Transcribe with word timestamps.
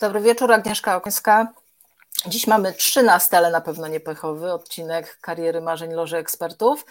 Dobry 0.00 0.20
wieczór, 0.20 0.52
Agnieszka 0.52 0.96
Okońska. 0.96 1.52
Dziś 2.26 2.46
mamy 2.46 2.72
trzynasty, 2.72 3.36
ale 3.36 3.50
na 3.50 3.60
pewno 3.60 3.86
nie 3.86 4.00
pechowy 4.00 4.52
odcinek 4.52 5.18
Kariery 5.20 5.60
Marzeń 5.60 5.92
Loży 5.92 6.16
Ekspertów. 6.16 6.86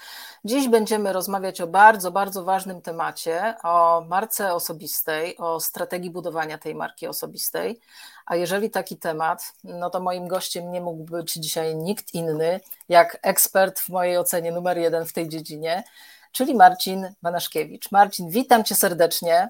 Dziś 0.46 0.68
będziemy 0.68 1.14
rozmawiać 1.14 1.62
o 1.62 1.68
bardzo, 1.68 2.12
bardzo 2.12 2.44
ważnym 2.44 2.82
temacie, 2.82 3.56
o 3.64 4.02
marce 4.08 4.54
osobistej, 4.54 5.38
o 5.38 5.60
strategii 5.60 6.12
budowania 6.12 6.58
tej 6.58 6.76
marki 6.76 7.08
osobistej. 7.08 7.80
A 8.26 8.36
jeżeli 8.36 8.70
taki 8.70 8.98
temat, 8.98 9.54
no 9.64 9.90
to 9.90 10.00
moim 10.00 10.28
gościem 10.28 10.72
nie 10.72 10.82
mógł 10.82 11.04
być 11.04 11.34
dzisiaj 11.34 11.76
nikt 11.76 12.14
inny, 12.14 12.60
jak 12.90 13.18
ekspert 13.22 13.80
w 13.80 13.90
mojej 13.90 14.18
ocenie 14.18 14.52
numer 14.52 14.78
jeden 14.78 15.06
w 15.06 15.14
tej 15.14 15.30
dziedzinie, 15.30 15.84
czyli 16.32 16.56
Marcin 16.56 17.14
Banaszkiewicz. 17.22 17.92
Marcin, 17.92 18.30
witam 18.30 18.64
cię 18.64 18.76
serdecznie. 18.76 19.50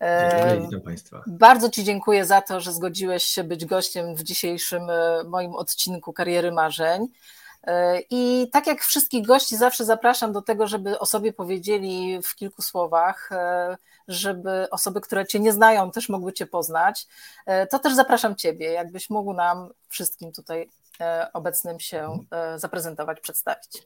Dziękuję, 0.00 0.60
witam 0.60 0.80
Państwa. 0.80 1.22
Bardzo 1.26 1.70
Ci 1.70 1.84
dziękuję 1.84 2.24
za 2.24 2.42
to, 2.42 2.60
że 2.60 2.72
zgodziłeś 2.72 3.24
się 3.24 3.44
być 3.44 3.64
gościem 3.64 4.14
w 4.14 4.22
dzisiejszym 4.22 4.90
e, 4.90 5.24
moim 5.24 5.54
odcinku 5.54 6.12
Kariery 6.12 6.52
Marzeń. 6.52 7.08
E, 7.64 8.00
I 8.10 8.48
tak 8.52 8.66
jak 8.66 8.82
wszystkich 8.82 9.26
gości, 9.26 9.56
zawsze 9.56 9.84
zapraszam 9.84 10.32
do 10.32 10.42
tego, 10.42 10.66
żeby 10.66 10.98
o 10.98 11.06
sobie 11.06 11.32
powiedzieli 11.32 12.22
w 12.22 12.34
kilku 12.34 12.62
słowach, 12.62 13.32
e, 13.32 13.76
żeby 14.08 14.70
osoby, 14.70 15.00
które 15.00 15.26
Cię 15.26 15.40
nie 15.40 15.52
znają, 15.52 15.90
też 15.90 16.08
mogły 16.08 16.32
Cię 16.32 16.46
poznać. 16.46 17.06
To 17.70 17.78
też 17.78 17.94
zapraszam 17.94 18.36
Ciebie, 18.36 18.72
jakbyś 18.72 19.10
mógł 19.10 19.32
nam 19.32 19.68
wszystkim 19.88 20.32
tutaj 20.32 20.70
obecnym 21.32 21.80
się 21.80 22.18
zaprezentować, 22.56 23.20
przedstawić. 23.20 23.82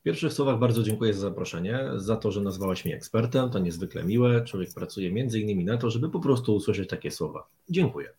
W 0.00 0.02
pierwszych 0.02 0.32
słowach 0.32 0.58
bardzo 0.58 0.82
dziękuję 0.82 1.14
za 1.14 1.20
zaproszenie, 1.20 1.84
za 1.96 2.16
to, 2.16 2.32
że 2.32 2.40
nazwałaś 2.40 2.84
mnie 2.84 2.96
ekspertem. 2.96 3.50
To 3.50 3.58
niezwykle 3.58 4.04
miłe. 4.04 4.44
Człowiek 4.44 4.74
pracuje 4.74 5.12
między 5.12 5.40
innymi 5.40 5.64
na 5.64 5.76
to, 5.76 5.90
żeby 5.90 6.10
po 6.10 6.20
prostu 6.20 6.54
usłyszeć 6.54 6.88
takie 6.88 7.10
słowa. 7.10 7.46
Dziękuję. 7.70 8.12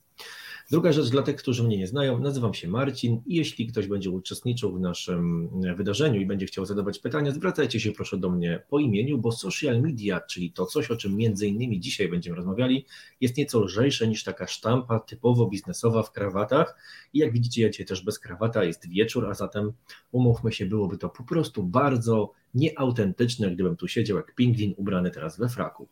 Druga 0.71 0.91
rzecz 0.91 1.09
dla 1.09 1.21
tych, 1.21 1.35
którzy 1.35 1.63
mnie 1.63 1.77
nie 1.77 1.87
znają, 1.87 2.19
nazywam 2.19 2.53
się 2.53 2.67
Marcin 2.67 3.21
i 3.25 3.35
jeśli 3.35 3.67
ktoś 3.67 3.87
będzie 3.87 4.09
uczestniczył 4.09 4.75
w 4.75 4.79
naszym 4.79 5.49
wydarzeniu 5.75 6.21
i 6.21 6.25
będzie 6.25 6.45
chciał 6.45 6.65
zadawać 6.65 6.99
pytania, 6.99 7.31
zwracajcie 7.31 7.79
się 7.79 7.91
proszę 7.91 8.17
do 8.17 8.29
mnie 8.29 8.63
po 8.69 8.79
imieniu, 8.79 9.17
bo 9.17 9.31
social 9.31 9.81
media, 9.81 10.21
czyli 10.21 10.51
to 10.51 10.65
coś, 10.65 10.91
o 10.91 10.95
czym 10.95 11.15
między 11.15 11.47
innymi 11.47 11.79
dzisiaj 11.79 12.07
będziemy 12.07 12.35
rozmawiali, 12.35 12.85
jest 13.21 13.37
nieco 13.37 13.59
lżejsze 13.59 14.07
niż 14.07 14.23
taka 14.23 14.47
sztampa 14.47 14.99
typowo 14.99 15.47
biznesowa 15.47 16.03
w 16.03 16.11
krawatach 16.11 16.77
i 17.13 17.19
jak 17.19 17.33
widzicie, 17.33 17.61
ja 17.61 17.69
dzisiaj 17.69 17.85
też 17.85 18.03
bez 18.03 18.19
krawata, 18.19 18.63
jest 18.63 18.89
wieczór, 18.89 19.29
a 19.29 19.33
zatem 19.33 19.71
umówmy 20.11 20.51
się, 20.51 20.65
byłoby 20.65 20.97
to 20.97 21.09
po 21.09 21.23
prostu 21.23 21.63
bardzo 21.63 22.31
nieautentyczne, 22.53 23.51
gdybym 23.51 23.75
tu 23.75 23.87
siedział 23.87 24.17
jak 24.17 24.35
pingwin 24.35 24.73
ubrany 24.77 25.11
teraz 25.11 25.37
we 25.37 25.49
fraku. 25.49 25.87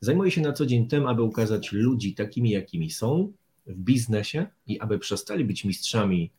Zajmuję 0.00 0.30
się 0.30 0.40
na 0.40 0.52
co 0.52 0.66
dzień 0.66 0.88
tym, 0.88 1.06
aby 1.06 1.22
ukazać 1.22 1.72
ludzi 1.72 2.14
takimi, 2.14 2.50
jakimi 2.50 2.90
są, 2.90 3.32
w 3.66 3.74
biznesie 3.74 4.46
i 4.66 4.80
aby 4.80 4.98
przestali 4.98 5.44
być 5.44 5.64
mistrzami 5.64 6.30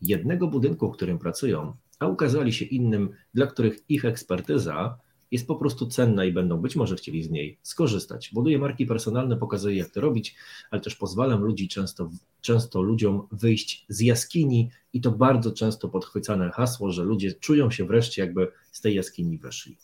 jednego 0.00 0.48
budynku, 0.48 0.92
w 0.92 0.96
którym 0.96 1.18
pracują, 1.18 1.76
a 1.98 2.06
ukazali 2.06 2.52
się 2.52 2.64
innym, 2.64 3.10
dla 3.34 3.46
których 3.46 3.84
ich 3.88 4.04
ekspertyza 4.04 4.98
jest 5.30 5.46
po 5.46 5.56
prostu 5.56 5.86
cenna 5.86 6.24
i 6.24 6.32
będą 6.32 6.56
być 6.56 6.76
może 6.76 6.96
chcieli 6.96 7.22
z 7.22 7.30
niej 7.30 7.58
skorzystać. 7.62 8.30
Buduję 8.32 8.58
marki 8.58 8.86
personalne, 8.86 9.36
pokazuję 9.36 9.76
jak 9.76 9.90
to 9.90 10.00
robić, 10.00 10.36
ale 10.70 10.80
też 10.80 10.96
pozwalam 10.96 11.42
ludzi 11.42 11.68
często, 11.68 12.10
często 12.40 12.82
ludziom 12.82 13.26
wyjść 13.32 13.86
z 13.88 14.00
jaskini 14.00 14.70
i 14.92 15.00
to 15.00 15.10
bardzo 15.10 15.52
często 15.52 15.88
podchwycane 15.88 16.50
hasło, 16.50 16.90
że 16.90 17.02
ludzie 17.04 17.32
czują 17.32 17.70
się 17.70 17.84
wreszcie 17.84 18.22
jakby 18.22 18.48
z 18.72 18.80
tej 18.80 18.94
jaskini 18.94 19.38
weszli. 19.38 19.76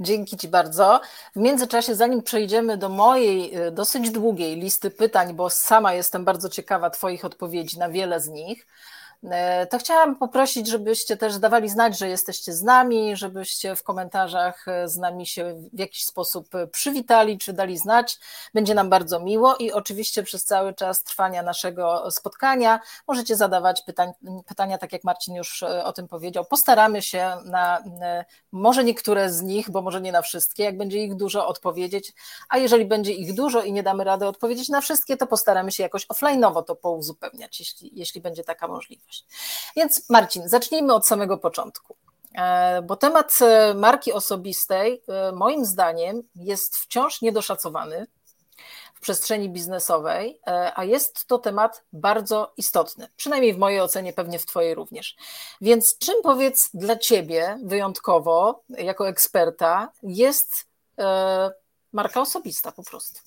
Dzięki 0.00 0.36
Ci 0.36 0.48
bardzo. 0.48 1.00
W 1.36 1.38
międzyczasie, 1.40 1.94
zanim 1.94 2.22
przejdziemy 2.22 2.76
do 2.76 2.88
mojej 2.88 3.58
y, 3.66 3.70
dosyć 3.70 4.10
długiej 4.10 4.56
listy 4.56 4.90
pytań, 4.90 5.34
bo 5.34 5.50
sama 5.50 5.94
jestem 5.94 6.24
bardzo 6.24 6.48
ciekawa 6.48 6.90
Twoich 6.90 7.24
odpowiedzi 7.24 7.78
na 7.78 7.88
wiele 7.88 8.20
z 8.20 8.28
nich, 8.28 8.66
to 9.70 9.78
chciałam 9.78 10.16
poprosić, 10.16 10.66
żebyście 10.68 11.16
też 11.16 11.38
dawali 11.38 11.68
znać, 11.68 11.98
że 11.98 12.08
jesteście 12.08 12.52
z 12.52 12.62
nami, 12.62 13.16
żebyście 13.16 13.76
w 13.76 13.82
komentarzach 13.82 14.68
e, 14.68 14.88
z 14.88 14.96
nami 14.96 15.26
się 15.26 15.68
w 15.72 15.78
jakiś 15.78 16.04
sposób 16.04 16.54
e, 16.54 16.66
przywitali, 16.66 17.38
czy 17.38 17.52
dali 17.52 17.78
znać. 17.78 18.18
Będzie 18.54 18.74
nam 18.74 18.90
bardzo 18.90 19.20
miło 19.20 19.56
i 19.56 19.72
oczywiście 19.72 20.22
przez 20.22 20.44
cały 20.44 20.74
czas 20.74 21.04
trwania 21.04 21.42
naszego 21.42 22.10
spotkania 22.10 22.80
możecie 23.08 23.36
zadawać 23.36 23.82
pytań, 23.82 24.12
pytania, 24.46 24.78
tak 24.78 24.92
jak 24.92 25.04
Marcin 25.04 25.34
już 25.34 25.62
o 25.62 25.92
tym 25.92 26.08
powiedział. 26.08 26.44
Postaramy 26.44 27.02
się 27.02 27.36
na 27.44 27.82
może 28.52 28.84
niektóre 28.84 29.32
z 29.32 29.42
nich, 29.42 29.70
bo 29.70 29.82
może 29.82 30.00
nie 30.00 30.12
na 30.12 30.22
wszystkie, 30.22 30.64
jak 30.64 30.76
będzie 30.76 31.04
ich 31.04 31.16
dużo, 31.16 31.46
odpowiedzieć, 31.46 32.12
a 32.48 32.58
jeżeli 32.58 32.84
będzie 32.84 33.12
ich 33.12 33.34
dużo 33.34 33.62
i 33.62 33.72
nie 33.72 33.82
damy 33.82 34.04
rady 34.04 34.26
odpowiedzieć 34.26 34.68
na 34.68 34.80
wszystkie, 34.80 35.16
to 35.16 35.26
postaramy 35.26 35.72
się 35.72 35.82
jakoś 35.82 36.06
offline'owo 36.06 36.64
to 36.64 36.76
pouzupełniać, 36.76 37.60
jeśli, 37.60 37.90
jeśli 37.92 38.20
będzie 38.20 38.44
taka 38.44 38.68
możliwość. 38.68 39.09
Więc 39.76 40.10
Marcin, 40.10 40.48
zacznijmy 40.48 40.94
od 40.94 41.06
samego 41.06 41.38
początku. 41.38 41.96
E, 42.34 42.82
bo 42.82 42.96
temat 42.96 43.38
e, 43.40 43.74
marki 43.74 44.12
osobistej, 44.12 45.02
e, 45.08 45.32
moim 45.32 45.64
zdaniem, 45.64 46.22
jest 46.34 46.76
wciąż 46.76 47.22
niedoszacowany 47.22 48.06
w 48.94 49.00
przestrzeni 49.00 49.50
biznesowej, 49.50 50.40
a 50.74 50.84
jest 50.84 51.26
to 51.26 51.38
temat 51.38 51.84
bardzo 51.92 52.52
istotny. 52.56 53.08
Przynajmniej 53.16 53.54
w 53.54 53.58
mojej 53.58 53.80
ocenie, 53.80 54.12
pewnie 54.12 54.38
w 54.38 54.46
Twojej 54.46 54.74
również. 54.74 55.16
Więc 55.60 55.98
czym 55.98 56.14
powiedz 56.22 56.70
dla 56.74 56.96
Ciebie 56.96 57.58
wyjątkowo, 57.64 58.62
jako 58.68 59.08
eksperta, 59.08 59.92
jest 60.02 60.66
marka 61.92 62.20
osobista 62.20 62.72
po 62.72 62.82
prostu? 62.82 63.20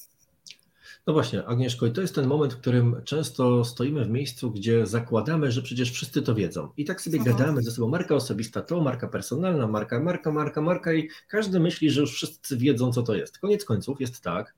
No 1.08 1.14
właśnie, 1.14 1.46
Agnieszko, 1.46 1.86
i 1.86 1.92
to 1.92 2.02
jest 2.02 2.16
ten 2.16 2.28
moment, 2.28 2.54
w 2.54 2.58
którym 2.58 3.02
często 3.06 3.66
stoimy 3.66 4.06
w 4.06 4.10
miejscu, 4.10 4.52
gdzie 4.52 4.86
zakładamy, 4.86 5.52
że 5.52 5.62
przecież 5.62 5.92
wszyscy 5.92 6.22
to 6.22 6.36
wiedzą. 6.36 6.70
I 6.78 6.86
tak 6.86 7.02
sobie 7.02 7.20
gadamy 7.20 7.62
ze 7.62 7.72
sobą, 7.72 7.88
marka 7.88 8.16
osobista 8.16 8.62
to, 8.62 8.82
marka 8.82 9.08
personalna, 9.08 9.68
marka, 9.68 10.00
marka, 10.00 10.32
marka, 10.32 10.62
marka 10.62 10.94
i 10.94 11.10
każdy 11.28 11.60
myśli, 11.60 11.90
że 11.90 12.02
już 12.02 12.14
wszyscy 12.14 12.58
wiedzą, 12.58 12.92
co 12.92 13.04
to 13.04 13.16
jest. 13.16 13.40
Koniec 13.40 13.66
końców 13.66 14.02
jest 14.02 14.22
tak, 14.22 14.56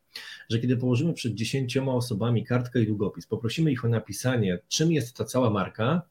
że 0.50 0.59
kiedy 0.59 0.78
położymy 0.78 1.13
przed 1.13 1.34
dziesięcioma 1.34 1.94
osobami 1.94 2.45
kartkę 2.45 2.81
i 2.81 2.88
długopis, 2.88 3.28
poprosimy 3.28 3.72
ich 3.72 3.85
o 3.85 3.88
napisanie, 3.88 4.59
czym 4.67 4.91
jest 4.91 5.17
ta 5.17 5.25
cała 5.25 5.50
marka, 5.50 6.01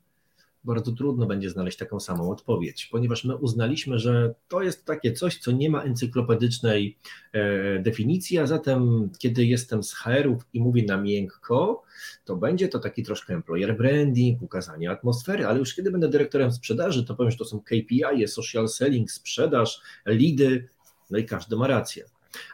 bardzo 0.65 0.93
trudno 0.93 1.27
będzie 1.27 1.51
znaleźć 1.51 1.79
taką 1.79 2.01
samą 2.01 2.31
odpowiedź, 2.31 2.87
ponieważ 2.87 3.25
my 3.25 3.37
uznaliśmy, 3.37 3.99
że 3.99 4.35
to 4.49 4.63
jest 4.63 4.85
takie 4.85 5.13
coś, 5.13 5.39
co 5.39 5.53
nie 5.53 5.71
ma 5.71 5.83
encyklopedycznej 5.83 6.99
e, 7.33 7.79
definicji, 7.79 8.39
a 8.39 8.47
zatem 8.47 9.11
kiedy 9.19 9.47
jestem 9.47 9.83
z 9.83 9.95
HR-ów 9.95 10.43
i 10.53 10.61
mówię 10.61 10.85
na 10.89 10.97
miękko, 10.97 11.83
to 12.25 12.37
będzie 12.37 12.69
to 12.69 12.79
taki 12.79 13.03
troszkę 13.03 13.35
employer 13.35 13.77
branding, 13.77 14.43
ukazanie 14.43 14.91
atmosfery, 14.91 15.47
ale 15.47 15.59
już 15.59 15.75
kiedy 15.75 15.91
będę 15.91 16.09
dyrektorem 16.09 16.53
sprzedaży, 16.53 17.05
to 17.05 17.15
powiem, 17.15 17.31
że 17.31 17.39
to 17.39 17.45
są 17.45 17.61
KPI, 17.61 18.29
social 18.29 18.69
selling, 18.69 19.11
sprzedaż, 19.11 19.81
lidy, 20.07 20.69
no 21.11 21.19
i 21.19 21.25
każdy 21.25 21.57
ma 21.57 21.67
rację. 21.67 22.05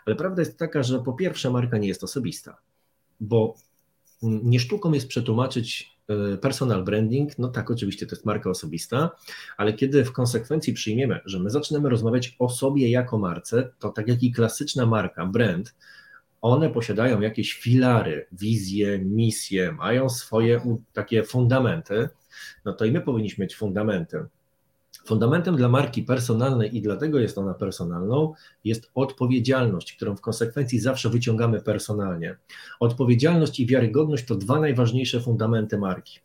Ale 0.07 0.17
prawda 0.17 0.43
jest 0.43 0.59
taka, 0.59 0.83
że 0.83 1.03
po 1.03 1.13
pierwsze 1.13 1.51
marka 1.51 1.79
nie 1.79 1.89
jest 1.89 2.05
osobista, 2.05 2.57
bo 3.21 3.55
nie 4.23 4.61
sztuką 4.61 4.93
jest 4.93 5.09
przetłumaczyć 5.09 5.97
personal 6.41 6.85
branding, 6.85 7.39
no 7.39 7.49
tak, 7.49 7.71
oczywiście 7.71 8.07
to 8.07 8.15
jest 8.15 8.27
marka 8.27 8.51
osobista, 8.51 9.11
ale 9.57 9.73
kiedy 9.73 10.05
w 10.05 10.13
konsekwencji 10.13 10.73
przyjmiemy, 10.73 11.21
że 11.25 11.39
my 11.39 11.51
zaczynamy 11.51 11.89
rozmawiać 11.89 12.37
o 12.39 12.49
sobie 12.49 12.91
jako 12.91 13.19
marce, 13.19 13.73
to 13.79 13.91
tak 13.91 14.09
jak 14.09 14.23
i 14.23 14.33
klasyczna 14.33 14.87
marka, 14.87 15.27
brand, 15.27 15.75
one 16.41 16.71
posiadają 16.71 17.21
jakieś 17.21 17.53
filary, 17.53 18.27
wizje, 18.33 18.99
misje, 18.99 19.73
mają 19.73 20.09
swoje 20.09 20.79
takie 20.93 21.23
fundamenty, 21.23 22.09
no 22.65 22.73
to 22.73 22.85
i 22.85 22.93
my 22.93 23.01
powinniśmy 23.01 23.45
mieć 23.45 23.57
fundamenty. 23.57 24.25
Fundamentem 25.11 25.57
dla 25.57 25.69
marki 25.69 26.03
personalnej 26.03 26.77
i 26.77 26.83
dlatego 26.83 27.19
jest 27.19 27.39
ona 27.39 27.55
personalną, 27.55 28.35
jest 28.65 28.91
odpowiedzialność, 28.95 29.93
którą 29.93 30.17
w 30.17 30.21
konsekwencji 30.21 30.81
zawsze 30.81 31.11
wyciągamy 31.11 31.61
personalnie. 31.61 32.37
Odpowiedzialność 32.81 33.61
i 33.61 33.67
wiarygodność 33.67 34.25
to 34.25 34.35
dwa 34.35 34.61
najważniejsze 34.61 35.21
fundamenty 35.21 35.79
marki. 35.79 36.19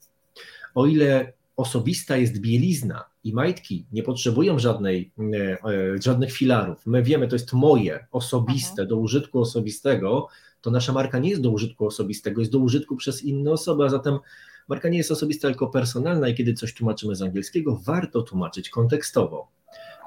O 0.75 0.85
ile 0.85 1.33
osobista 1.55 2.17
jest 2.17 2.39
bielizna 2.39 3.05
i 3.23 3.33
majtki 3.33 3.85
nie 3.91 4.03
potrzebują 4.03 4.59
żadnej, 4.59 5.11
e, 5.33 5.57
e, 5.63 6.01
żadnych 6.01 6.31
filarów, 6.31 6.85
my 6.85 7.03
wiemy, 7.03 7.27
to 7.27 7.35
jest 7.35 7.53
moje, 7.53 8.07
osobiste, 8.11 8.81
mhm. 8.81 8.87
do 8.87 8.97
użytku 8.97 9.39
osobistego, 9.39 10.27
to 10.61 10.71
nasza 10.71 10.93
marka 10.93 11.19
nie 11.19 11.29
jest 11.29 11.41
do 11.41 11.49
użytku 11.49 11.85
osobistego, 11.85 12.41
jest 12.41 12.51
do 12.51 12.59
użytku 12.59 12.95
przez 12.95 13.23
inne 13.23 13.51
osoby, 13.51 13.85
a 13.85 13.89
zatem 13.89 14.19
Marka 14.67 14.89
nie 14.89 14.97
jest 14.97 15.11
osobista, 15.11 15.47
tylko 15.47 15.67
personalna 15.67 16.27
i 16.27 16.35
kiedy 16.35 16.53
coś 16.53 16.73
tłumaczymy 16.73 17.15
z 17.15 17.21
angielskiego, 17.21 17.79
warto 17.83 18.21
tłumaczyć 18.21 18.69
kontekstowo. 18.69 19.47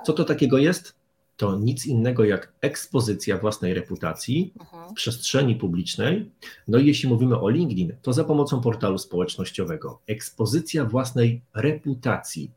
Co 0.07 0.13
to 0.13 0.25
takiego 0.25 0.59
jest? 0.59 0.95
To 1.37 1.57
nic 1.57 1.87
innego 1.87 2.25
jak 2.25 2.53
ekspozycja 2.61 3.39
własnej 3.39 3.75
reputacji 3.75 4.53
mhm. 4.61 4.91
w 4.91 4.93
przestrzeni 4.93 5.57
publicznej. 5.57 6.31
No 6.69 6.79
i 6.79 6.87
jeśli 6.87 7.09
mówimy 7.09 7.41
o 7.41 7.49
LinkedIn, 7.49 7.93
to 8.03 8.13
za 8.13 8.25
pomocą 8.25 8.61
portalu 8.61 8.99
społecznościowego. 8.99 10.01
Ekspozycja 10.07 10.85
własnej 10.85 11.43
reputacji 11.55 12.51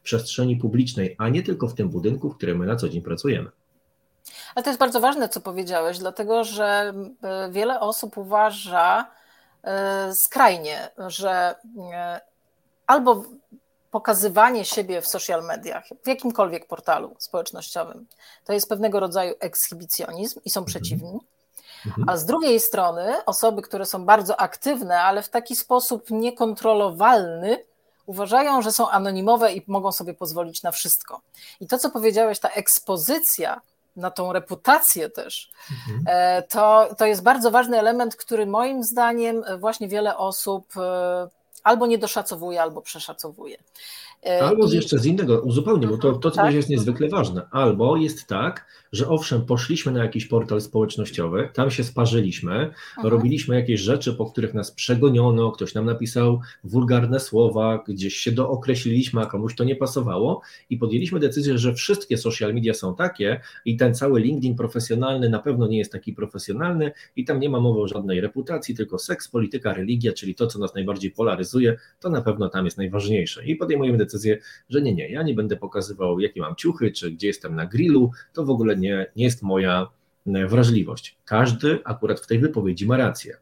w 0.00 0.02
przestrzeni 0.02 0.56
publicznej, 0.56 1.14
a 1.18 1.28
nie 1.28 1.42
tylko 1.42 1.68
w 1.68 1.74
tym 1.74 1.88
budynku, 1.88 2.30
w 2.30 2.36
którym 2.36 2.58
my 2.58 2.66
na 2.66 2.76
co 2.76 2.88
dzień 2.88 3.02
pracujemy. 3.02 3.50
Ale 4.54 4.62
to 4.62 4.70
jest 4.70 4.80
bardzo 4.80 5.00
ważne, 5.00 5.28
co 5.28 5.40
powiedziałeś, 5.40 5.98
dlatego 5.98 6.44
że 6.44 6.94
e, 7.22 7.50
wiele 7.52 7.80
osób 7.80 8.18
uważa, 8.18 9.10
skrajnie, 10.14 10.90
że 11.06 11.54
albo 12.86 13.24
pokazywanie 13.90 14.64
siebie 14.64 15.02
w 15.02 15.06
social 15.06 15.44
mediach, 15.44 15.84
w 16.04 16.08
jakimkolwiek 16.08 16.66
portalu 16.66 17.16
społecznościowym, 17.18 18.06
to 18.44 18.52
jest 18.52 18.68
pewnego 18.68 19.00
rodzaju 19.00 19.34
ekshibicjonizm 19.40 20.40
i 20.44 20.50
są 20.50 20.60
mhm. 20.60 20.66
przeciwni. 20.66 21.20
Mhm. 21.86 22.08
A 22.08 22.16
z 22.16 22.24
drugiej 22.24 22.60
strony 22.60 23.24
osoby, 23.24 23.62
które 23.62 23.86
są 23.86 24.04
bardzo 24.04 24.40
aktywne, 24.40 25.00
ale 25.00 25.22
w 25.22 25.28
taki 25.28 25.56
sposób 25.56 26.10
niekontrolowalny, 26.10 27.64
uważają, 28.06 28.62
że 28.62 28.72
są 28.72 28.88
anonimowe 28.88 29.52
i 29.52 29.64
mogą 29.66 29.92
sobie 29.92 30.14
pozwolić 30.14 30.62
na 30.62 30.72
wszystko. 30.72 31.20
I 31.60 31.66
to, 31.66 31.78
co 31.78 31.90
powiedziałeś, 31.90 32.38
ta 32.38 32.48
ekspozycja 32.48 33.60
na 33.96 34.10
tą 34.10 34.32
reputację 34.32 35.10
też, 35.10 35.50
mhm. 35.70 36.04
E, 36.06 36.42
to, 36.42 36.88
to 36.98 37.06
jest 37.06 37.22
bardzo 37.22 37.50
ważny 37.50 37.78
element, 37.78 38.16
który 38.16 38.46
moim 38.46 38.84
zdaniem 38.84 39.44
właśnie 39.58 39.88
wiele 39.88 40.16
osób 40.16 40.76
e, 40.76 41.28
albo 41.64 41.86
niedoszacowuje, 41.86 42.62
albo 42.62 42.82
przeszacowuje. 42.82 43.56
E, 44.26 44.44
albo 44.44 44.66
I... 44.66 44.74
jeszcze 44.74 44.98
z 44.98 45.06
innego, 45.06 45.40
uzupełnię, 45.40 45.86
bo 45.86 45.98
to, 45.98 46.12
to 46.12 46.30
co 46.30 46.36
tak? 46.36 46.54
jest 46.54 46.68
niezwykle 46.68 47.08
ważne. 47.08 47.46
Albo 47.50 47.96
jest 47.96 48.26
tak, 48.26 48.66
że 48.92 49.08
owszem, 49.08 49.46
poszliśmy 49.46 49.92
na 49.92 50.02
jakiś 50.02 50.26
portal 50.26 50.60
społecznościowy, 50.60 51.48
tam 51.54 51.70
się 51.70 51.84
sparzyliśmy, 51.84 52.54
mhm. 52.54 52.74
robiliśmy 53.14 53.56
jakieś 53.56 53.80
rzeczy, 53.80 54.14
po 54.14 54.26
których 54.26 54.54
nas 54.54 54.70
przegoniono, 54.70 55.52
ktoś 55.52 55.74
nam 55.74 55.86
napisał 55.86 56.40
wulgarne 56.64 57.20
słowa, 57.20 57.84
gdzieś 57.88 58.16
się 58.16 58.32
dookreśliliśmy, 58.32 59.20
a 59.20 59.26
komuś 59.26 59.54
to 59.54 59.64
nie 59.64 59.76
pasowało 59.76 60.40
i 60.70 60.76
podjęliśmy 60.76 61.20
decyzję, 61.20 61.58
że 61.58 61.74
wszystkie 61.74 62.18
social 62.18 62.54
media 62.54 62.74
są 62.74 62.94
takie 62.94 63.40
i 63.64 63.76
ten 63.76 63.94
cały 63.94 64.20
LinkedIn 64.20 64.56
profesjonalny 64.56 65.28
na 65.28 65.38
pewno 65.38 65.66
nie 65.66 65.78
jest 65.78 65.92
taki 65.92 66.12
profesjonalny 66.12 66.92
i 67.16 67.24
tam 67.24 67.40
nie 67.40 67.48
ma 67.48 67.60
mowy 67.60 67.80
o 67.80 67.88
żadnej 67.88 68.20
reputacji, 68.20 68.76
tylko 68.76 68.98
seks, 68.98 69.28
polityka, 69.28 69.74
religia, 69.74 70.12
czyli 70.12 70.34
to, 70.34 70.46
co 70.46 70.58
nas 70.58 70.74
najbardziej 70.74 71.10
polaryzuje, 71.10 71.53
to 72.00 72.10
na 72.10 72.22
pewno 72.22 72.48
tam 72.48 72.64
jest 72.64 72.78
najważniejsze. 72.78 73.44
I 73.44 73.56
podejmujemy 73.56 73.98
decyzję, 73.98 74.38
że 74.68 74.82
nie, 74.82 74.94
nie, 74.94 75.08
ja 75.08 75.22
nie 75.22 75.34
będę 75.34 75.56
pokazywał, 75.56 76.20
jakie 76.20 76.40
mam 76.40 76.56
ciuchy, 76.56 76.92
czy 76.92 77.10
gdzie 77.10 77.26
jestem 77.26 77.54
na 77.54 77.66
grillu, 77.66 78.10
to 78.32 78.44
w 78.44 78.50
ogóle 78.50 78.76
nie 78.76 78.84
nie, 78.84 79.06
nie 79.16 79.24
jest 79.24 79.42
moja 79.42 79.86
e, 80.26 80.46
wrażliwość. 80.46 81.18
Każdy 81.24 81.78
akurat 81.84 82.20
w 82.20 82.26
tej 82.26 82.38
wypowiedzi 82.38 82.86
ma 82.86 82.96
rację. 82.96 83.36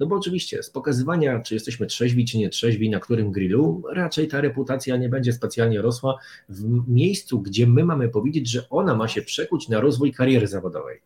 No 0.00 0.06
bo 0.06 0.16
oczywiście 0.16 0.62
z 0.62 0.70
pokazywania, 0.70 1.40
czy 1.40 1.54
jesteśmy 1.54 1.86
trzeźwi, 1.86 2.24
czy 2.24 2.38
nie 2.38 2.48
trzeźwi, 2.48 2.90
na 2.90 3.00
którym 3.00 3.32
grillu, 3.32 3.82
raczej 3.92 4.28
ta 4.28 4.40
reputacja 4.40 4.96
nie 4.96 5.08
będzie 5.08 5.32
specjalnie 5.32 5.82
rosła 5.82 6.18
w 6.48 6.88
miejscu, 6.88 7.40
gdzie 7.40 7.66
my 7.66 7.84
mamy 7.84 8.08
powiedzieć, 8.08 8.50
że 8.50 8.68
ona 8.68 8.94
ma 8.94 9.08
się 9.08 9.22
przekuć 9.22 9.68
na 9.68 9.80
rozwój 9.80 10.12
kariery 10.12 10.46
zawodowej. 10.46 11.00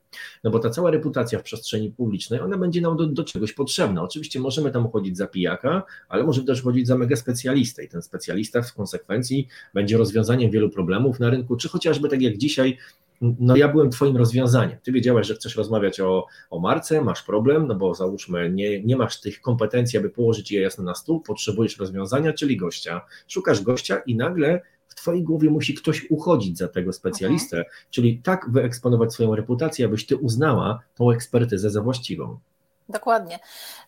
No 0.45 0.51
bo 0.51 0.59
ta 0.59 0.71
cała 0.71 0.91
reputacja 0.91 1.39
w 1.39 1.43
przestrzeni 1.43 1.91
publicznej, 1.91 2.41
ona 2.41 2.59
będzie 2.59 2.81
nam 2.81 2.97
do, 2.97 3.07
do 3.07 3.25
czegoś 3.25 3.53
potrzebna. 3.53 4.03
Oczywiście 4.03 4.41
możemy 4.41 4.71
tam 4.71 4.91
chodzić 4.91 5.17
za 5.17 5.27
pijaka, 5.27 5.83
ale 6.09 6.25
możemy 6.25 6.47
też 6.47 6.63
chodzić 6.63 6.87
za 6.87 6.99
mega 6.99 7.17
specjalistę 7.17 7.85
i 7.85 7.89
ten 7.89 8.03
specjalista 8.03 8.63
w 8.63 8.75
konsekwencji 8.75 9.49
będzie 9.75 9.97
rozwiązaniem 9.97 10.51
wielu 10.51 10.71
problemów 10.71 11.21
na 11.21 11.31
rynku, 11.31 11.57
czy 11.57 11.69
chociażby 11.69 12.09
tak 12.09 12.23
jak 12.23 12.37
dzisiaj 12.37 12.79
no 13.23 13.57
ja 13.57 13.69
byłem 13.69 13.91
Twoim 13.91 14.17
rozwiązaniem. 14.17 14.79
Ty 14.83 14.93
wiedziałeś, 14.93 15.27
że 15.27 15.35
chcesz 15.35 15.57
rozmawiać 15.57 16.01
o, 16.01 16.27
o 16.51 16.59
marce, 16.59 17.03
masz 17.05 17.23
problem, 17.23 17.67
no 17.67 17.75
bo 17.75 17.95
załóżmy, 17.95 18.51
nie, 18.51 18.83
nie 18.83 18.97
masz 18.97 19.21
tych 19.21 19.41
kompetencji, 19.41 19.99
aby 19.99 20.11
położyć 20.11 20.53
je 20.53 20.61
jasno 20.61 20.85
na 20.85 20.95
stół, 20.95 21.21
potrzebujesz 21.21 21.79
rozwiązania, 21.79 22.33
czyli 22.33 22.57
gościa. 22.57 23.01
Szukasz 23.29 23.63
gościa 23.63 23.97
i 23.97 24.17
nagle 24.17 24.61
w 24.89 24.95
Twojej 24.95 25.23
głowie 25.23 25.51
musi 25.51 25.75
ktoś 25.75 26.11
uchodzić 26.11 26.59
za 26.59 26.69
tego 26.69 26.93
specjalistę, 26.93 27.57
mhm. 27.57 27.75
czyli 27.91 28.19
tak 28.19 28.51
wyeksponować 28.51 29.13
swoją 29.13 29.37
reputację, 29.37 29.87
abyś 29.87 30.07
Ty 30.07 30.17
uznała 30.17 30.81
tą 30.95 31.11
ekspertyzę 31.11 31.71
za 31.71 31.83
właściwą. 31.83 32.39
Dokładnie. 32.89 33.39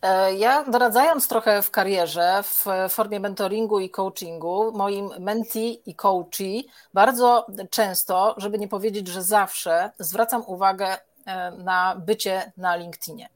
E, 0.03 0.35
ja 0.35 0.65
doradzając 0.65 1.29
trochę 1.29 1.63
w 1.63 1.71
karierze, 1.71 2.43
w 2.43 2.65
formie 2.89 3.21
mentoringu 3.21 3.81
i 3.81 3.91
coachingu, 3.91 4.73
moim 4.73 5.11
mentee 5.19 5.83
i 5.87 5.95
coachi 5.95 6.69
bardzo 6.95 7.47
często, 7.71 8.35
żeby 8.37 8.59
nie 8.59 8.69
powiedzieć, 8.69 9.09
że 9.09 9.23
zawsze, 9.23 9.91
zwracam 9.99 10.43
uwagę 10.47 10.99
e, 11.27 11.51
na 11.51 11.97
bycie 12.07 12.53
na 12.57 12.77
LinkedInie, 12.77 13.29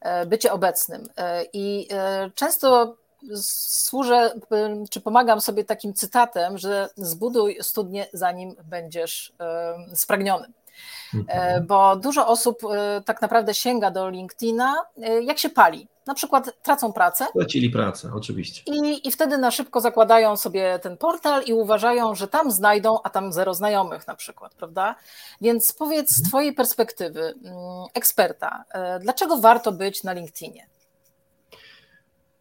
e, 0.00 0.26
bycie 0.26 0.52
obecnym. 0.52 1.08
I 1.52 1.88
często 2.34 2.96
służę, 3.42 4.34
czy 4.90 5.00
pomagam 5.00 5.40
sobie 5.40 5.64
takim 5.64 5.94
cytatem, 5.94 6.58
że 6.58 6.88
zbuduj 6.96 7.58
studnię, 7.62 8.06
zanim 8.12 8.56
będziesz 8.64 9.32
spragniony. 9.94 10.52
Mhm. 11.14 11.66
Bo 11.66 11.96
dużo 11.96 12.26
osób 12.26 12.58
e, 12.64 13.02
tak 13.04 13.22
naprawdę 13.22 13.54
sięga 13.54 13.90
do 13.90 14.10
LinkedIna, 14.10 14.74
e, 15.02 15.22
jak 15.22 15.38
się 15.38 15.50
pali. 15.50 15.88
Na 16.06 16.14
przykład 16.14 16.62
tracą 16.62 16.92
pracę. 16.92 17.26
Stracili 17.30 17.70
pracę, 17.70 18.10
oczywiście. 18.14 18.62
I, 18.66 19.08
I 19.08 19.10
wtedy 19.10 19.38
na 19.38 19.50
szybko 19.50 19.80
zakładają 19.80 20.36
sobie 20.36 20.78
ten 20.78 20.96
portal 20.96 21.42
i 21.46 21.52
uważają, 21.52 22.14
że 22.14 22.28
tam 22.28 22.50
znajdą, 22.50 22.98
a 23.04 23.10
tam 23.10 23.32
zero 23.32 23.54
znajomych 23.54 24.06
na 24.06 24.14
przykład, 24.14 24.54
prawda? 24.54 24.94
Więc 25.40 25.72
powiedz 25.72 26.10
z 26.10 26.18
mhm. 26.18 26.28
Twojej 26.28 26.54
perspektywy, 26.54 27.20
mm, 27.20 27.54
eksperta, 27.94 28.64
e, 28.70 28.98
dlaczego 28.98 29.36
warto 29.36 29.72
być 29.72 30.04
na 30.04 30.12
LinkedInie? 30.12 30.66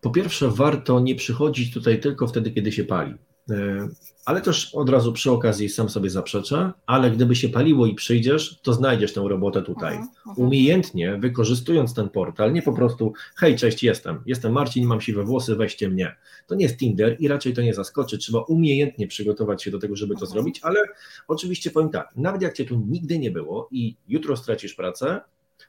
Po 0.02 0.10
pierwsze, 0.10 0.48
warto 0.48 1.00
nie 1.00 1.16
przychodzić 1.16 1.74
tutaj 1.74 2.00
tylko 2.00 2.28
wtedy, 2.28 2.52
kiedy 2.52 2.72
się 2.72 2.84
pali. 2.84 3.18
E, 3.50 3.88
ale 4.26 4.42
też 4.42 4.76
od 4.76 4.90
razu 4.90 5.14
przy 5.14 5.32
okazji 5.32 5.70
sam 5.70 5.90
sobie 5.90 6.10
zaprzeczę, 6.10 6.72
ale 6.86 7.12
gdyby 7.12 7.36
się 7.36 7.50
paliło 7.50 7.86
i 7.86 7.96
przyjdziesz, 7.96 8.60
to 8.62 8.74
znajdziesz 8.74 9.14
tę 9.14 9.26
robotę 9.28 9.62
tutaj. 9.62 10.00
Umiejętnie 10.36 11.18
wykorzystując 11.18 11.94
ten 11.94 12.10
portal, 12.10 12.54
nie 12.54 12.62
po 12.62 12.74
prostu 12.74 13.14
hej, 13.36 13.56
cześć, 13.56 13.84
jestem, 13.84 14.20
jestem 14.26 14.54
Marcin, 14.54 14.86
mam 14.86 15.02
siwe 15.02 15.24
włosy, 15.24 15.56
weźcie 15.56 15.90
mnie. 15.90 16.16
To 16.48 16.56
nie 16.56 16.64
jest 16.64 16.78
Tinder 16.78 17.16
i 17.20 17.28
raczej 17.28 17.54
to 17.54 17.62
nie 17.62 17.74
zaskoczy. 17.74 18.18
Trzeba 18.18 18.40
umiejętnie 18.40 19.08
przygotować 19.08 19.64
się 19.64 19.72
do 19.72 19.80
tego, 19.80 19.96
żeby 19.96 20.14
to 20.14 20.22
mhm. 20.22 20.32
zrobić, 20.32 20.60
ale 20.64 20.80
oczywiście 21.28 21.72
powiem 21.72 21.90
tak, 21.90 22.10
nawet 22.16 22.42
jak 22.42 22.54
cię 22.54 22.66
tu 22.66 22.86
nigdy 22.88 23.20
nie 23.20 23.32
było 23.32 23.68
i 23.72 23.96
jutro 24.08 24.38
stracisz 24.38 24.74
pracę, 24.74 25.22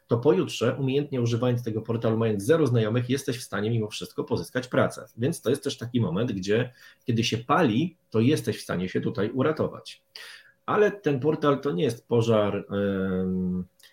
to 0.07 0.18
pojutrze, 0.18 0.76
umiejętnie 0.76 1.21
używając 1.21 1.62
tego 1.62 1.83
portalu, 1.83 2.16
mając 2.16 2.42
zero 2.42 2.66
znajomych, 2.66 3.11
jesteś 3.11 3.38
w 3.38 3.42
stanie 3.42 3.71
mimo 3.71 3.88
wszystko 3.88 4.25
pozyskać 4.25 4.68
pracę. 4.68 5.07
Więc 5.16 5.40
to 5.42 5.50
jest 5.50 5.64
też 5.64 5.78
taki 5.78 6.00
moment, 6.00 6.33
gdzie 6.33 6.73
kiedy 7.04 7.25
się 7.25 7.38
pali, 7.38 7.97
to 8.11 8.21
jesteś 8.21 8.59
w 8.59 8.62
stanie 8.62 8.88
się 8.88 9.00
tutaj 9.00 9.30
uratować. 9.30 10.02
Ale 10.66 10.92
ten 10.92 11.21
portal 11.21 11.61
to 11.61 11.73
nie 11.73 11.85
jest 11.85 12.09
pożar, 12.09 12.66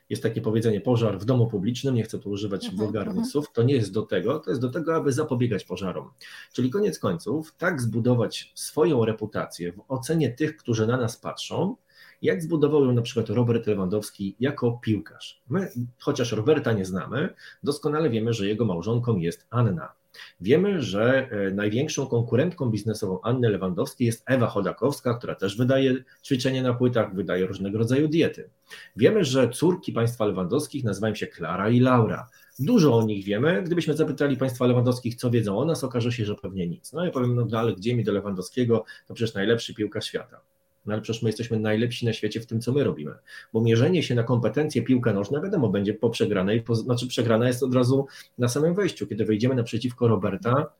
jest 0.09 0.23
takie 0.23 0.41
powiedzenie 0.41 0.81
pożar 0.81 1.19
w 1.19 1.25
domu 1.25 1.47
publicznym, 1.47 1.95
nie 1.95 2.03
chcę 2.03 2.19
tu 2.19 2.29
używać 2.29 2.65
mhm, 2.65 2.83
wulgarnych 2.83 3.15
mhm. 3.15 3.25
słów, 3.31 3.51
to 3.53 3.63
nie 3.63 3.73
jest 3.73 3.93
do 3.93 4.01
tego, 4.01 4.39
to 4.39 4.49
jest 4.49 4.61
do 4.61 4.69
tego, 4.69 4.95
aby 4.95 5.11
zapobiegać 5.11 5.63
pożarom. 5.63 6.11
Czyli 6.53 6.69
koniec 6.69 6.99
końców, 6.99 7.55
tak 7.57 7.81
zbudować 7.81 8.51
swoją 8.55 9.05
reputację 9.05 9.71
w 9.71 9.81
ocenie 9.87 10.29
tych, 10.29 10.57
którzy 10.57 10.87
na 10.87 10.97
nas 10.97 11.17
patrzą, 11.17 11.75
jak 12.21 12.43
zbudował 12.43 12.85
ją 12.85 12.91
na 12.91 13.01
przykład 13.01 13.29
Robert 13.29 13.67
Lewandowski 13.67 14.35
jako 14.39 14.71
piłkarz. 14.71 15.41
My, 15.49 15.71
chociaż 15.99 16.31
Roberta 16.31 16.73
nie 16.73 16.85
znamy, 16.85 17.33
doskonale 17.63 18.09
wiemy, 18.09 18.33
że 18.33 18.47
jego 18.47 18.65
małżonką 18.65 19.17
jest 19.17 19.47
Anna. 19.49 19.93
Wiemy, 20.41 20.81
że 20.81 21.29
e, 21.31 21.51
największą 21.51 22.07
konkurentką 22.07 22.69
biznesową 22.69 23.21
Anny 23.21 23.49
Lewandowskiej 23.49 24.07
jest 24.07 24.23
Ewa 24.25 24.47
Chodakowska, 24.47 25.13
która 25.13 25.35
też 25.35 25.57
wydaje 25.57 26.03
ćwiczenie 26.23 26.63
na 26.63 26.73
płytach, 26.73 27.15
wydaje 27.15 27.45
różnego 27.45 27.77
rodzaju 27.77 28.07
diety. 28.07 28.49
Wiemy, 28.95 29.23
że 29.23 29.49
córki 29.49 29.93
państwa 29.93 30.25
Lewandowskich 30.25 30.83
nazywają 30.83 31.15
się 31.15 31.27
Klara 31.27 31.69
i 31.69 31.79
Laura. 31.79 32.29
Dużo 32.59 32.97
o 32.97 33.05
nich 33.05 33.25
wiemy. 33.25 33.63
Gdybyśmy 33.63 33.93
zapytali 33.93 34.37
państwa 34.37 34.65
Lewandowskich, 34.65 35.15
co 35.15 35.31
wiedzą 35.31 35.57
o 35.59 35.65
nas, 35.65 35.83
okaże 35.83 36.11
się, 36.11 36.25
że 36.25 36.35
pewnie 36.35 36.67
nic. 36.67 36.93
No 36.93 37.05
ja 37.05 37.11
powiem, 37.11 37.35
no 37.35 37.59
ale 37.59 37.75
gdzie 37.75 37.95
mi 37.95 38.03
do 38.03 38.11
Lewandowskiego, 38.11 38.85
to 39.07 39.13
przecież 39.13 39.33
najlepszy 39.33 39.73
piłkarz 39.73 40.05
świata. 40.05 40.41
No 40.85 40.93
ale 40.93 41.01
przecież 41.01 41.21
my 41.21 41.29
jesteśmy 41.29 41.59
najlepsi 41.59 42.05
na 42.05 42.13
świecie 42.13 42.41
w 42.41 42.45
tym, 42.45 42.61
co 42.61 42.71
my 42.71 42.83
robimy. 42.83 43.15
Bo 43.53 43.61
mierzenie 43.61 44.03
się 44.03 44.15
na 44.15 44.23
kompetencje 44.23 44.81
piłka 44.81 45.13
nożna, 45.13 45.41
wiadomo, 45.41 45.69
będzie 45.69 45.93
po 45.93 46.09
przegranej, 46.09 46.61
po, 46.61 46.75
znaczy 46.75 47.07
przegrana 47.07 47.47
jest 47.47 47.63
od 47.63 47.75
razu 47.75 48.07
na 48.37 48.47
samym 48.47 48.75
wejściu. 48.75 49.07
Kiedy 49.07 49.25
wejdziemy 49.25 49.55
naprzeciwko 49.55 50.07
Roberta, 50.07 50.71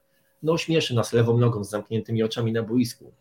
no 0.44 0.58
śmieszy 0.58 0.96
nas 0.96 1.14
lewą 1.14 1.38
nogą 1.38 1.64
z 1.64 1.70
zamkniętymi 1.70 2.24
oczami 2.24 2.54
na 2.54 2.64
boisku. 2.64 3.12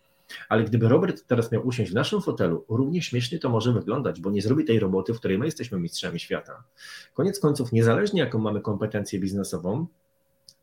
Ale 0.48 0.64
gdyby 0.64 0.88
Robert 0.88 1.26
teraz 1.26 1.52
miał 1.52 1.66
usiąść 1.66 1.90
w 1.90 1.94
naszym 1.94 2.22
fotelu, 2.22 2.64
równie 2.68 3.02
śmiesznie 3.02 3.38
to 3.38 3.48
może 3.48 3.72
wyglądać, 3.72 4.20
bo 4.20 4.30
nie 4.30 4.42
zrobi 4.42 4.64
tej 4.64 4.78
roboty, 4.78 5.14
w 5.14 5.18
której 5.18 5.38
my 5.38 5.44
jesteśmy 5.44 5.80
mistrzami 5.80 6.20
świata. 6.20 6.64
Koniec 7.14 7.40
końców, 7.40 7.72
niezależnie 7.72 8.20
jaką 8.20 8.38
mamy 8.38 8.60
kompetencję 8.60 9.20
biznesową, 9.20 9.86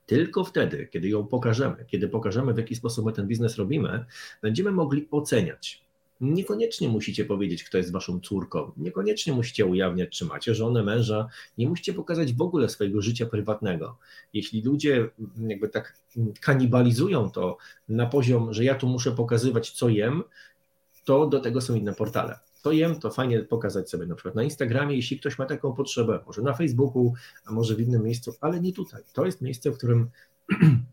tylko 0.06 0.44
wtedy, 0.44 0.88
kiedy 0.88 1.10
ją 1.10 1.28
pokażemy, 1.28 1.86
kiedy 1.88 2.10
pokażemy, 2.10 2.54
w 2.54 2.58
jaki 2.58 2.75
sposób 2.75 3.06
my 3.06 3.13
ten 3.13 3.28
biznes 3.28 3.58
robimy, 3.58 4.06
będziemy 4.42 4.72
mogli 4.72 5.08
oceniać, 5.12 5.86
Niekoniecznie 6.22 6.90
musicie 6.90 7.25
powiedzieć, 7.25 7.63
kto 7.63 7.78
jest 7.78 7.92
waszą 7.92 8.20
córką, 8.20 8.72
niekoniecznie 8.78 9.34
musicie 9.34 9.66
ujawniać, 9.66 10.18
czy 10.18 10.25
macie 10.25 10.56
żonę, 10.56 10.84
męża, 10.84 11.28
nie 11.58 11.70
musicie 11.70 11.94
pokazać 11.94 12.34
w 12.34 12.42
ogóle 12.42 12.70
swojego 12.70 13.01
życia 13.01 13.25
prywatnego. 13.25 13.98
Jeśli 14.34 14.62
ludzie 14.62 15.10
jakby 15.48 15.70
tak 15.70 15.98
kanibalizują 16.42 17.32
to 17.32 17.58
na 17.90 18.06
poziom, 18.06 18.54
że 18.54 18.63
ja 18.63 18.75
tu 18.75 18.88
muszę 18.88 19.12
pokazywać, 19.12 19.72
co 19.72 19.90
jem, 19.90 20.24
to 21.06 21.28
do 21.28 21.40
tego 21.40 21.62
są 21.62 21.75
inne 21.75 21.94
portale. 21.94 22.40
to 22.62 22.72
jem, 22.72 23.00
to 23.00 23.12
fajnie 23.12 23.40
pokazać 23.40 23.90
sobie 23.90 24.06
na 24.06 24.16
przykład 24.16 24.36
na 24.36 24.44
Instagramie, 24.44 24.96
jeśli 24.96 25.20
ktoś 25.20 25.38
ma 25.38 25.46
taką 25.46 25.74
potrzebę, 25.74 26.20
może 26.25 26.42
na 26.42 26.54
Facebooku, 26.54 27.13
a 27.46 27.51
może 27.51 27.75
w 27.75 27.80
innym 27.80 28.04
miejscu, 28.04 28.34
ale 28.42 28.60
nie 28.60 28.74
tutaj. 28.74 29.04
To 29.13 29.25
jest 29.25 29.42
miejsce, 29.42 29.72
w 29.72 29.78
którym 29.78 30.10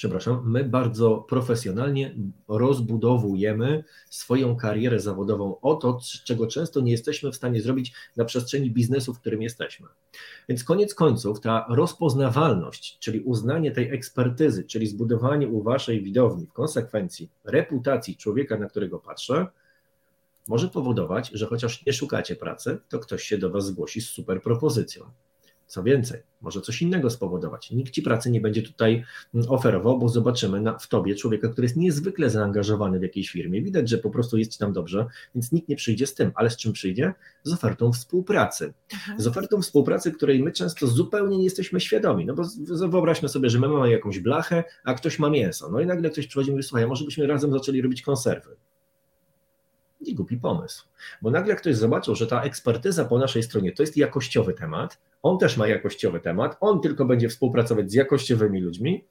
przepraszam, 0.00 0.42
my 0.50 0.64
bardzo 0.64 1.16
profesjonalnie 1.16 2.14
rozbudowujemy 2.48 3.84
swoją 4.10 4.56
karierę 4.56 5.00
zawodową 5.00 5.60
o 5.60 5.74
to, 5.74 5.98
czego 6.24 6.46
często 6.46 6.80
nie 6.80 6.92
jesteśmy 6.92 7.32
w 7.32 7.36
stanie 7.36 7.60
zrobić 7.62 7.92
na 8.16 8.24
przestrzeni 8.24 8.70
biznesu, 8.70 9.14
w 9.14 9.20
którym 9.20 9.42
jesteśmy. 9.42 9.88
Więc 10.48 10.64
koniec 10.64 10.94
końców 10.94 11.40
ta 11.40 11.66
rozpoznawalność, 11.68 12.98
czyli 12.98 13.20
uznanie 13.20 13.70
tej 13.70 13.90
ekspertyzy, 13.90 14.64
czyli 14.64 14.86
zbudowanie 14.86 15.48
u 15.48 15.62
waszej 15.62 16.02
widowni 16.02 16.46
w 16.46 16.52
konsekwencji 16.52 17.30
reputacji 17.44 18.16
człowieka, 18.16 18.58
na 18.58 18.66
którego 18.66 18.98
patrzę, 18.98 19.46
może 20.48 20.68
powodować, 20.68 21.30
że 21.34 21.46
chociaż 21.46 21.86
nie 21.86 21.92
szukacie 21.92 22.36
pracy, 22.36 22.78
to 22.88 22.98
ktoś 22.98 23.22
się 23.22 23.38
do 23.38 23.50
was 23.50 23.66
zgłosi 23.66 24.00
z 24.00 24.08
super 24.08 24.42
propozycją. 24.42 25.04
Co 25.70 25.82
więcej, 25.82 26.22
może 26.40 26.60
coś 26.60 26.82
innego 26.82 27.10
spowodować. 27.10 27.70
Nikt 27.70 27.92
ci 27.92 28.02
pracy 28.02 28.30
nie 28.30 28.40
będzie 28.40 28.62
tutaj 28.62 29.04
mm, 29.34 29.50
oferował, 29.50 29.98
bo 29.98 30.08
zobaczymy 30.08 30.60
na, 30.60 30.78
w 30.78 30.88
tobie 30.88 31.14
człowieka, 31.14 31.48
który 31.48 31.64
jest 31.64 31.76
niezwykle 31.76 32.30
zaangażowany 32.30 32.98
w 32.98 33.02
jakiejś 33.02 33.30
firmie. 33.30 33.62
Widać, 33.62 33.88
że 33.88 33.98
po 33.98 34.10
prostu 34.10 34.38
jest 34.38 34.52
ci 34.52 34.58
tam 34.58 34.72
dobrze, 34.72 35.06
więc 35.34 35.52
nikt 35.52 35.68
nie 35.68 35.76
przyjdzie 35.76 36.06
z 36.06 36.14
tym, 36.14 36.32
ale 36.34 36.50
z 36.50 36.56
czym 36.56 36.72
przyjdzie? 36.72 37.14
Z 37.42 37.52
ofertą 37.52 37.92
współpracy. 37.92 38.72
Mhm. 38.92 39.20
Z 39.20 39.26
ofertą 39.26 39.62
współpracy, 39.62 40.12
której 40.12 40.42
my 40.42 40.52
często 40.52 40.86
zupełnie 40.86 41.38
nie 41.38 41.44
jesteśmy 41.44 41.80
świadomi. 41.80 42.26
No 42.26 42.34
bo 42.34 42.42
wyobraźmy 42.88 43.28
sobie, 43.28 43.50
że 43.50 43.58
my 43.58 43.68
mamy 43.68 43.90
jakąś 43.90 44.18
blachę, 44.18 44.64
a 44.84 44.94
ktoś 44.94 45.18
ma 45.18 45.30
mięso. 45.30 45.70
No 45.70 45.80
i 45.80 45.86
nagle 45.86 46.10
ktoś 46.10 46.26
przychodzi 46.26 46.48
i 46.48 46.52
mówi, 46.52 46.62
słuchaj, 46.62 46.86
może 46.86 47.04
byśmy 47.04 47.26
razem 47.26 47.52
zaczęli 47.52 47.82
robić 47.82 48.02
konserwy 48.02 48.56
nie 50.00 50.14
głupi 50.14 50.36
pomysł. 50.36 50.84
Bo 51.22 51.30
nagle 51.30 51.56
ktoś 51.56 51.76
zobaczył, 51.76 52.14
że 52.14 52.26
ta 52.26 52.42
ekspertyza 52.42 53.04
po 53.04 53.18
naszej 53.18 53.42
stronie 53.42 53.72
to 53.72 53.82
jest 53.82 53.96
jakościowy 53.96 54.54
temat, 54.54 54.98
on 55.22 55.38
też 55.38 55.56
ma 55.56 55.68
jakościowy 55.68 56.20
temat, 56.20 56.56
on 56.60 56.80
tylko 56.80 57.04
będzie 57.04 57.28
współpracować 57.28 57.90
z 57.90 57.94
jakościowymi 57.94 58.60
ludźmi, 58.60 59.04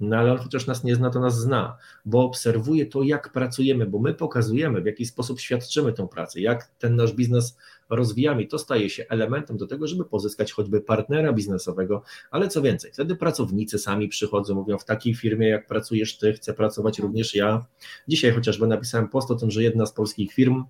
no 0.00 0.16
ale 0.16 0.32
on 0.32 0.38
chociaż 0.38 0.66
nas 0.66 0.84
nie 0.84 0.94
zna, 0.94 1.10
to 1.10 1.20
nas 1.20 1.40
zna, 1.40 1.76
bo 2.04 2.24
obserwuje 2.24 2.86
to, 2.86 3.02
jak 3.02 3.32
pracujemy, 3.32 3.86
bo 3.86 3.98
my 3.98 4.14
pokazujemy, 4.14 4.80
w 4.80 4.86
jaki 4.86 5.06
sposób 5.06 5.40
świadczymy 5.40 5.92
tę 5.92 6.08
pracę, 6.08 6.40
jak 6.40 6.70
ten 6.78 6.96
nasz 6.96 7.12
biznes 7.12 7.56
rozwijamy. 7.90 8.46
To 8.46 8.58
staje 8.58 8.90
się 8.90 9.04
elementem 9.08 9.56
do 9.56 9.66
tego, 9.66 9.86
żeby 9.86 10.04
pozyskać 10.04 10.52
choćby 10.52 10.80
partnera 10.80 11.32
biznesowego, 11.32 12.02
ale 12.30 12.48
co 12.48 12.62
więcej, 12.62 12.92
wtedy 12.92 13.16
pracownicy 13.16 13.78
sami 13.78 14.08
przychodzą, 14.08 14.54
mówią, 14.54 14.78
w 14.78 14.84
takiej 14.84 15.14
firmie, 15.14 15.48
jak 15.48 15.66
pracujesz 15.66 16.18
ty, 16.18 16.32
chcę 16.32 16.54
pracować 16.54 16.98
mhm. 16.98 17.08
również 17.08 17.34
ja. 17.34 17.66
Dzisiaj 18.08 18.32
chociażby 18.32 18.66
napisałem 18.66 19.08
post 19.08 19.30
o 19.30 19.34
tym, 19.34 19.50
że 19.50 19.62
jedna 19.62 19.86
z 19.86 19.92
polskich 19.92 20.32
firm 20.32 20.64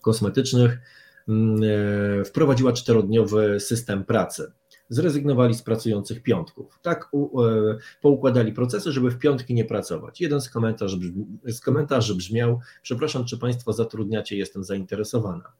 kosmetycznych 0.00 0.78
wprowadziła 2.24 2.72
czterodniowy 2.72 3.60
system 3.60 4.04
pracy 4.04 4.52
zrezygnowali 4.88 5.54
z 5.54 5.62
pracujących 5.62 6.22
piątków. 6.22 6.78
Tak 6.82 7.08
u, 7.12 7.42
e, 7.42 7.78
poukładali 8.00 8.52
procesy, 8.52 8.92
żeby 8.92 9.10
w 9.10 9.18
piątki 9.18 9.54
nie 9.54 9.64
pracować. 9.64 10.20
Jeden 10.20 10.40
z 10.40 10.50
komentarzy, 10.50 10.98
z 11.44 11.60
komentarzy 11.60 12.14
brzmiał: 12.14 12.60
Przepraszam, 12.82 13.24
czy 13.24 13.38
Państwo 13.38 13.72
zatrudniacie, 13.72 14.36
jestem 14.36 14.64
zainteresowana. 14.64 15.52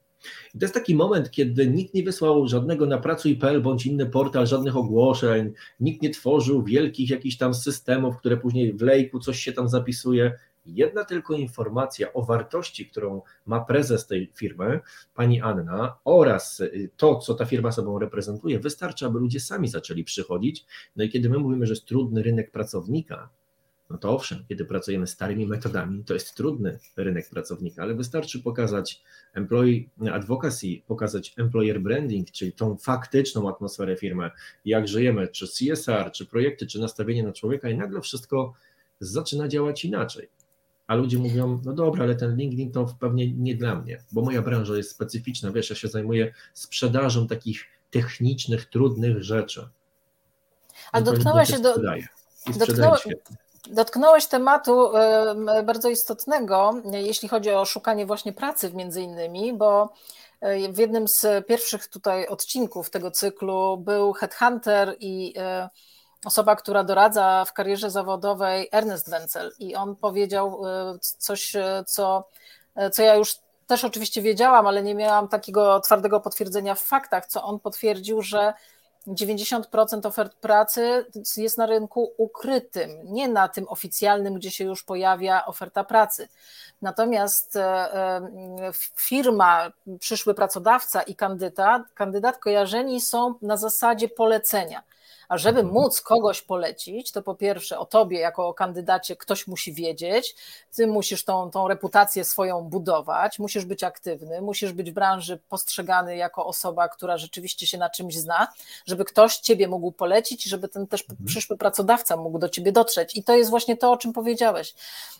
I 0.55 0.59
to 0.59 0.65
jest 0.65 0.73
taki 0.73 0.95
moment, 0.95 1.31
kiedy 1.31 1.67
nikt 1.67 1.93
nie 1.93 2.03
wysłał 2.03 2.47
żadnego 2.47 2.85
na 2.85 2.97
pracuj.pl 2.97 3.61
bądź 3.61 3.85
inny 3.85 4.05
portal, 4.05 4.47
żadnych 4.47 4.77
ogłoszeń, 4.77 5.51
nikt 5.79 6.01
nie 6.01 6.09
tworzył 6.09 6.63
wielkich 6.63 7.09
jakichś 7.09 7.37
tam 7.37 7.53
systemów, 7.53 8.17
które 8.17 8.37
później 8.37 8.73
w 8.73 8.81
lejku 8.81 9.19
coś 9.19 9.39
się 9.39 9.53
tam 9.53 9.69
zapisuje. 9.69 10.39
Jedna 10.65 11.05
tylko 11.05 11.33
informacja 11.33 12.13
o 12.13 12.21
wartości, 12.21 12.85
którą 12.85 13.21
ma 13.45 13.59
prezes 13.59 14.07
tej 14.07 14.31
firmy, 14.35 14.79
pani 15.15 15.41
Anna, 15.41 15.97
oraz 16.05 16.61
to, 16.97 17.19
co 17.19 17.33
ta 17.33 17.45
firma 17.45 17.71
sobą 17.71 17.99
reprezentuje, 17.99 18.59
wystarczy, 18.59 19.05
aby 19.05 19.19
ludzie 19.19 19.39
sami 19.39 19.67
zaczęli 19.67 20.03
przychodzić. 20.03 20.65
No 20.95 21.03
i 21.03 21.09
kiedy 21.09 21.29
my 21.29 21.39
mówimy, 21.39 21.65
że 21.65 21.73
jest 21.73 21.85
trudny 21.85 22.23
rynek 22.23 22.51
pracownika, 22.51 23.29
no 23.89 23.97
to 23.97 24.15
owszem, 24.15 24.45
kiedy 24.49 24.65
pracujemy 24.65 25.07
starymi 25.07 25.47
metodami, 25.47 26.03
to 26.03 26.13
jest 26.13 26.35
trudny 26.35 26.79
rynek 26.97 27.29
pracownika, 27.29 27.81
ale 27.81 27.95
wystarczy 27.95 28.41
pokazać 28.41 29.03
employee 29.33 29.89
advocacy, 30.11 30.67
pokazać 30.87 31.33
employer 31.37 31.81
branding, 31.81 32.31
czyli 32.31 32.53
tą 32.53 32.77
faktyczną 32.77 33.49
atmosferę 33.49 33.97
firmy, 33.97 34.31
jak 34.65 34.87
żyjemy, 34.87 35.27
czy 35.27 35.47
CSR, 35.47 36.11
czy 36.11 36.25
projekty, 36.25 36.67
czy 36.67 36.79
nastawienie 36.79 37.23
na 37.23 37.33
człowieka 37.33 37.69
i 37.69 37.77
nagle 37.77 38.01
wszystko 38.01 38.53
zaczyna 38.99 39.47
działać 39.47 39.85
inaczej. 39.85 40.29
A 40.87 40.95
ludzie 40.95 41.17
mówią, 41.17 41.61
no 41.65 41.73
dobra, 41.73 42.03
ale 42.03 42.15
ten 42.15 42.35
LinkedIn 42.35 42.71
to 42.71 42.85
pewnie 42.99 43.31
nie 43.31 43.55
dla 43.55 43.75
mnie, 43.75 44.03
bo 44.11 44.21
moja 44.21 44.41
branża 44.41 44.77
jest 44.77 44.91
specyficzna, 44.91 45.51
wiesz, 45.51 45.69
ja 45.69 45.75
się 45.75 45.87
zajmuję 45.87 46.33
sprzedażą 46.53 47.27
takich 47.27 47.65
technicznych, 47.91 48.65
trudnych 48.65 49.23
rzeczy. 49.23 49.69
A 50.91 51.01
dotknęła 51.01 51.45
się 51.45 51.59
do... 51.59 51.75
Dotknęła, 52.57 52.97
Dotknąłeś 53.69 54.25
tematu 54.25 54.91
bardzo 55.65 55.89
istotnego, 55.89 56.81
jeśli 56.91 57.29
chodzi 57.29 57.51
o 57.51 57.65
szukanie 57.65 58.05
właśnie 58.05 58.33
pracy 58.33 58.73
między 58.73 59.01
innymi, 59.01 59.53
bo 59.53 59.93
e, 60.41 60.73
w 60.73 60.77
jednym 60.77 61.07
z 61.07 61.47
pierwszych 61.47 61.87
tutaj 61.87 62.27
odcinków 62.27 62.89
tego 62.89 63.11
cyklu 63.11 63.77
był 63.77 64.13
headhunter 64.13 64.95
i 64.99 65.33
e, 65.37 65.69
osoba, 66.25 66.55
która 66.55 66.83
doradza 66.83 67.45
w 67.45 67.53
karierze 67.53 67.91
zawodowej, 67.91 68.69
Ernest 68.71 69.09
Wenzel, 69.09 69.51
i 69.59 69.75
on 69.75 69.95
powiedział 69.95 70.67
e, 70.67 70.97
coś, 70.99 71.53
co, 71.85 72.29
co 72.91 73.03
ja 73.03 73.15
już 73.15 73.35
też 73.67 73.83
oczywiście 73.85 74.21
wiedziałam, 74.21 74.67
ale 74.67 74.83
nie 74.83 74.95
miałam 74.95 75.27
takiego 75.27 75.79
twardego 75.79 76.19
potwierdzenia 76.19 76.75
w 76.75 76.81
faktach, 76.81 77.25
co 77.25 77.43
on 77.43 77.59
potwierdził, 77.59 78.21
że 78.21 78.53
90% 79.07 80.07
ofert 80.07 80.35
pracy 80.35 81.05
jest 81.37 81.57
na 81.57 81.65
rynku 81.65 82.13
ukrytym, 82.17 82.89
nie 83.03 83.27
na 83.27 83.47
tym 83.47 83.65
oficjalnym, 83.69 84.33
gdzie 84.33 84.51
się 84.51 84.63
już 84.63 84.83
pojawia 84.83 85.45
oferta 85.45 85.83
pracy. 85.83 86.29
Natomiast 86.81 87.55
e, 87.55 87.61
e, 87.61 88.21
firma, 88.95 89.71
przyszły 89.99 90.33
pracodawca 90.33 91.01
i 91.01 91.15
kandydat, 91.15 91.81
kandydat 91.93 92.37
kojarzeni 92.37 93.01
są 93.01 93.33
na 93.41 93.57
zasadzie 93.57 94.09
polecenia. 94.09 94.83
A 95.29 95.37
żeby 95.37 95.59
mhm. 95.59 95.73
móc 95.73 96.01
kogoś 96.01 96.41
polecić, 96.41 97.11
to 97.11 97.21
po 97.21 97.35
pierwsze 97.35 97.79
o 97.79 97.85
tobie 97.85 98.19
jako 98.19 98.47
o 98.47 98.53
kandydacie 98.53 99.15
ktoś 99.15 99.47
musi 99.47 99.73
wiedzieć, 99.73 100.35
ty 100.75 100.87
musisz 100.87 101.23
tą, 101.23 101.51
tą 101.51 101.67
reputację 101.67 102.25
swoją 102.25 102.61
budować, 102.61 103.39
musisz 103.39 103.65
być 103.65 103.83
aktywny, 103.83 104.41
musisz 104.41 104.73
być 104.73 104.91
w 104.91 104.93
branży 104.93 105.39
postrzegany 105.49 106.15
jako 106.15 106.45
osoba, 106.45 106.89
która 106.89 107.17
rzeczywiście 107.17 107.67
się 107.67 107.77
na 107.77 107.89
czymś 107.89 108.17
zna, 108.17 108.47
żeby 108.85 109.05
ktoś 109.05 109.37
ciebie 109.37 109.67
mógł 109.67 109.91
polecić, 109.91 110.43
żeby 110.43 110.67
ten 110.67 110.87
też 110.87 111.01
mhm. 111.01 111.27
przyszły 111.27 111.57
pracodawca 111.57 112.17
mógł 112.17 112.39
do 112.39 112.49
ciebie 112.49 112.71
dotrzeć. 112.71 113.15
I 113.15 113.23
to 113.23 113.35
jest 113.35 113.49
właśnie 113.49 113.77
to, 113.77 113.91
o 113.91 113.97
czym 113.97 114.13
powiedziałeś. 114.13 114.73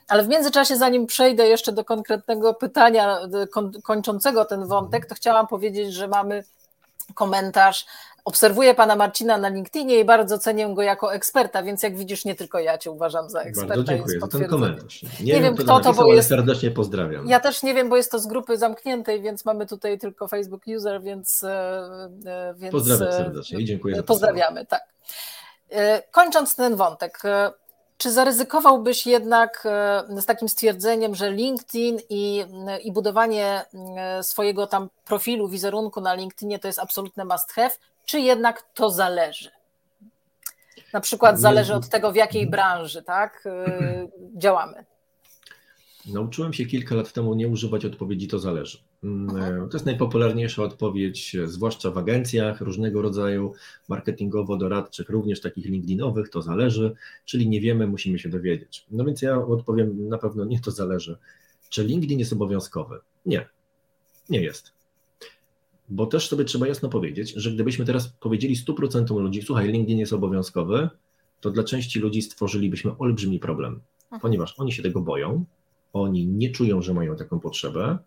Ale 0.07 0.23
w 0.23 0.27
międzyczasie, 0.27 0.77
zanim 0.77 1.07
przejdę 1.07 1.47
jeszcze 1.47 1.71
do 1.71 1.85
konkretnego 1.85 2.53
pytania 2.53 3.19
kończącego 3.83 4.45
ten 4.45 4.67
wątek, 4.67 5.05
to 5.05 5.15
chciałam 5.15 5.47
powiedzieć, 5.47 5.93
że 5.93 6.07
mamy 6.07 6.43
komentarz 7.13 7.85
obserwuję 8.25 8.75
pana 8.75 8.95
Marcina 8.95 9.37
na 9.37 9.49
LinkedInie 9.49 9.99
i 9.99 10.05
bardzo 10.05 10.39
cenię 10.39 10.73
go 10.73 10.81
jako 10.81 11.13
eksperta, 11.13 11.63
więc 11.63 11.83
jak 11.83 11.97
widzisz, 11.97 12.25
nie 12.25 12.35
tylko 12.35 12.59
ja 12.59 12.77
cię 12.77 12.91
uważam 12.91 13.29
za 13.29 13.41
eksperta. 13.41 13.75
Bardzo 13.75 13.91
dziękuję 13.91 14.19
za 14.19 14.27
ten 14.27 14.47
komentarz. 14.47 15.03
Nie, 15.03 15.33
nie 15.33 15.41
wiem, 15.41 15.55
kto, 15.55 15.63
kto 15.63 15.73
napisał, 15.73 15.93
to, 15.93 16.01
bo 16.01 16.13
jest... 16.13 16.29
serdecznie 16.29 16.71
pozdrawiam. 16.71 17.27
Ja 17.27 17.39
też 17.39 17.63
nie 17.63 17.73
wiem, 17.73 17.89
bo 17.89 17.97
jest 17.97 18.11
to 18.11 18.19
z 18.19 18.27
grupy 18.27 18.57
zamkniętej, 18.57 19.21
więc 19.21 19.45
mamy 19.45 19.65
tutaj 19.65 19.99
tylko 19.99 20.27
Facebook 20.27 20.61
User, 20.77 21.01
więc... 21.01 21.43
E, 21.43 21.49
e, 22.25 22.53
więc 22.57 22.71
Pozdrawiam 22.71 23.13
serdecznie 23.13 23.59
i 23.59 23.65
dziękuję. 23.65 24.03
Pozdrawiamy, 24.03 24.65
tak. 24.65 24.83
E, 25.69 26.03
kończąc 26.11 26.55
ten 26.55 26.75
wątek, 26.75 27.21
czy 27.97 28.11
zaryzykowałbyś 28.11 29.07
jednak 29.07 29.67
z 30.09 30.25
takim 30.25 30.49
stwierdzeniem, 30.49 31.15
że 31.15 31.31
LinkedIn 31.31 31.99
i, 32.09 32.45
i 32.83 32.91
budowanie 32.91 33.65
swojego 34.21 34.67
tam 34.67 34.89
profilu, 35.05 35.47
wizerunku 35.47 36.01
na 36.01 36.13
LinkedInie 36.13 36.59
to 36.59 36.67
jest 36.67 36.79
absolutne 36.79 37.25
must 37.25 37.51
have, 37.51 37.71
czy 38.05 38.19
jednak 38.19 38.63
to 38.73 38.89
zależy? 38.89 39.51
Na 40.93 41.01
przykład 41.01 41.39
zależy 41.39 41.75
od 41.75 41.89
tego, 41.89 42.11
w 42.11 42.15
jakiej 42.15 42.49
branży 42.49 43.03
tak, 43.03 43.43
działamy. 44.43 44.85
Nauczyłem 46.13 46.53
się 46.53 46.65
kilka 46.65 46.95
lat 46.95 47.13
temu 47.13 47.35
nie 47.35 47.47
używać 47.47 47.85
odpowiedzi 47.85 48.27
to 48.27 48.39
zależy. 48.39 48.77
Mm, 49.03 49.37
e, 49.37 49.67
to 49.69 49.77
jest 49.77 49.85
najpopularniejsza 49.85 50.63
odpowiedź, 50.63 51.35
zwłaszcza 51.45 51.91
w 51.91 51.97
agencjach 51.97 52.61
różnego 52.61 53.01
rodzaju 53.01 53.53
marketingowo-doradczych, 53.89 55.09
również 55.09 55.41
takich 55.41 55.65
LinkedInowych, 55.65 56.29
to 56.29 56.41
zależy, 56.41 56.95
czyli 57.25 57.49
nie 57.49 57.61
wiemy, 57.61 57.87
musimy 57.87 58.19
się 58.19 58.29
dowiedzieć. 58.29 58.85
No 58.91 59.05
więc 59.05 59.21
ja 59.21 59.37
odpowiem 59.37 60.09
na 60.09 60.17
pewno 60.17 60.45
nie 60.45 60.59
to 60.59 60.71
zależy. 60.71 61.17
Czy 61.69 61.83
LinkedIn 61.83 62.19
jest 62.19 62.33
obowiązkowy? 62.33 62.99
Nie, 63.25 63.47
nie 64.29 64.41
jest. 64.41 64.71
Bo 65.89 66.05
też 66.05 66.29
sobie 66.29 66.45
trzeba 66.45 66.67
jasno 66.67 66.89
powiedzieć, 66.89 67.33
że 67.35 67.51
gdybyśmy 67.51 67.85
teraz 67.85 68.07
powiedzieli 68.07 68.55
100% 68.55 69.19
ludzi, 69.19 69.41
słuchaj, 69.41 69.71
LinkedIn 69.71 69.99
jest 69.99 70.13
obowiązkowy, 70.13 70.89
to 71.41 71.51
dla 71.51 71.63
części 71.63 71.99
ludzi 71.99 72.21
stworzylibyśmy 72.21 72.97
olbrzymi 72.97 73.39
problem, 73.39 73.81
ponieważ 74.21 74.55
oni 74.57 74.71
się 74.71 74.83
tego 74.83 75.01
boją, 75.01 75.45
oni 75.95 76.27
nie 76.27 76.49
czują, 76.51 76.81
że 76.81 76.93
mają 76.93 77.15
taką 77.15 77.39
potrzebę, 77.39 77.97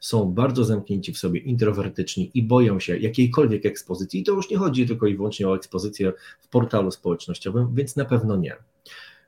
są 0.00 0.32
bardzo 0.32 0.64
zamknięci 0.64 1.12
w 1.12 1.18
sobie, 1.18 1.40
introwertyczni 1.40 2.30
i 2.34 2.42
boją 2.42 2.80
się 2.80 2.96
jakiejkolwiek 2.96 3.66
ekspozycji. 3.66 4.20
I 4.20 4.24
to 4.24 4.32
już 4.32 4.50
nie 4.50 4.56
chodzi 4.56 4.86
tylko 4.86 5.06
i 5.06 5.16
wyłącznie 5.16 5.48
o 5.48 5.56
ekspozycję 5.56 6.12
w 6.40 6.48
portalu 6.48 6.90
społecznościowym, 6.90 7.74
więc 7.74 7.96
na 7.96 8.04
pewno 8.04 8.36
nie. 8.36 8.56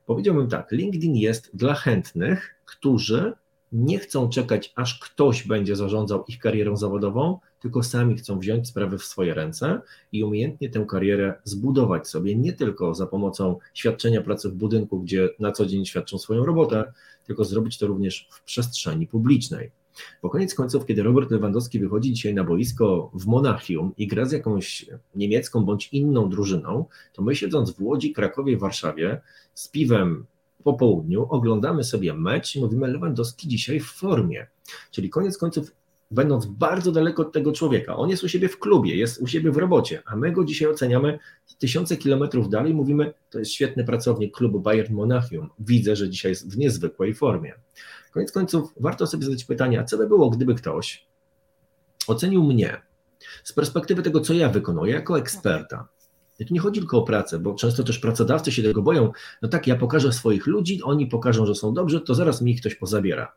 Powiedziałbym 0.05 0.47
tak, 0.47 0.71
LinkedIn 0.71 1.15
jest 1.15 1.49
dla 1.53 1.73
chętnych, 1.73 2.55
którzy 2.65 3.33
nie 3.71 3.99
chcą 3.99 4.29
czekać, 4.29 4.73
aż 4.75 4.99
ktoś 4.99 5.47
będzie 5.47 5.75
zarządzał 5.75 6.23
ich 6.27 6.39
karierą 6.39 6.77
zawodową, 6.77 7.39
tylko 7.59 7.83
sami 7.83 8.17
chcą 8.17 8.39
wziąć 8.39 8.67
sprawy 8.67 8.97
w 8.97 9.03
swoje 9.03 9.33
ręce 9.33 9.81
i 10.11 10.23
umiejętnie 10.23 10.69
tę 10.69 10.85
karierę 10.89 11.33
zbudować 11.43 12.07
sobie 12.07 12.35
nie 12.35 12.53
tylko 12.53 12.95
za 12.95 13.07
pomocą 13.07 13.57
świadczenia 13.73 14.21
pracy 14.21 14.49
w 14.49 14.53
budynku, 14.53 14.99
gdzie 14.99 15.29
na 15.39 15.51
co 15.51 15.65
dzień 15.65 15.85
świadczą 15.85 16.17
swoją 16.17 16.45
robotę, 16.45 16.93
tylko 17.23 17.45
zrobić 17.45 17.77
to 17.77 17.87
również 17.87 18.27
w 18.31 18.43
przestrzeni 18.43 19.07
publicznej. 19.07 19.71
Bo 20.21 20.29
koniec 20.29 20.55
końców, 20.55 20.85
kiedy 20.85 21.03
Robert 21.03 21.31
Lewandowski 21.31 21.79
wychodzi 21.79 22.13
dzisiaj 22.13 22.33
na 22.33 22.43
boisko 22.43 23.11
w 23.13 23.25
Monachium 23.25 23.93
i 23.97 24.07
gra 24.07 24.25
z 24.25 24.31
jakąś 24.31 24.85
niemiecką 25.15 25.65
bądź 25.65 25.89
inną 25.91 26.29
drużyną, 26.29 26.85
to 27.13 27.21
my 27.21 27.35
siedząc 27.35 27.71
w 27.71 27.81
Łodzi, 27.81 28.11
Krakowie, 28.11 28.57
Warszawie 28.57 29.21
z 29.53 29.67
piwem 29.67 30.25
po 30.63 30.73
południu 30.73 31.27
oglądamy 31.29 31.83
sobie 31.83 32.13
mecz 32.13 32.55
i 32.55 32.59
mówimy 32.59 32.87
Lewandowski 32.87 33.47
dzisiaj 33.47 33.79
w 33.79 33.91
formie. 33.91 34.47
Czyli 34.91 35.09
koniec 35.09 35.37
końców 35.37 35.71
będąc 36.11 36.45
bardzo 36.45 36.91
daleko 36.91 37.21
od 37.21 37.31
tego 37.31 37.51
człowieka. 37.51 37.95
On 37.95 38.09
jest 38.09 38.23
u 38.23 38.27
siebie 38.27 38.49
w 38.49 38.59
klubie, 38.59 38.95
jest 38.95 39.21
u 39.21 39.27
siebie 39.27 39.51
w 39.51 39.57
robocie, 39.57 40.03
a 40.05 40.15
my 40.15 40.31
go 40.31 40.45
dzisiaj 40.45 40.69
oceniamy 40.69 41.19
tysiące 41.59 41.97
kilometrów 41.97 42.49
dalej, 42.49 42.73
mówimy, 42.73 43.13
to 43.29 43.39
jest 43.39 43.51
świetny 43.51 43.83
pracownik 43.83 44.35
klubu 44.37 44.59
Bayern 44.59 44.93
Monachium. 44.93 45.49
Widzę, 45.59 45.95
że 45.95 46.09
dzisiaj 46.09 46.31
jest 46.31 46.53
w 46.53 46.57
niezwykłej 46.57 47.13
formie. 47.13 47.53
Koniec 48.11 48.31
końców 48.31 48.73
warto 48.79 49.07
sobie 49.07 49.25
zadać 49.25 49.43
pytanie, 49.43 49.79
a 49.79 49.83
co 49.83 49.97
by 49.97 50.07
było, 50.07 50.29
gdyby 50.29 50.55
ktoś 50.55 51.05
ocenił 52.07 52.43
mnie 52.43 52.81
z 53.43 53.53
perspektywy 53.53 54.03
tego, 54.03 54.21
co 54.21 54.33
ja 54.33 54.49
wykonuję 54.49 54.93
jako 54.93 55.19
eksperta. 55.19 55.87
Tu 56.37 56.53
nie 56.53 56.59
chodzi 56.59 56.79
tylko 56.79 56.97
o 56.97 57.03
pracę, 57.03 57.39
bo 57.39 57.53
często 57.53 57.83
też 57.83 57.99
pracodawcy 57.99 58.51
się 58.51 58.63
tego 58.63 58.81
boją. 58.81 59.11
No 59.41 59.49
tak, 59.49 59.67
ja 59.67 59.75
pokażę 59.75 60.13
swoich 60.13 60.47
ludzi, 60.47 60.83
oni 60.83 61.07
pokażą, 61.07 61.45
że 61.45 61.55
są 61.55 61.73
dobrzy, 61.73 62.01
to 62.01 62.15
zaraz 62.15 62.41
mi 62.41 62.51
ich 62.51 62.59
ktoś 62.59 62.75
pozabiera. 62.75 63.33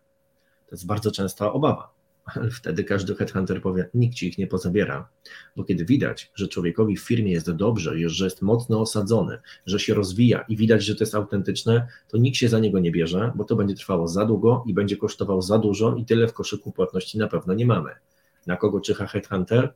To 0.67 0.75
jest 0.75 0.87
bardzo 0.87 1.11
częsta 1.11 1.53
obawa 1.53 1.95
ale 2.25 2.51
wtedy 2.51 2.85
każdy 2.85 3.15
headhunter 3.15 3.63
powie, 3.63 3.89
nikt 3.95 4.15
ci 4.15 4.29
ich 4.29 4.39
nie 4.39 4.47
pozabiera. 4.47 5.09
Bo 5.57 5.65
kiedy 5.65 5.85
widać, 5.85 6.31
że 6.35 6.49
człowiekowi 6.49 6.97
w 6.97 7.07
firmie 7.07 7.33
jest 7.33 7.51
dobrze, 7.51 7.93
że 8.07 8.25
jest 8.25 8.43
mocno 8.43 8.81
osadzony, 8.81 9.39
że 9.67 9.79
się 9.79 9.95
rozwija 9.95 10.45
i 10.49 10.57
widać, 10.57 10.85
że 10.85 10.95
to 10.95 11.05
jest 11.05 11.15
autentyczne, 11.15 11.89
to 12.09 12.19
nikt 12.19 12.37
się 12.37 12.49
za 12.49 12.59
niego 12.59 12.79
nie 12.79 12.91
bierze, 12.91 13.33
bo 13.35 13.45
to 13.45 13.57
będzie 13.57 13.75
trwało 13.75 14.09
za 14.09 14.25
długo 14.25 14.65
i 14.67 14.75
będzie 14.75 14.97
kosztował 14.97 15.43
za 15.43 15.59
dużo 15.59 15.95
i 15.95 16.05
tyle 16.05 16.29
w 16.29 16.33
koszyku 16.33 16.73
płatności 16.73 17.19
na 17.19 17.29
pewno 17.29 17.55
nie 17.55 17.67
mamy. 17.67 17.91
Na 18.47 18.57
kogo 18.57 18.81
czyha 18.81 19.07
headhunter? 19.07 19.75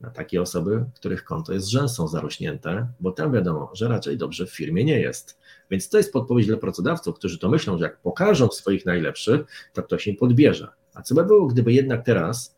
Na 0.00 0.10
takie 0.10 0.42
osoby, 0.42 0.84
których 0.94 1.24
konto 1.24 1.52
jest 1.52 1.68
rzęsą 1.68 2.08
zarośnięte, 2.08 2.88
bo 3.00 3.12
tam 3.12 3.32
wiadomo, 3.32 3.70
że 3.74 3.88
raczej 3.88 4.16
dobrze 4.16 4.46
w 4.46 4.50
firmie 4.50 4.84
nie 4.84 5.00
jest. 5.00 5.38
Więc 5.70 5.88
to 5.88 5.98
jest 5.98 6.12
podpowiedź 6.12 6.46
dla 6.46 6.56
pracodawców, 6.56 7.16
którzy 7.16 7.38
to 7.38 7.48
myślą, 7.48 7.78
że 7.78 7.84
jak 7.84 8.00
pokażą 8.00 8.48
swoich 8.48 8.86
najlepszych, 8.86 9.40
to 9.72 9.82
ktoś 9.82 10.06
im 10.06 10.16
podbierze. 10.16 10.68
A 10.94 11.02
co 11.02 11.14
by 11.14 11.24
było, 11.24 11.46
gdyby 11.46 11.72
jednak 11.72 12.04
teraz, 12.06 12.56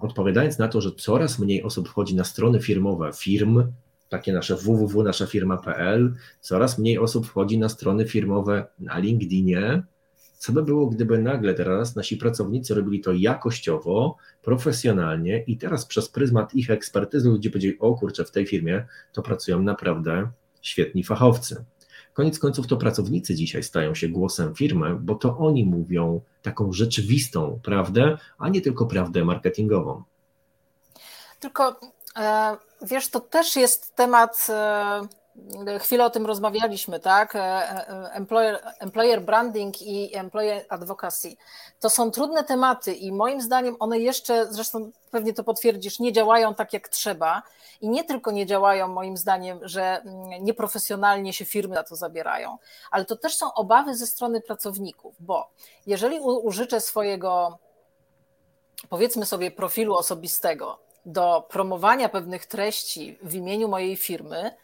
odpowiadając 0.00 0.58
na 0.58 0.68
to, 0.68 0.80
że 0.80 0.92
coraz 0.92 1.38
mniej 1.38 1.62
osób 1.62 1.88
wchodzi 1.88 2.14
na 2.14 2.24
strony 2.24 2.60
firmowe 2.60 3.10
firm, 3.14 3.72
takie 4.08 4.32
nasze 4.32 4.56
www, 4.56 5.02
nasza 5.02 5.26
firma.pl, 5.26 6.14
coraz 6.40 6.78
mniej 6.78 6.98
osób 6.98 7.26
wchodzi 7.26 7.58
na 7.58 7.68
strony 7.68 8.08
firmowe 8.08 8.66
na 8.78 8.98
LinkedInie. 8.98 9.82
Co 10.44 10.52
by 10.52 10.62
było, 10.62 10.86
gdyby 10.86 11.18
nagle 11.18 11.54
teraz 11.54 11.96
nasi 11.96 12.16
pracownicy 12.16 12.74
robili 12.74 13.00
to 13.00 13.12
jakościowo, 13.12 14.16
profesjonalnie 14.42 15.42
i 15.46 15.56
teraz 15.56 15.86
przez 15.86 16.08
pryzmat 16.08 16.54
ich 16.54 16.70
ekspertyzy 16.70 17.28
ludzie 17.28 17.50
powiedzieli, 17.50 17.78
o 17.78 17.94
kurczę, 17.94 18.24
w 18.24 18.30
tej 18.30 18.46
firmie 18.46 18.86
to 19.12 19.22
pracują 19.22 19.62
naprawdę 19.62 20.28
świetni 20.62 21.04
fachowcy. 21.04 21.64
Koniec 22.14 22.38
końców 22.38 22.66
to 22.66 22.76
pracownicy 22.76 23.34
dzisiaj 23.34 23.62
stają 23.62 23.94
się 23.94 24.08
głosem 24.08 24.54
firmy, 24.54 24.94
bo 24.94 25.14
to 25.14 25.38
oni 25.38 25.64
mówią 25.64 26.20
taką 26.42 26.72
rzeczywistą 26.72 27.60
prawdę, 27.62 28.18
a 28.38 28.48
nie 28.48 28.60
tylko 28.60 28.86
prawdę 28.86 29.24
marketingową. 29.24 30.02
Tylko 31.40 31.80
e, 32.16 32.56
wiesz, 32.82 33.08
to 33.08 33.20
też 33.20 33.56
jest 33.56 33.96
temat 33.96 34.46
e, 34.50 35.00
chwilę 35.80 36.04
o 36.04 36.10
tym 36.10 36.26
rozmawialiśmy, 36.26 37.00
tak? 37.00 37.36
E, 37.36 37.40
e, 37.40 38.10
employer, 38.12 38.60
employer 38.80 39.22
branding 39.22 39.82
i 39.82 40.16
employer 40.16 40.64
advocacy. 40.68 41.36
To 41.80 41.90
są 41.90 42.10
trudne 42.10 42.44
tematy 42.44 42.94
i 42.94 43.12
moim 43.12 43.40
zdaniem 43.40 43.76
one 43.78 43.98
jeszcze, 43.98 44.46
zresztą 44.52 44.90
pewnie 45.10 45.34
to 45.34 45.44
potwierdzisz, 45.44 45.98
nie 45.98 46.12
działają 46.12 46.54
tak 46.54 46.72
jak 46.72 46.88
trzeba. 46.88 47.42
I 47.80 47.88
nie 47.88 48.04
tylko 48.04 48.30
nie 48.30 48.46
działają, 48.46 48.88
moim 48.88 49.16
zdaniem, 49.16 49.58
że 49.62 49.82
mm, 49.82 50.44
nieprofesjonalnie 50.44 51.32
się 51.32 51.44
firmy 51.44 51.74
na 51.74 51.82
to 51.82 51.96
zabierają, 51.96 52.58
ale 52.90 53.04
to 53.04 53.16
też 53.16 53.36
są 53.36 53.54
obawy 53.54 53.94
ze 53.94 54.06
strony 54.06 54.40
pracowników, 54.40 55.14
bo 55.20 55.50
jeżeli 55.86 56.20
użyczę 56.20 56.80
swojego, 56.80 57.58
powiedzmy 58.88 59.26
sobie, 59.26 59.50
profilu 59.50 59.94
osobistego 59.94 60.78
do 61.06 61.46
promowania 61.50 62.08
pewnych 62.08 62.46
treści 62.46 63.18
w 63.22 63.34
imieniu 63.34 63.68
mojej 63.68 63.96
firmy, 63.96 64.56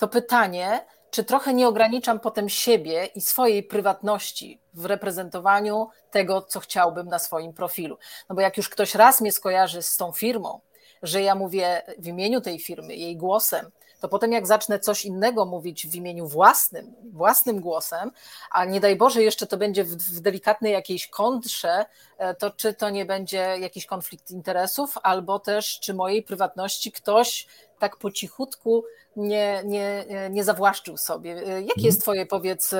to 0.00 0.08
pytanie, 0.08 0.84
czy 1.10 1.24
trochę 1.24 1.54
nie 1.54 1.68
ograniczam 1.68 2.20
potem 2.20 2.48
siebie 2.48 3.04
i 3.04 3.20
swojej 3.20 3.62
prywatności 3.62 4.60
w 4.74 4.84
reprezentowaniu 4.84 5.88
tego, 6.10 6.42
co 6.42 6.60
chciałbym 6.60 7.08
na 7.08 7.18
swoim 7.18 7.52
profilu. 7.52 7.98
No 8.28 8.34
bo 8.34 8.40
jak 8.40 8.56
już 8.56 8.68
ktoś 8.68 8.94
raz 8.94 9.20
mnie 9.20 9.32
skojarzy 9.32 9.82
z 9.82 9.96
tą 9.96 10.12
firmą, 10.12 10.60
że 11.02 11.22
ja 11.22 11.34
mówię 11.34 11.82
w 11.98 12.06
imieniu 12.06 12.40
tej 12.40 12.58
firmy, 12.58 12.96
jej 12.96 13.16
głosem, 13.16 13.70
to 14.00 14.08
potem 14.08 14.32
jak 14.32 14.46
zacznę 14.46 14.78
coś 14.78 15.04
innego 15.04 15.44
mówić 15.44 15.86
w 15.86 15.94
imieniu 15.94 16.26
własnym, 16.26 16.94
własnym 17.12 17.60
głosem, 17.60 18.10
a 18.50 18.64
nie 18.64 18.80
daj 18.80 18.96
Boże 18.96 19.22
jeszcze 19.22 19.46
to 19.46 19.56
będzie 19.56 19.84
w, 19.84 19.96
w 19.96 20.20
delikatnej 20.20 20.72
jakiejś 20.72 21.08
kontrze, 21.08 21.84
e, 22.18 22.34
to 22.34 22.50
czy 22.50 22.74
to 22.74 22.90
nie 22.90 23.04
będzie 23.04 23.56
jakiś 23.60 23.86
konflikt 23.86 24.30
interesów, 24.30 24.98
albo 25.02 25.38
też 25.38 25.80
czy 25.80 25.94
mojej 25.94 26.22
prywatności 26.22 26.92
ktoś 26.92 27.46
tak 27.80 27.96
po 27.96 28.10
cichutku 28.10 28.84
nie, 29.16 29.62
nie, 29.66 30.04
nie 30.30 30.44
zawłaszczył 30.44 30.96
sobie. 30.96 31.30
Jaki 31.30 31.60
mhm. 31.60 31.86
jest 31.86 32.00
twoje, 32.00 32.26
powiedz, 32.26 32.74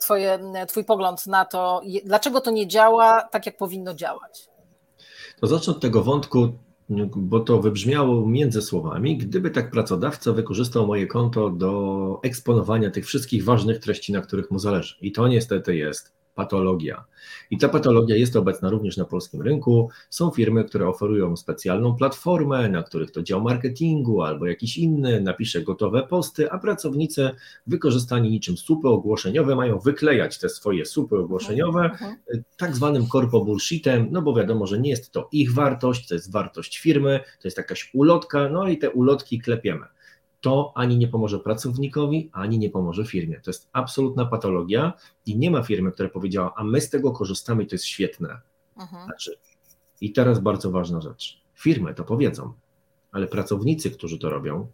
twoje, 0.00 0.38
twój 0.68 0.84
pogląd 0.84 1.26
na 1.26 1.44
to, 1.44 1.80
dlaczego 2.04 2.40
to 2.40 2.50
nie 2.50 2.66
działa 2.66 3.22
tak, 3.22 3.46
jak 3.46 3.56
powinno 3.56 3.94
działać? 3.94 4.48
To 5.40 5.46
zacznę 5.46 5.72
od 5.72 5.80
tego 5.80 6.02
wątku, 6.02 6.48
bo 7.16 7.40
to 7.40 7.60
wybrzmiało 7.60 8.26
między 8.26 8.62
słowami, 8.62 9.18
gdyby 9.18 9.50
tak 9.50 9.70
pracodawca 9.70 10.32
wykorzystał 10.32 10.86
moje 10.86 11.06
konto 11.06 11.50
do 11.50 12.20
eksponowania 12.22 12.90
tych 12.90 13.06
wszystkich 13.06 13.44
ważnych 13.44 13.78
treści, 13.78 14.12
na 14.12 14.20
których 14.20 14.50
mu 14.50 14.58
zależy. 14.58 14.94
I 15.00 15.12
to 15.12 15.28
niestety 15.28 15.76
jest 15.76 16.12
patologia. 16.36 17.04
I 17.50 17.58
ta 17.58 17.68
patologia 17.68 18.16
jest 18.16 18.36
obecna 18.36 18.70
również 18.70 18.96
na 18.96 19.04
polskim 19.04 19.42
rynku. 19.42 19.90
Są 20.10 20.30
firmy, 20.30 20.64
które 20.64 20.88
oferują 20.88 21.36
specjalną 21.36 21.96
platformę, 21.96 22.68
na 22.68 22.82
których 22.82 23.10
to 23.10 23.22
dział 23.22 23.40
marketingu 23.42 24.22
albo 24.22 24.46
jakiś 24.46 24.78
inny 24.78 25.20
napisze 25.20 25.62
gotowe 25.62 26.02
posty, 26.02 26.50
a 26.50 26.58
pracownicy 26.58 27.30
wykorzystani 27.66 28.30
niczym 28.30 28.56
supy 28.56 28.88
ogłoszeniowe 28.88 29.56
mają 29.56 29.78
wyklejać 29.78 30.38
te 30.38 30.48
swoje 30.48 30.86
supy 30.86 31.16
ogłoszeniowe 31.16 31.84
mhm, 31.84 32.10
mhm. 32.10 32.44
tak 32.56 32.76
zwanym 32.76 33.06
corpo 33.06 33.44
bullshitem, 33.44 34.08
no 34.10 34.22
bo 34.22 34.34
wiadomo, 34.34 34.66
że 34.66 34.80
nie 34.80 34.90
jest 34.90 35.10
to 35.10 35.28
ich 35.32 35.54
wartość, 35.54 36.08
to 36.08 36.14
jest 36.14 36.32
wartość 36.32 36.78
firmy, 36.78 37.20
to 37.42 37.48
jest 37.48 37.56
jakaś 37.56 37.90
ulotka, 37.94 38.48
no 38.48 38.68
i 38.68 38.78
te 38.78 38.90
ulotki 38.90 39.38
klepiemy 39.38 39.86
to 40.40 40.72
ani 40.74 40.98
nie 40.98 41.08
pomoże 41.08 41.38
pracownikowi, 41.38 42.30
ani 42.32 42.58
nie 42.58 42.70
pomoże 42.70 43.04
firmie. 43.04 43.40
To 43.40 43.50
jest 43.50 43.68
absolutna 43.72 44.26
patologia 44.26 44.92
i 45.26 45.38
nie 45.38 45.50
ma 45.50 45.62
firmy, 45.62 45.92
która 45.92 46.08
powiedziała, 46.08 46.52
a 46.56 46.64
my 46.64 46.80
z 46.80 46.90
tego 46.90 47.12
korzystamy 47.12 47.62
i 47.62 47.66
to 47.66 47.74
jest 47.74 47.84
świetne. 47.84 48.40
Mhm. 48.76 49.04
Znaczy, 49.04 49.38
I 50.00 50.12
teraz 50.12 50.40
bardzo 50.40 50.70
ważna 50.70 51.00
rzecz. 51.00 51.40
Firmy 51.54 51.94
to 51.94 52.04
powiedzą, 52.04 52.52
ale 53.12 53.26
pracownicy, 53.26 53.90
którzy 53.90 54.18
to 54.18 54.30
robią, 54.30 54.66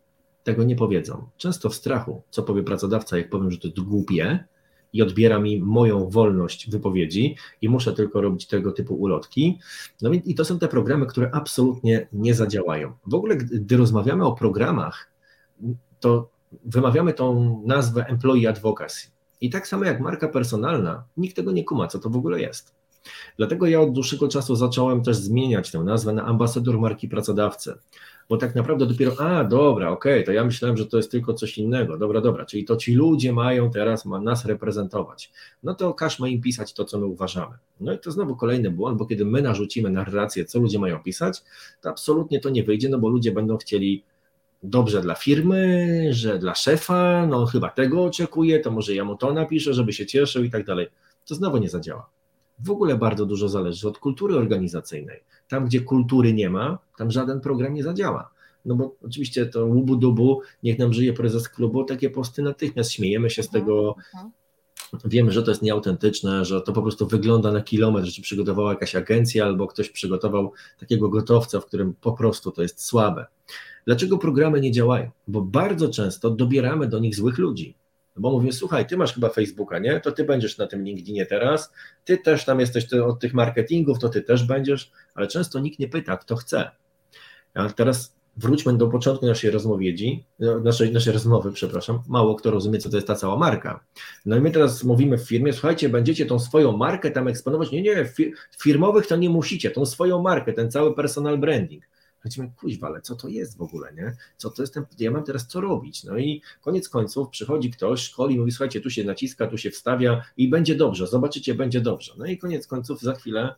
tego 0.44 0.64
nie 0.64 0.76
powiedzą. 0.76 1.28
Często 1.36 1.68
w 1.68 1.74
strachu, 1.74 2.22
co 2.30 2.42
powie 2.42 2.62
pracodawca, 2.62 3.16
jak 3.16 3.30
powiem, 3.30 3.50
że 3.50 3.58
to 3.58 3.68
jest 3.68 3.80
głupie 3.80 4.44
i 4.92 5.02
odbiera 5.02 5.38
mi 5.38 5.60
moją 5.60 6.10
wolność 6.10 6.70
wypowiedzi 6.70 7.36
i 7.60 7.68
muszę 7.68 7.92
tylko 7.92 8.20
robić 8.20 8.46
tego 8.46 8.72
typu 8.72 8.94
ulotki. 8.94 9.58
No 10.02 10.10
i 10.12 10.34
to 10.34 10.44
są 10.44 10.58
te 10.58 10.68
programy, 10.68 11.06
które 11.06 11.30
absolutnie 11.32 12.08
nie 12.12 12.34
zadziałają. 12.34 12.92
W 13.06 13.14
ogóle, 13.14 13.36
gdy 13.36 13.76
rozmawiamy 13.76 14.24
o 14.24 14.32
programach, 14.32 15.11
to 16.00 16.28
wymawiamy 16.64 17.12
tą 17.12 17.62
nazwę 17.66 18.06
employee 18.06 18.46
advocacy. 18.46 19.10
I 19.40 19.50
tak 19.50 19.68
samo 19.68 19.84
jak 19.84 20.00
marka 20.00 20.28
personalna, 20.28 21.04
nikt 21.16 21.36
tego 21.36 21.52
nie 21.52 21.64
kuma, 21.64 21.86
co 21.86 21.98
to 21.98 22.10
w 22.10 22.16
ogóle 22.16 22.40
jest. 22.40 22.74
Dlatego 23.36 23.66
ja 23.66 23.80
od 23.80 23.92
dłuższego 23.92 24.28
czasu 24.28 24.56
zacząłem 24.56 25.02
też 25.02 25.16
zmieniać 25.16 25.70
tę 25.70 25.78
nazwę 25.78 26.12
na 26.12 26.24
ambasador 26.24 26.80
marki 26.80 27.08
pracodawcy, 27.08 27.74
bo 28.28 28.36
tak 28.36 28.54
naprawdę 28.54 28.86
dopiero, 28.86 29.20
a 29.20 29.44
dobra, 29.44 29.90
okej, 29.90 30.12
okay, 30.12 30.26
to 30.26 30.32
ja 30.32 30.44
myślałem, 30.44 30.76
że 30.76 30.86
to 30.86 30.96
jest 30.96 31.10
tylko 31.10 31.34
coś 31.34 31.58
innego, 31.58 31.98
dobra, 31.98 32.20
dobra, 32.20 32.44
czyli 32.44 32.64
to 32.64 32.76
ci 32.76 32.94
ludzie 32.94 33.32
mają 33.32 33.70
teraz 33.70 34.04
ma 34.04 34.20
nas 34.20 34.44
reprezentować, 34.44 35.32
no 35.62 35.74
to 35.74 35.94
każmy 35.94 36.30
im 36.30 36.40
pisać 36.40 36.72
to, 36.72 36.84
co 36.84 37.00
my 37.00 37.06
uważamy. 37.06 37.54
No 37.80 37.92
i 37.92 37.98
to 37.98 38.10
znowu 38.10 38.36
kolejny 38.36 38.70
błąd, 38.70 38.98
bo 38.98 39.06
kiedy 39.06 39.24
my 39.24 39.42
narzucimy 39.42 39.90
narrację, 39.90 40.44
co 40.44 40.58
ludzie 40.58 40.78
mają 40.78 41.02
pisać, 41.02 41.42
to 41.80 41.90
absolutnie 41.90 42.40
to 42.40 42.50
nie 42.50 42.64
wyjdzie, 42.64 42.88
no 42.88 42.98
bo 42.98 43.08
ludzie 43.08 43.32
będą 43.32 43.56
chcieli 43.56 44.04
dobrze 44.62 45.00
dla 45.00 45.14
firmy, 45.14 46.08
że 46.10 46.38
dla 46.38 46.54
szefa, 46.54 47.26
no 47.26 47.46
chyba 47.46 47.68
tego 47.68 48.04
oczekuje, 48.04 48.60
to 48.60 48.70
może 48.70 48.94
ja 48.94 49.04
mu 49.04 49.16
to 49.16 49.32
napiszę, 49.32 49.74
żeby 49.74 49.92
się 49.92 50.06
cieszył 50.06 50.44
i 50.44 50.50
tak 50.50 50.66
dalej. 50.66 50.88
To 51.28 51.34
znowu 51.34 51.58
nie 51.58 51.68
zadziała. 51.68 52.10
W 52.58 52.70
ogóle 52.70 52.98
bardzo 52.98 53.26
dużo 53.26 53.48
zależy 53.48 53.88
od 53.88 53.98
kultury 53.98 54.36
organizacyjnej. 54.36 55.20
Tam, 55.48 55.66
gdzie 55.66 55.80
kultury 55.80 56.32
nie 56.32 56.50
ma, 56.50 56.78
tam 56.98 57.10
żaden 57.10 57.40
program 57.40 57.74
nie 57.74 57.82
zadziała. 57.82 58.30
No 58.64 58.74
bo 58.74 58.96
oczywiście 59.02 59.46
to 59.46 59.66
łubu 59.66 59.96
dubu, 59.96 60.40
niech 60.62 60.78
nam 60.78 60.92
żyje 60.92 61.12
prezes 61.12 61.48
klubu, 61.48 61.84
takie 61.84 62.10
posty 62.10 62.42
natychmiast 62.42 62.92
śmiejemy 62.92 63.30
się 63.30 63.42
z 63.42 63.46
mhm, 63.46 63.64
tego, 63.64 63.96
mhm. 64.14 64.32
wiemy, 65.04 65.32
że 65.32 65.42
to 65.42 65.50
jest 65.50 65.62
nieautentyczne, 65.62 66.44
że 66.44 66.60
to 66.60 66.72
po 66.72 66.82
prostu 66.82 67.06
wygląda 67.06 67.52
na 67.52 67.60
kilometr, 67.60 68.08
że 68.08 68.22
przygotowała 68.22 68.70
jakaś 68.70 68.96
agencja 68.96 69.44
albo 69.44 69.66
ktoś 69.66 69.90
przygotował 69.90 70.52
takiego 70.78 71.08
gotowca, 71.08 71.60
w 71.60 71.66
którym 71.66 71.94
po 72.00 72.12
prostu 72.12 72.50
to 72.50 72.62
jest 72.62 72.84
słabe. 72.84 73.26
Dlaczego 73.86 74.18
programy 74.18 74.60
nie 74.60 74.72
działają? 74.72 75.10
Bo 75.28 75.42
bardzo 75.42 75.88
często 75.88 76.30
dobieramy 76.30 76.88
do 76.88 76.98
nich 76.98 77.14
złych 77.14 77.38
ludzi. 77.38 77.74
No 78.16 78.22
bo 78.22 78.30
mówię, 78.30 78.52
słuchaj, 78.52 78.86
ty 78.86 78.96
masz 78.96 79.14
chyba 79.14 79.28
Facebooka, 79.28 79.78
nie? 79.78 80.00
To 80.00 80.12
ty 80.12 80.24
będziesz 80.24 80.58
na 80.58 80.66
tym 80.66 80.84
LinkedInie 80.84 81.26
teraz, 81.26 81.72
ty 82.04 82.18
też 82.18 82.44
tam 82.44 82.60
jesteś 82.60 82.94
od 82.94 83.20
tych 83.20 83.34
marketingów, 83.34 83.98
to 83.98 84.08
ty 84.08 84.22
też 84.22 84.44
będziesz, 84.44 84.92
ale 85.14 85.26
często 85.26 85.60
nikt 85.60 85.78
nie 85.78 85.88
pyta, 85.88 86.16
kto 86.16 86.36
chce. 86.36 86.70
A 87.54 87.68
teraz 87.68 88.16
wróćmy 88.36 88.76
do 88.76 88.88
początku 88.88 89.26
naszej 89.26 89.50
rozmowiedzi, 89.50 90.24
naszej, 90.64 90.92
naszej 90.92 91.12
rozmowy, 91.12 91.52
przepraszam, 91.52 92.02
mało 92.08 92.34
kto 92.34 92.50
rozumie, 92.50 92.78
co 92.78 92.90
to 92.90 92.96
jest 92.96 93.06
ta 93.06 93.14
cała 93.14 93.38
marka. 93.38 93.84
No 94.26 94.36
i 94.36 94.40
my 94.40 94.50
teraz 94.50 94.84
mówimy 94.84 95.18
w 95.18 95.28
firmie, 95.28 95.52
słuchajcie, 95.52 95.88
będziecie 95.88 96.26
tą 96.26 96.38
swoją 96.38 96.76
markę 96.76 97.10
tam 97.10 97.28
eksponować, 97.28 97.70
nie, 97.70 97.82
nie, 97.82 98.08
firmowych 98.58 99.06
to 99.06 99.16
nie 99.16 99.30
musicie, 99.30 99.70
tą 99.70 99.86
swoją 99.86 100.22
markę, 100.22 100.52
ten 100.52 100.70
cały 100.70 100.94
personal 100.94 101.38
branding. 101.38 101.84
Chodzimy, 102.22 102.50
kuźwa, 102.56 102.86
ale 102.86 103.00
co 103.00 103.16
to 103.16 103.28
jest 103.28 103.56
w 103.56 103.62
ogóle, 103.62 103.92
nie? 103.92 104.16
Co 104.36 104.50
to 104.50 104.62
jest 104.62 104.74
ten, 104.74 104.84
ja 104.98 105.10
mam 105.10 105.24
teraz 105.24 105.46
co 105.46 105.60
robić? 105.60 106.04
No 106.04 106.18
i 106.18 106.42
koniec 106.60 106.88
końców 106.88 107.28
przychodzi 107.28 107.70
ktoś, 107.70 108.00
szkoli, 108.00 108.38
mówi, 108.38 108.52
słuchajcie, 108.52 108.80
tu 108.80 108.90
się 108.90 109.04
naciska, 109.04 109.46
tu 109.46 109.58
się 109.58 109.70
wstawia 109.70 110.24
i 110.36 110.48
będzie 110.48 110.74
dobrze, 110.74 111.06
zobaczycie, 111.06 111.54
będzie 111.54 111.80
dobrze. 111.80 112.12
No 112.18 112.26
i 112.26 112.38
koniec 112.38 112.66
końców 112.66 113.00
za 113.00 113.14
chwilę 113.14 113.54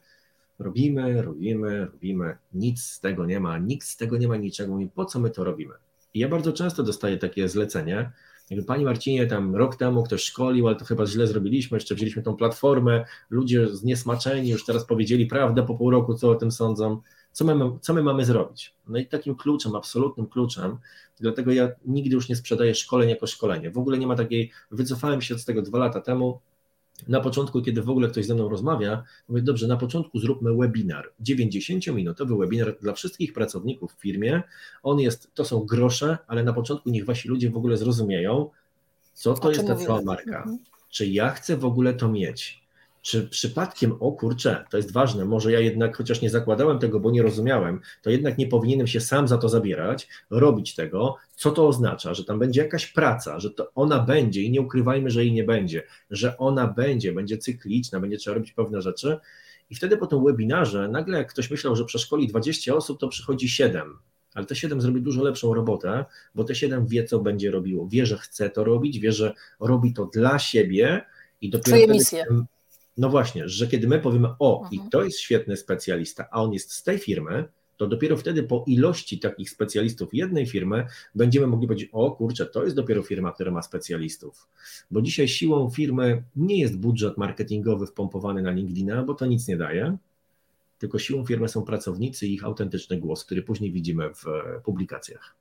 robimy, 0.59 1.22
robimy, 1.22 1.87
robimy, 1.87 2.37
nic 2.55 2.85
z 2.85 3.00
tego 3.00 3.27
nie 3.27 3.40
ma, 3.40 3.59
nikt 3.59 3.87
z 3.87 3.96
tego 3.96 4.16
nie 4.16 4.29
ma 4.29 4.37
niczego, 4.37 4.72
mówi, 4.72 4.88
po 4.94 5.05
co 5.05 5.20
my 5.20 5.31
to 5.31 5.44
robimy? 5.44 5.74
I 6.14 6.18
ja 6.18 6.29
bardzo 6.29 6.53
często 6.53 6.83
dostaję 6.83 7.18
takie 7.18 7.48
zlecenie, 7.48 8.12
jakby 8.50 8.66
Pani 8.66 8.85
Marcinie, 8.85 9.27
tam 9.27 9.57
rok 9.57 9.77
temu 9.77 10.03
ktoś 10.03 10.22
szkolił, 10.22 10.68
ale 10.68 10.77
to 10.77 10.85
chyba 10.85 11.07
źle 11.07 11.27
zrobiliśmy, 11.27 11.77
jeszcze 11.77 11.94
wzięliśmy 11.94 12.22
tą 12.22 12.37
platformę, 12.37 13.05
ludzie 13.31 13.68
zniesmaczeni 13.68 14.48
już 14.48 14.64
teraz 14.64 14.85
powiedzieli 14.85 15.27
prawdę 15.27 15.66
po 15.66 15.74
pół 15.74 15.90
roku, 15.90 16.14
co 16.14 16.31
o 16.31 16.35
tym 16.35 16.53
sądzą 16.53 17.00
co 17.34 17.44
my, 17.44 17.78
co 17.80 17.94
my 17.94 18.02
mamy 18.02 18.24
zrobić. 18.24 18.74
No 18.88 18.98
i 18.98 19.06
takim 19.06 19.34
kluczem, 19.34 19.76
absolutnym 19.76 20.26
kluczem, 20.26 20.78
dlatego 21.20 21.52
ja 21.52 21.68
nigdy 21.86 22.14
już 22.14 22.28
nie 22.28 22.36
sprzedaję 22.36 22.74
szkoleń 22.74 23.10
jako 23.10 23.26
szkolenie. 23.26 23.70
W 23.70 23.78
ogóle 23.78 23.98
nie 23.98 24.06
ma 24.06 24.16
takiej, 24.16 24.50
wycofałem 24.70 25.22
się 25.22 25.38
z 25.38 25.44
tego 25.44 25.62
dwa 25.62 25.78
lata 25.78 26.00
temu, 26.00 26.40
na 27.08 27.20
początku, 27.20 27.62
kiedy 27.62 27.82
w 27.82 27.90
ogóle 27.90 28.08
ktoś 28.08 28.26
ze 28.26 28.34
mną 28.34 28.48
rozmawia, 28.48 29.04
mówię, 29.28 29.42
dobrze, 29.42 29.66
na 29.66 29.76
początku 29.76 30.18
zróbmy 30.18 30.56
webinar, 30.56 31.12
90-minutowy 31.20 32.38
webinar 32.38 32.78
dla 32.80 32.92
wszystkich 32.92 33.32
pracowników 33.32 33.92
w 33.92 34.00
firmie. 34.00 34.42
On 34.82 35.00
jest, 35.00 35.34
to 35.34 35.44
są 35.44 35.64
grosze, 35.64 36.18
ale 36.26 36.44
na 36.44 36.52
początku 36.52 36.90
niech 36.90 37.04
wasi 37.04 37.28
ludzie 37.28 37.50
w 37.50 37.56
ogóle 37.56 37.76
zrozumieją, 37.76 38.50
co 39.12 39.34
to 39.34 39.50
jest 39.50 39.66
ta 39.66 39.76
cała 39.76 40.02
marka. 40.02 40.38
Mhm. 40.38 40.58
Czy 40.88 41.06
ja 41.06 41.30
chcę 41.30 41.56
w 41.56 41.64
ogóle 41.64 41.94
to 41.94 42.08
mieć? 42.08 42.63
Czy 43.04 43.28
przypadkiem, 43.28 43.96
o 44.00 44.12
kurczę, 44.12 44.64
to 44.70 44.76
jest 44.76 44.92
ważne, 44.92 45.24
może 45.24 45.52
ja 45.52 45.60
jednak, 45.60 45.96
chociaż 45.96 46.22
nie 46.22 46.30
zakładałem 46.30 46.78
tego, 46.78 47.00
bo 47.00 47.10
nie 47.10 47.22
rozumiałem, 47.22 47.80
to 48.02 48.10
jednak 48.10 48.38
nie 48.38 48.46
powinienem 48.46 48.86
się 48.86 49.00
sam 49.00 49.28
za 49.28 49.38
to 49.38 49.48
zabierać, 49.48 50.08
robić 50.30 50.74
tego, 50.74 51.16
co 51.36 51.50
to 51.50 51.68
oznacza, 51.68 52.14
że 52.14 52.24
tam 52.24 52.38
będzie 52.38 52.62
jakaś 52.62 52.86
praca, 52.86 53.40
że 53.40 53.50
to 53.50 53.70
ona 53.74 53.98
będzie 53.98 54.42
i 54.42 54.50
nie 54.50 54.60
ukrywajmy, 54.60 55.10
że 55.10 55.24
jej 55.24 55.32
nie 55.32 55.44
będzie, 55.44 55.82
że 56.10 56.38
ona 56.38 56.66
będzie, 56.66 57.12
będzie 57.12 57.38
cykliczna, 57.38 58.00
będzie 58.00 58.16
trzeba 58.16 58.34
robić 58.34 58.52
pewne 58.52 58.82
rzeczy. 58.82 59.16
I 59.70 59.74
wtedy 59.74 59.96
po 59.96 60.06
tym 60.06 60.24
webinarze, 60.24 60.88
nagle 60.88 61.18
jak 61.18 61.30
ktoś 61.30 61.50
myślał, 61.50 61.76
że 61.76 61.84
przeszkoli 61.84 62.28
20 62.28 62.74
osób, 62.74 63.00
to 63.00 63.08
przychodzi 63.08 63.48
7 63.48 63.98
ale 64.34 64.46
te 64.46 64.56
7 64.56 64.80
zrobi 64.80 65.02
dużo 65.02 65.22
lepszą 65.22 65.54
robotę, 65.54 66.04
bo 66.34 66.44
te 66.44 66.54
7 66.54 66.86
wie, 66.86 67.04
co 67.04 67.18
będzie 67.18 67.50
robiło. 67.50 67.88
Wie, 67.88 68.06
że 68.06 68.18
chce 68.18 68.50
to 68.50 68.64
robić, 68.64 68.98
wie, 68.98 69.12
że 69.12 69.34
robi 69.60 69.92
to 69.92 70.06
dla 70.06 70.38
siebie 70.38 71.04
i 71.40 71.50
dopiero 71.50 71.76
Czuje 71.76 71.88
misję. 71.88 72.24
No 72.96 73.09
właśnie, 73.09 73.48
że 73.48 73.66
kiedy 73.66 73.88
my 73.88 73.98
powiemy, 73.98 74.28
o, 74.38 74.62
mhm. 74.62 74.74
i 74.74 74.90
to 74.90 75.04
jest 75.04 75.18
świetny 75.18 75.57
specjalista, 75.57 76.26
a 76.30 76.42
on 76.42 76.52
jest 76.52 76.72
z 76.72 76.83
tej 76.83 76.98
firmy, 76.98 77.44
to 77.76 77.87
dopiero 77.87 78.16
wtedy 78.16 78.42
po 78.42 78.64
ilości 78.66 79.18
takich 79.18 79.50
specjalistów 79.50 80.14
jednej 80.14 80.46
firmy 80.46 80.87
będziemy 81.14 81.46
mogli 81.46 81.66
powiedzieć, 81.66 81.88
o 81.92 82.11
kurczę, 82.11 82.46
to 82.46 82.64
jest 82.64 82.76
dopiero 82.76 83.02
firma, 83.02 83.33
która 83.33 83.50
ma 83.50 83.62
specjalistów. 83.62 84.48
Bo 84.90 85.02
dzisiaj 85.02 85.28
siłą 85.28 85.70
firmy 85.70 86.22
nie 86.37 86.59
jest 86.59 86.78
budżet 86.78 87.18
marketingowy 87.18 87.87
wpompowany 87.87 88.42
na 88.42 88.50
LinkedIna, 88.50 89.02
bo 89.02 89.14
to 89.14 89.26
nic 89.26 89.48
nie 89.48 89.57
daje, 89.57 89.96
tylko 90.78 90.98
siłą 90.98 91.26
firmy 91.26 91.48
są 91.48 91.62
pracownicy 91.62 92.26
i 92.26 92.35
ich 92.35 92.44
autentyczny 92.44 92.96
głos, 92.96 93.24
który 93.24 93.42
później 93.42 93.72
widzimy 93.72 94.11
w 94.14 94.24
publikacjach. 94.64 95.35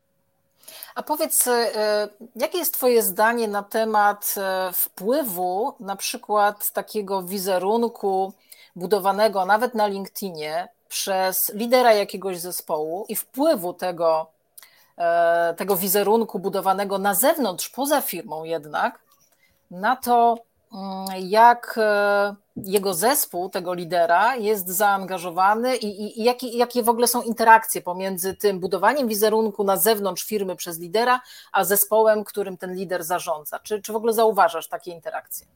A 0.95 1.03
powiedz, 1.03 1.47
e, 1.47 2.09
jakie 2.35 2.57
jest 2.57 2.73
Twoje 2.73 3.03
zdanie 3.03 3.47
na 3.47 3.63
temat 3.63 4.35
e, 4.37 4.71
wpływu 4.73 5.73
na 5.79 5.95
przykład 5.95 6.71
takiego 6.71 7.23
wizerunku 7.23 8.33
budowanego 8.75 9.45
nawet 9.45 9.75
na 9.75 9.87
LinkedInie 9.87 10.67
przez 10.89 11.51
lidera 11.53 11.93
jakiegoś 11.93 12.39
zespołu 12.39 13.05
i 13.09 13.15
wpływu 13.15 13.73
tego, 13.73 14.27
e, 14.97 15.53
tego 15.57 15.75
wizerunku 15.75 16.39
budowanego 16.39 16.97
na 16.97 17.13
zewnątrz, 17.13 17.69
poza 17.69 18.01
firmą 18.01 18.43
jednak, 18.43 18.99
na 19.71 19.95
to, 19.95 20.37
jak 21.19 21.79
jego 22.55 22.93
zespół, 22.93 23.49
tego 23.49 23.73
lidera, 23.73 24.35
jest 24.35 24.67
zaangażowany 24.67 25.75
i, 25.75 25.85
i, 25.85 26.21
i 26.21 26.23
jakie, 26.23 26.47
jakie 26.47 26.83
w 26.83 26.89
ogóle 26.89 27.07
są 27.07 27.21
interakcje 27.21 27.81
pomiędzy 27.81 28.35
tym 28.35 28.59
budowaniem 28.59 29.07
wizerunku 29.07 29.63
na 29.63 29.77
zewnątrz 29.77 30.23
firmy 30.23 30.55
przez 30.55 30.79
lidera, 30.79 31.21
a 31.51 31.65
zespołem, 31.65 32.23
którym 32.23 32.57
ten 32.57 32.75
lider 32.75 33.03
zarządza? 33.03 33.59
Czy, 33.59 33.81
czy 33.81 33.93
w 33.93 33.95
ogóle 33.95 34.13
zauważasz 34.13 34.67
takie 34.67 34.91
interakcje? 34.91 35.47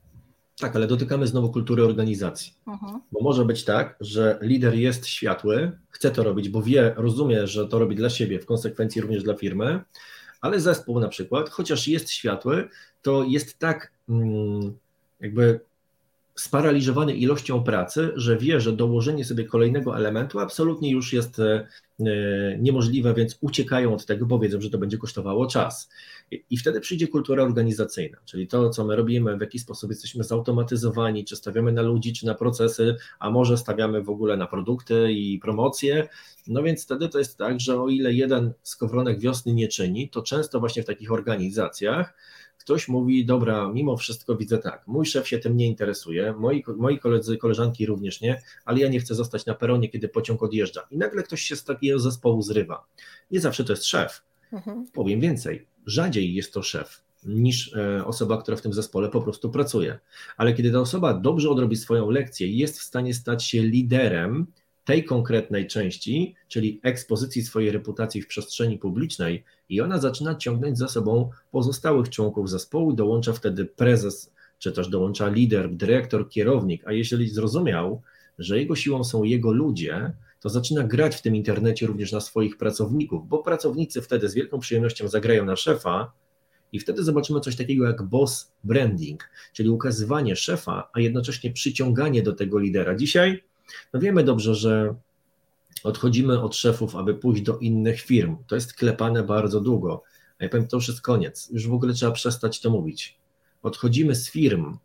Tak, 0.60 0.76
ale 0.76 0.88
dotykamy 0.88 1.28
znowu 1.28 1.52
kultury 1.52 1.86
organizacji. 1.86 2.54
Mhm. 2.68 3.02
Bo 3.12 3.20
może 3.22 3.46
być 3.46 3.66
tak, 3.66 3.96
że 4.00 4.38
lider 4.42 4.76
jest 4.76 5.08
światły, 5.08 5.80
chce 5.90 6.12
to 6.12 6.24
robić, 6.24 6.50
bo 6.50 6.62
wie, 6.62 6.94
rozumie, 6.98 7.48
że 7.48 7.68
to 7.68 7.80
robi 7.80 7.96
dla 7.96 8.10
siebie, 8.10 8.40
w 8.40 8.46
konsekwencji 8.46 9.02
również 9.02 9.24
dla 9.24 9.34
firmy, 9.34 9.82
ale 10.42 10.60
zespół 10.60 11.00
na 11.00 11.08
przykład, 11.08 11.50
chociaż 11.50 11.88
jest 11.88 12.12
światły, 12.12 12.70
to 13.02 13.24
jest 13.24 13.60
tak 13.60 13.92
mm, 14.10 14.78
jakby 15.20 15.60
sparaliżowany 16.38 17.14
ilością 17.14 17.64
pracy, 17.64 18.12
że 18.16 18.38
wie, 18.38 18.62
że 18.62 18.74
dołożenie 18.74 19.26
sobie 19.26 19.46
kolejnego 19.46 19.98
elementu 19.98 20.40
absolutnie 20.40 20.92
już 20.92 21.14
jest 21.14 21.40
e, 21.40 21.68
e, 22.00 22.06
niemożliwe, 22.60 23.14
więc 23.14 23.38
uciekają 23.42 23.94
od 23.94 24.06
tego, 24.06 24.26
bo 24.26 24.40
wiedzą, 24.40 24.62
że 24.62 24.70
to 24.70 24.78
będzie 24.78 24.98
kosztowało 24.98 25.48
czas. 25.48 25.90
I 26.50 26.58
wtedy 26.58 26.80
przyjdzie 26.80 27.08
kultura 27.08 27.44
organizacyjna, 27.44 28.18
czyli 28.26 28.48
to, 28.48 28.70
co 28.70 28.86
my 28.86 28.96
robimy, 28.96 29.38
w 29.38 29.42
jaki 29.42 29.60
sposób 29.60 29.90
jesteśmy 29.90 30.24
zautomatyzowani, 30.24 31.26
czy 31.26 31.36
stawiamy 31.36 31.72
na 31.72 31.82
ludzi, 31.82 32.14
czy 32.14 32.26
na 32.26 32.34
procesy, 32.34 32.96
a 33.20 33.30
może 33.30 33.58
stawiamy 33.58 34.04
w 34.04 34.10
ogóle 34.10 34.38
na 34.38 34.48
produkty 34.48 35.12
i 35.12 35.40
promocje. 35.40 36.08
No 36.48 36.64
więc 36.64 36.84
wtedy 36.84 37.10
to 37.10 37.20
jest 37.20 37.38
tak, 37.38 37.60
że 37.60 37.82
o 37.82 37.90
ile 37.90 38.14
jeden 38.14 38.54
skowronek 38.64 39.20
wiosny 39.20 39.54
nie 39.54 39.68
czyni, 39.68 40.10
to 40.10 40.22
często 40.22 40.60
właśnie 40.60 40.84
w 40.84 40.86
takich 40.86 41.12
organizacjach 41.12 42.14
ktoś 42.68 42.88
mówi, 42.88 43.26
dobra, 43.26 43.72
mimo 43.74 43.98
wszystko 43.98 44.36
widzę 44.36 44.58
tak, 44.58 44.84
mój 44.88 45.06
szef 45.06 45.28
się 45.28 45.40
tym 45.40 45.58
nie 45.58 45.68
interesuje, 45.68 46.34
moi, 46.34 46.64
moi 46.78 47.00
koledzy, 47.00 47.38
koleżanki 47.38 47.86
również 47.86 48.22
nie, 48.22 48.42
ale 48.66 48.80
ja 48.80 48.88
nie 48.88 49.00
chcę 49.00 49.16
zostać 49.16 49.46
na 49.46 49.56
peronie, 49.56 49.90
kiedy 49.90 50.10
pociąg 50.10 50.44
odjeżdża. 50.44 50.88
I 50.92 50.98
nagle 50.98 51.24
ktoś 51.24 51.42
się 51.42 51.56
z 51.56 51.64
takiego 51.64 52.00
zespołu 52.00 52.42
zrywa. 52.42 52.86
Nie 53.32 53.40
zawsze 53.40 53.64
to 53.64 53.74
jest 53.74 53.86
szef. 53.86 54.24
Mhm. 54.54 54.88
Powiem 54.94 55.20
więcej, 55.20 55.66
rzadziej 55.86 56.34
jest 56.34 56.54
to 56.54 56.64
szef 56.64 57.04
niż 57.26 57.74
e, 57.74 58.06
osoba, 58.06 58.42
która 58.42 58.58
w 58.58 58.62
tym 58.62 58.74
zespole 58.74 59.10
po 59.10 59.22
prostu 59.22 59.50
pracuje. 59.50 60.00
Ale 60.38 60.54
kiedy 60.54 60.72
ta 60.72 60.80
osoba 60.80 61.14
dobrze 61.14 61.50
odrobi 61.50 61.76
swoją 61.76 62.10
lekcję 62.10 62.48
i 62.48 62.58
jest 62.58 62.80
w 62.80 62.84
stanie 62.84 63.14
stać 63.14 63.44
się 63.44 63.64
liderem, 63.64 64.48
tej 64.88 65.04
konkretnej 65.04 65.68
części, 65.68 66.36
czyli 66.48 66.80
ekspozycji 66.84 67.42
swojej 67.42 67.72
reputacji 67.72 68.22
w 68.22 68.28
przestrzeni 68.28 68.78
publicznej, 68.78 69.44
i 69.70 69.82
ona 69.82 69.98
zaczyna 69.98 70.36
ciągnąć 70.36 70.78
za 70.78 70.88
sobą 70.88 71.30
pozostałych 71.52 72.10
członków 72.10 72.50
zespołu, 72.50 72.94
dołącza 72.94 73.34
wtedy 73.34 73.66
prezes, 73.66 74.34
czy 74.60 74.72
też 74.72 74.90
dołącza 74.90 75.30
lider, 75.30 75.76
dyrektor, 75.76 76.30
kierownik, 76.30 76.84
a 76.86 76.92
jeżeli 76.92 77.30
zrozumiał, 77.30 78.02
że 78.40 78.60
jego 78.60 78.76
siłą 78.76 79.04
są 79.04 79.24
jego 79.24 79.52
ludzie, 79.52 80.14
to 80.40 80.50
zaczyna 80.50 80.84
grać 80.84 81.16
w 81.16 81.22
tym 81.22 81.36
internecie 81.36 81.88
również 81.88 82.12
na 82.12 82.22
swoich 82.22 82.58
pracowników, 82.58 83.28
bo 83.28 83.44
pracownicy 83.44 84.02
wtedy 84.02 84.30
z 84.30 84.34
wielką 84.34 84.60
przyjemnością 84.60 85.08
zagrają 85.08 85.46
na 85.46 85.56
szefa 85.56 86.12
i 86.72 86.80
wtedy 86.80 87.04
zobaczymy 87.04 87.40
coś 87.40 87.56
takiego 87.56 87.86
jak 87.86 88.04
boss 88.04 88.52
branding, 88.64 89.30
czyli 89.54 89.70
ukazywanie 89.70 90.36
szefa, 90.36 90.90
a 90.94 91.00
jednocześnie 91.00 91.52
przyciąganie 91.52 92.24
do 92.24 92.34
tego 92.34 92.60
lidera. 92.60 92.96
Dzisiaj 92.96 93.44
no 93.94 94.00
wiemy 94.00 94.24
dobrze, 94.24 94.56
że 94.56 94.96
odchodzimy 95.84 96.42
od 96.42 96.56
szefów, 96.56 96.96
aby 96.96 97.14
pójść 97.14 97.42
do 97.42 97.58
innych 97.58 98.02
firm. 98.02 98.38
To 98.48 98.56
jest 98.56 98.74
klepane 98.74 99.24
bardzo 99.24 99.62
długo. 99.62 100.04
A 100.40 100.44
ja 100.44 100.50
powiem, 100.50 100.68
to 100.68 100.78
już 100.78 100.88
jest 100.88 101.02
koniec. 101.02 101.50
Już 101.52 101.68
w 101.68 101.74
ogóle 101.74 101.94
trzeba 101.94 102.12
przestać 102.12 102.62
to 102.62 102.70
mówić. 102.70 103.20
Odchodzimy 103.64 104.16
z 104.16 104.32
firm, 104.32 104.78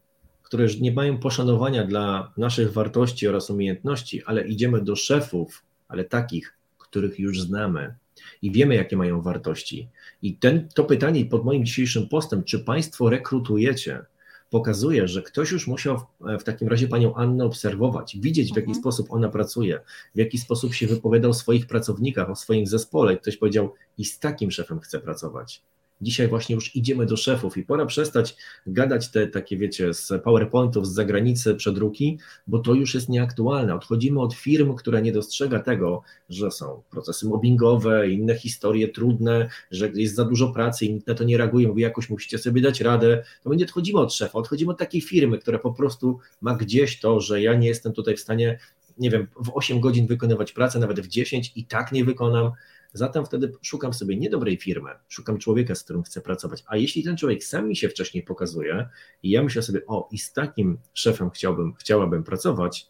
które 0.42 0.64
już 0.64 0.81
nie 0.81 0.92
mają 0.92 1.18
poszanowania 1.18 1.87
dla 1.87 2.33
naszych 2.37 2.73
wartości 2.73 3.29
oraz 3.29 3.51
umiejętności, 3.51 4.25
ale 4.25 4.49
idziemy 4.49 4.85
do 4.85 4.97
szefów, 4.97 5.64
ale 5.88 6.05
takich, 6.05 6.59
których 6.79 7.18
już 7.18 7.40
znamy 7.40 7.95
i 8.42 8.51
wiemy, 8.51 8.75
jakie 8.75 8.97
mają 8.97 9.23
wartości. 9.23 9.88
I 10.23 10.37
ten, 10.37 10.68
to 10.75 10.85
pytanie 10.85 11.25
pod 11.25 11.45
moim 11.45 11.64
dzisiejszym 11.64 12.09
postem, 12.09 12.45
czy 12.45 12.59
Państwo 12.59 13.11
rekrutujecie, 13.11 14.05
pokazuje, 14.52 15.08
że 15.08 15.22
ktoś 15.22 15.50
już 15.50 15.66
musiał 15.66 15.98
w, 15.98 16.04
w 16.40 16.44
takim 16.44 16.68
razie 16.68 16.88
panią 16.88 17.14
Annę 17.14 17.44
obserwować, 17.44 18.16
widzieć 18.20 18.52
w 18.52 18.56
jaki 18.56 18.68
mhm. 18.68 18.80
sposób 18.82 19.06
ona 19.10 19.28
pracuje, 19.28 19.80
w 20.14 20.18
jaki 20.18 20.38
sposób 20.38 20.74
się 20.74 20.86
wypowiada 20.86 21.28
o 21.28 21.34
swoich 21.34 21.66
pracownikach, 21.66 22.30
o 22.30 22.36
swoim 22.36 22.66
zespole. 22.66 23.16
Ktoś 23.16 23.36
powiedział, 23.36 23.74
i 23.98 24.04
z 24.04 24.18
takim 24.18 24.50
szefem 24.50 24.80
chcę 24.80 25.00
pracować. 25.00 25.62
Dzisiaj 26.02 26.28
właśnie 26.28 26.54
już 26.54 26.76
idziemy 26.76 27.06
do 27.06 27.16
szefów 27.16 27.56
i 27.56 27.62
pora 27.62 27.86
przestać 27.86 28.36
gadać 28.66 29.10
te 29.10 29.26
takie, 29.26 29.56
wiecie, 29.56 29.94
z 29.94 30.12
PowerPointów 30.24 30.86
z 30.86 30.92
zagranicy, 30.92 31.54
przedruki, 31.54 32.18
bo 32.46 32.58
to 32.58 32.74
już 32.74 32.94
jest 32.94 33.08
nieaktualne. 33.08 33.74
Odchodzimy 33.74 34.20
od 34.20 34.34
firm, 34.34 34.74
która 34.74 35.00
nie 35.00 35.12
dostrzega 35.12 35.58
tego, 35.58 36.02
że 36.28 36.50
są 36.50 36.82
procesy 36.90 37.26
mobbingowe, 37.26 38.08
inne 38.08 38.34
historie 38.34 38.88
trudne, 38.88 39.48
że 39.70 39.90
jest 39.94 40.14
za 40.14 40.24
dużo 40.24 40.52
pracy 40.52 40.86
i 40.86 40.94
nikt 40.94 41.06
na 41.06 41.14
to 41.14 41.24
nie 41.24 41.38
reaguje, 41.38 41.68
mówi 41.68 41.82
jakoś 41.82 42.10
musicie 42.10 42.38
sobie 42.38 42.62
dać 42.62 42.80
radę. 42.80 43.24
To 43.42 43.50
my 43.50 43.56
nie 43.56 43.64
odchodzimy 43.64 43.98
od 44.00 44.14
szefa, 44.14 44.38
odchodzimy 44.38 44.72
od 44.72 44.78
takiej 44.78 45.00
firmy, 45.00 45.38
która 45.38 45.58
po 45.58 45.72
prostu 45.72 46.18
ma 46.40 46.54
gdzieś 46.54 47.00
to, 47.00 47.20
że 47.20 47.42
ja 47.42 47.54
nie 47.54 47.68
jestem 47.68 47.92
tutaj 47.92 48.16
w 48.16 48.20
stanie 48.20 48.58
nie 48.98 49.10
wiem, 49.10 49.26
w 49.36 49.50
8 49.54 49.80
godzin 49.80 50.06
wykonywać 50.06 50.52
pracę, 50.52 50.78
nawet 50.78 51.00
w 51.00 51.08
10 51.08 51.52
i 51.56 51.64
tak 51.64 51.92
nie 51.92 52.04
wykonam, 52.04 52.52
Zatem 52.92 53.26
wtedy 53.26 53.52
szukam 53.62 53.94
sobie 53.94 54.16
niedobrej 54.16 54.57
firmy, 54.57 54.90
szukam 55.09 55.38
człowieka, 55.38 55.74
z 55.74 55.85
którym 55.85 56.02
chcę 56.02 56.20
pracować. 56.20 56.64
A 56.66 56.76
jeśli 56.76 57.05
ten 57.05 57.16
człowiek 57.16 57.44
sam 57.44 57.68
mi 57.68 57.76
się 57.76 57.88
wcześniej 57.88 58.22
pokazuje 58.22 58.88
i 59.22 59.31
ja 59.31 59.42
myślę 59.42 59.62
sobie, 59.62 59.81
o, 59.87 60.09
i 60.11 60.18
z 60.18 60.33
takim 60.33 60.78
szefem 60.94 61.31
chciałbym, 61.31 61.74
chciałabym 61.74 62.24
pracować, 62.24 62.87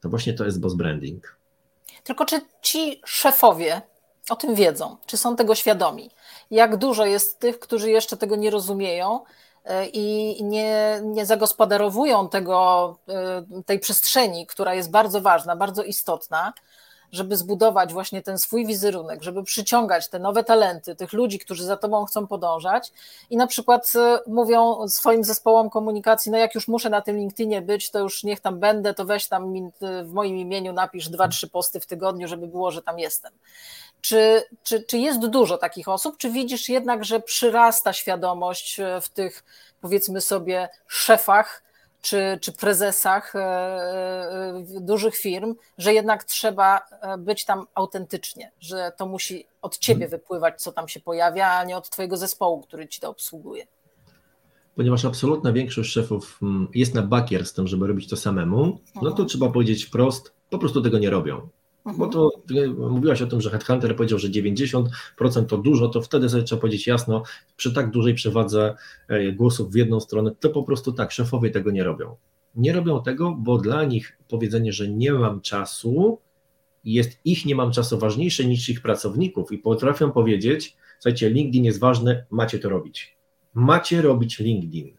to 0.00 0.08
właśnie 0.08 0.34
to 0.34 0.44
jest 0.44 0.60
boss 0.60 0.74
branding. 0.74 1.36
Tylko 2.04 2.24
czy 2.24 2.40
ci 2.62 3.00
szefowie 3.04 3.82
o 4.30 4.36
tym 4.36 4.54
wiedzą? 4.54 4.96
Czy 5.06 5.16
są 5.16 5.36
tego 5.36 5.54
świadomi? 5.54 6.10
Jak 6.50 6.76
dużo 6.76 7.06
jest 7.06 7.38
tych, 7.38 7.58
którzy 7.58 7.90
jeszcze 7.90 8.16
tego 8.16 8.36
nie 8.36 8.50
rozumieją? 8.50 9.20
E, 9.66 9.86
i 9.86 10.44
nie, 10.44 11.00
nie 11.04 11.26
zagospodarowują 11.26 12.28
tego, 12.28 12.98
e, 13.08 13.62
tej 13.66 13.78
przestrzeni, 13.78 14.46
która 14.46 14.74
jest 14.74 14.90
bardzo 14.90 15.20
ważna, 15.20 15.56
bardzo 15.56 15.82
istotna, 15.82 16.52
żeby 17.12 17.36
zbudować 17.36 17.92
właśnie 17.92 18.22
ten 18.22 18.38
swój 18.38 18.66
wizerunek, 18.66 19.22
żeby 19.22 19.42
przyciągać 19.42 20.08
te 20.08 20.18
nowe 20.18 20.44
talenty, 20.44 20.96
tych 20.96 21.12
ludzi, 21.12 21.38
którzy 21.38 21.64
za 21.64 21.76
tobą 21.76 22.04
chcą 22.04 22.26
podążać 22.26 22.92
i 23.30 23.36
na 23.36 23.46
przykład 23.46 23.92
e, 23.96 24.18
mówią 24.26 24.88
swoim 24.88 25.24
zespołom 25.24 25.70
komunikacji, 25.70 26.32
no 26.32 26.38
jak 26.38 26.54
już 26.54 26.68
muszę 26.68 26.90
na 26.90 27.00
tym 27.00 27.16
LinkedInie 27.16 27.62
być, 27.62 27.90
to 27.90 27.98
już 27.98 28.24
niech 28.24 28.40
tam 28.40 28.60
będę, 28.60 28.94
to 28.94 29.04
weź 29.04 29.28
tam 29.28 29.54
w 30.04 30.12
moim 30.12 30.36
imieniu 30.36 30.72
napisz 30.72 31.08
dwa, 31.08 31.28
trzy 31.28 31.50
posty 31.50 31.80
w 31.80 31.86
tygodniu, 31.86 32.28
żeby 32.28 32.46
było, 32.46 32.70
że 32.70 32.82
tam 32.82 32.98
jestem. 32.98 33.32
Czy, 34.00 34.42
czy, 34.62 34.82
czy 34.82 34.98
jest 34.98 35.26
dużo 35.26 35.58
takich 35.58 35.88
osób, 35.88 36.16
czy 36.16 36.30
widzisz 36.30 36.68
jednak, 36.68 37.04
że 37.04 37.20
przyrasta 37.20 37.92
świadomość 37.92 38.80
e, 38.80 39.00
w 39.00 39.08
tych, 39.08 39.44
powiedzmy 39.80 40.20
sobie, 40.20 40.68
szefach, 40.86 41.65
czy, 42.06 42.38
czy 42.40 42.52
prezesach 42.52 43.36
e, 43.36 43.38
e, 43.40 44.64
dużych 44.80 45.16
firm, 45.16 45.54
że 45.78 45.94
jednak 45.94 46.24
trzeba 46.24 46.78
e, 46.78 47.18
być 47.18 47.44
tam 47.44 47.66
autentycznie, 47.74 48.52
że 48.60 48.92
to 48.96 49.06
musi 49.06 49.46
od 49.62 49.78
ciebie 49.78 50.04
mhm. 50.04 50.20
wypływać, 50.20 50.62
co 50.62 50.72
tam 50.72 50.88
się 50.88 51.00
pojawia, 51.00 51.50
a 51.50 51.64
nie 51.64 51.76
od 51.76 51.90
twojego 51.90 52.16
zespołu, 52.16 52.62
który 52.62 52.88
ci 52.88 53.00
to 53.00 53.10
obsługuje. 53.10 53.66
Ponieważ 54.76 55.04
absolutna 55.04 55.52
większość 55.52 55.92
szefów 55.92 56.38
mm, 56.42 56.68
jest 56.74 56.94
na 56.94 57.02
bakier 57.02 57.46
z 57.46 57.52
tym, 57.52 57.66
żeby 57.66 57.86
robić 57.86 58.08
to 58.08 58.16
samemu, 58.16 58.80
no 58.94 59.02
to 59.02 59.08
mhm. 59.08 59.28
trzeba 59.28 59.48
powiedzieć 59.48 59.84
wprost, 59.84 60.32
po 60.50 60.58
prostu 60.58 60.82
tego 60.82 60.98
nie 60.98 61.10
robią. 61.10 61.48
Bo 61.98 62.06
to 62.06 62.30
mówiłaś 62.90 63.22
o 63.22 63.26
tym, 63.26 63.40
że 63.40 63.50
Headhunter 63.50 63.96
powiedział, 63.96 64.18
że 64.18 64.28
90% 64.28 64.84
to 65.48 65.58
dużo, 65.58 65.88
to 65.88 66.02
wtedy 66.02 66.28
sobie 66.28 66.42
trzeba 66.42 66.60
powiedzieć 66.60 66.86
jasno, 66.86 67.22
przy 67.56 67.74
tak 67.74 67.90
dużej 67.90 68.14
przewadze 68.14 68.74
e, 69.08 69.32
głosów 69.32 69.72
w 69.72 69.74
jedną 69.74 70.00
stronę, 70.00 70.30
to 70.40 70.50
po 70.50 70.62
prostu 70.62 70.92
tak, 70.92 71.12
szefowie 71.12 71.50
tego 71.50 71.70
nie 71.70 71.84
robią. 71.84 72.16
Nie 72.54 72.72
robią 72.72 73.02
tego, 73.02 73.36
bo 73.38 73.58
dla 73.58 73.84
nich 73.84 74.18
powiedzenie, 74.28 74.72
że 74.72 74.88
nie 74.88 75.12
mam 75.12 75.40
czasu, 75.40 76.18
jest 76.84 77.20
ich 77.24 77.46
nie 77.46 77.54
mam 77.54 77.72
czasu 77.72 77.98
ważniejsze 77.98 78.44
niż 78.44 78.68
ich 78.68 78.82
pracowników 78.82 79.52
i 79.52 79.58
potrafią 79.58 80.12
powiedzieć, 80.12 80.76
słuchajcie, 80.98 81.30
LinkedIn 81.30 81.64
jest 81.64 81.80
ważny, 81.80 82.24
macie 82.30 82.58
to 82.58 82.68
robić. 82.68 83.16
Macie 83.54 84.02
robić 84.02 84.38
LinkedIn. 84.38 84.96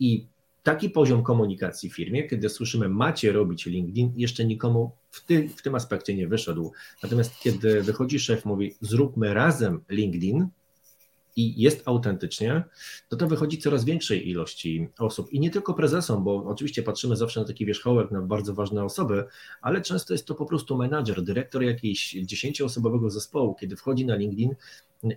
I 0.00 0.26
taki 0.62 0.90
poziom 0.90 1.22
komunikacji 1.22 1.90
w 1.90 1.94
firmie, 1.94 2.28
kiedy 2.28 2.48
słyszymy 2.48 2.88
macie 2.88 3.32
robić 3.32 3.66
LinkedIn, 3.66 4.12
jeszcze 4.16 4.44
nikomu 4.44 4.92
w 5.10 5.24
tym, 5.24 5.48
w 5.48 5.62
tym 5.62 5.74
aspekcie 5.74 6.14
nie 6.14 6.28
wyszedł. 6.28 6.72
Natomiast 7.02 7.40
kiedy 7.40 7.82
wychodzi 7.82 8.20
szef, 8.20 8.44
mówi 8.44 8.74
zróbmy 8.80 9.34
razem 9.34 9.80
LinkedIn 9.88 10.48
i 11.36 11.62
jest 11.62 11.82
autentycznie, 11.88 12.64
to 13.08 13.16
to 13.16 13.26
wychodzi 13.26 13.58
coraz 13.58 13.84
większej 13.84 14.28
ilości 14.28 14.88
osób 14.98 15.32
i 15.32 15.40
nie 15.40 15.50
tylko 15.50 15.74
prezesom, 15.74 16.24
bo 16.24 16.44
oczywiście 16.44 16.82
patrzymy 16.82 17.16
zawsze 17.16 17.40
na 17.40 17.46
taki 17.46 17.66
wierzchołek, 17.66 18.10
na 18.10 18.22
bardzo 18.22 18.54
ważne 18.54 18.84
osoby, 18.84 19.24
ale 19.62 19.80
często 19.80 20.14
jest 20.14 20.26
to 20.26 20.34
po 20.34 20.46
prostu 20.46 20.76
menadżer, 20.76 21.22
dyrektor 21.22 21.62
jakiejś 21.62 22.12
dziesięcioosobowego 22.12 23.10
zespołu, 23.10 23.54
kiedy 23.54 23.76
wchodzi 23.76 24.06
na 24.06 24.16
LinkedIn, 24.16 24.54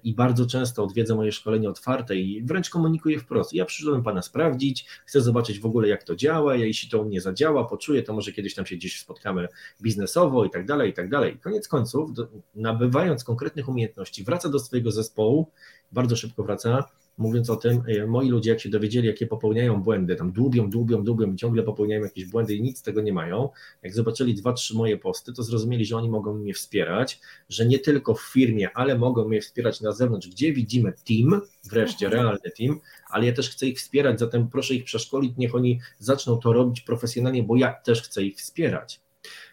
i 0.03 0.15
bardzo 0.15 0.45
często 0.45 0.83
odwiedzę 0.83 1.15
moje 1.15 1.31
szkolenie 1.31 1.69
otwarte 1.69 2.15
i 2.15 2.43
wręcz 2.43 2.69
komunikuję 2.69 3.19
wprost. 3.19 3.53
Ja 3.53 3.65
przyszedłem 3.65 4.03
Pana 4.03 4.21
sprawdzić, 4.21 4.87
chcę 5.05 5.21
zobaczyć 5.21 5.59
w 5.59 5.65
ogóle 5.65 5.87
jak 5.87 6.03
to 6.03 6.15
działa, 6.15 6.55
jeśli 6.55 6.89
to 6.89 7.01
u 7.01 7.05
mnie 7.05 7.21
zadziała, 7.21 7.65
poczuję, 7.65 8.03
to 8.03 8.13
może 8.13 8.31
kiedyś 8.31 8.55
tam 8.55 8.65
się 8.65 8.75
gdzieś 8.75 8.99
spotkamy 8.99 9.47
biznesowo 9.81 10.45
i 10.45 10.49
tak 10.49 10.65
dalej, 10.65 10.89
i 10.89 10.93
tak 10.93 11.09
dalej. 11.09 11.39
Koniec 11.39 11.67
końców, 11.67 12.13
do, 12.13 12.27
nabywając 12.55 13.23
konkretnych 13.23 13.69
umiejętności, 13.69 14.23
wraca 14.23 14.49
do 14.49 14.59
swojego 14.59 14.91
zespołu, 14.91 15.51
bardzo 15.91 16.15
szybko 16.15 16.43
wraca, 16.43 16.89
mówiąc 17.17 17.49
o 17.49 17.55
tym, 17.55 17.83
e, 17.87 18.07
moi 18.07 18.29
ludzie, 18.29 18.49
jak 18.49 18.59
się 18.59 18.69
dowiedzieli, 18.69 19.07
jakie 19.07 19.27
popełniają 19.27 19.83
błędy, 19.83 20.15
tam 20.15 20.31
dłubią, 20.31 20.69
dłubią, 20.69 21.03
dłubią 21.03 21.33
i 21.33 21.35
ciągle 21.35 21.63
popełniają 21.63 22.03
jakieś 22.03 22.25
błędy 22.25 22.55
i 22.55 22.61
nic 22.61 22.79
z 22.79 22.81
tego 22.81 23.01
nie 23.01 23.13
mają, 23.13 23.49
jak 23.83 23.93
zobaczyli 23.93 24.35
dwa, 24.35 24.53
trzy 24.53 24.75
moje 24.75 24.97
posty, 24.97 25.33
to 25.33 25.43
zrozumieli, 25.43 25.85
że 25.85 25.97
oni 25.97 26.09
mogą 26.09 26.33
mnie 26.33 26.53
wspierać, 26.53 27.19
że 27.49 27.65
nie 27.65 27.79
tylko 27.79 28.13
w 28.13 28.21
firmie, 28.21 28.69
ale 28.73 28.97
mogą 28.97 29.27
mnie 29.27 29.41
wspierać 29.41 29.81
na 29.81 29.91
zewnątrz, 29.91 30.27
gdzie 30.27 30.53
widzimy 30.53 30.93
team, 31.07 31.41
wreszcie 31.63 32.05
mhm. 32.05 32.23
realny 32.23 32.51
team, 32.57 32.79
ale 33.09 33.25
ja 33.25 33.33
też 33.33 33.49
chcę 33.49 33.67
ich 33.67 33.77
wspierać, 33.77 34.19
zatem 34.19 34.47
proszę 34.47 34.73
ich 34.73 34.83
przeszkolić, 34.83 35.37
niech 35.37 35.55
oni 35.55 35.79
zaczną 35.99 36.37
to 36.37 36.53
robić 36.53 36.81
profesjonalnie, 36.81 37.43
bo 37.43 37.55
ja 37.55 37.73
też 37.73 38.01
chcę 38.01 38.23
ich 38.23 38.37
wspierać. 38.37 39.01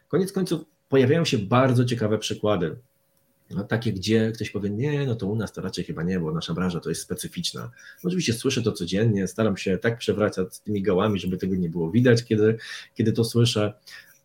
Koniec 0.08 0.32
końców 0.32 0.64
pojawiają 0.88 1.24
się 1.24 1.38
bardzo 1.38 1.84
ciekawe 1.84 2.18
przykłady 2.18 2.76
no, 3.50 3.64
takie, 3.64 3.92
gdzie 3.92 4.32
ktoś 4.32 4.50
powie, 4.50 4.70
nie, 4.70 5.06
no 5.06 5.14
to 5.14 5.26
u 5.26 5.36
nas 5.36 5.52
to 5.52 5.60
raczej 5.60 5.84
chyba 5.84 6.02
nie, 6.02 6.20
bo 6.20 6.32
nasza 6.32 6.54
branża 6.54 6.80
to 6.80 6.88
jest 6.88 7.02
specyficzna. 7.02 7.70
No, 8.04 8.08
oczywiście 8.08 8.32
słyszę 8.32 8.62
to 8.62 8.72
codziennie, 8.72 9.28
staram 9.28 9.56
się 9.56 9.78
tak 9.78 9.98
przewracać 9.98 10.58
tymi 10.58 10.82
gałami, 10.82 11.20
żeby 11.20 11.36
tego 11.36 11.56
nie 11.56 11.68
było 11.68 11.90
widać, 11.90 12.24
kiedy, 12.24 12.56
kiedy 12.94 13.12
to 13.12 13.24
słyszę. 13.24 13.74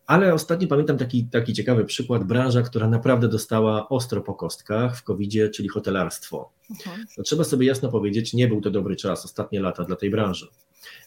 Ale 0.08 0.34
ostatnio 0.34 0.68
pamiętam 0.68 0.98
taki, 0.98 1.24
taki 1.24 1.54
ciekawy 1.54 1.86
przykład, 1.86 2.24
branża, 2.24 2.62
która 2.62 2.90
naprawdę 2.90 3.28
dostała 3.28 3.90
ostro 3.90 4.22
po 4.22 4.34
kostkach 4.34 4.98
w 4.98 5.04
covid 5.04 5.34
czyli 5.54 5.70
hotelarstwo. 5.70 6.52
Mhm. 6.70 7.06
No, 7.18 7.24
trzeba 7.24 7.44
sobie 7.44 7.68
jasno 7.68 7.90
powiedzieć, 7.90 8.34
nie 8.34 8.48
był 8.48 8.62
to 8.62 8.72
dobry 8.72 8.96
czas, 8.96 9.26
ostatnie 9.26 9.60
lata 9.60 9.84
dla 9.84 9.96
tej 9.96 10.10
branży. 10.10 10.48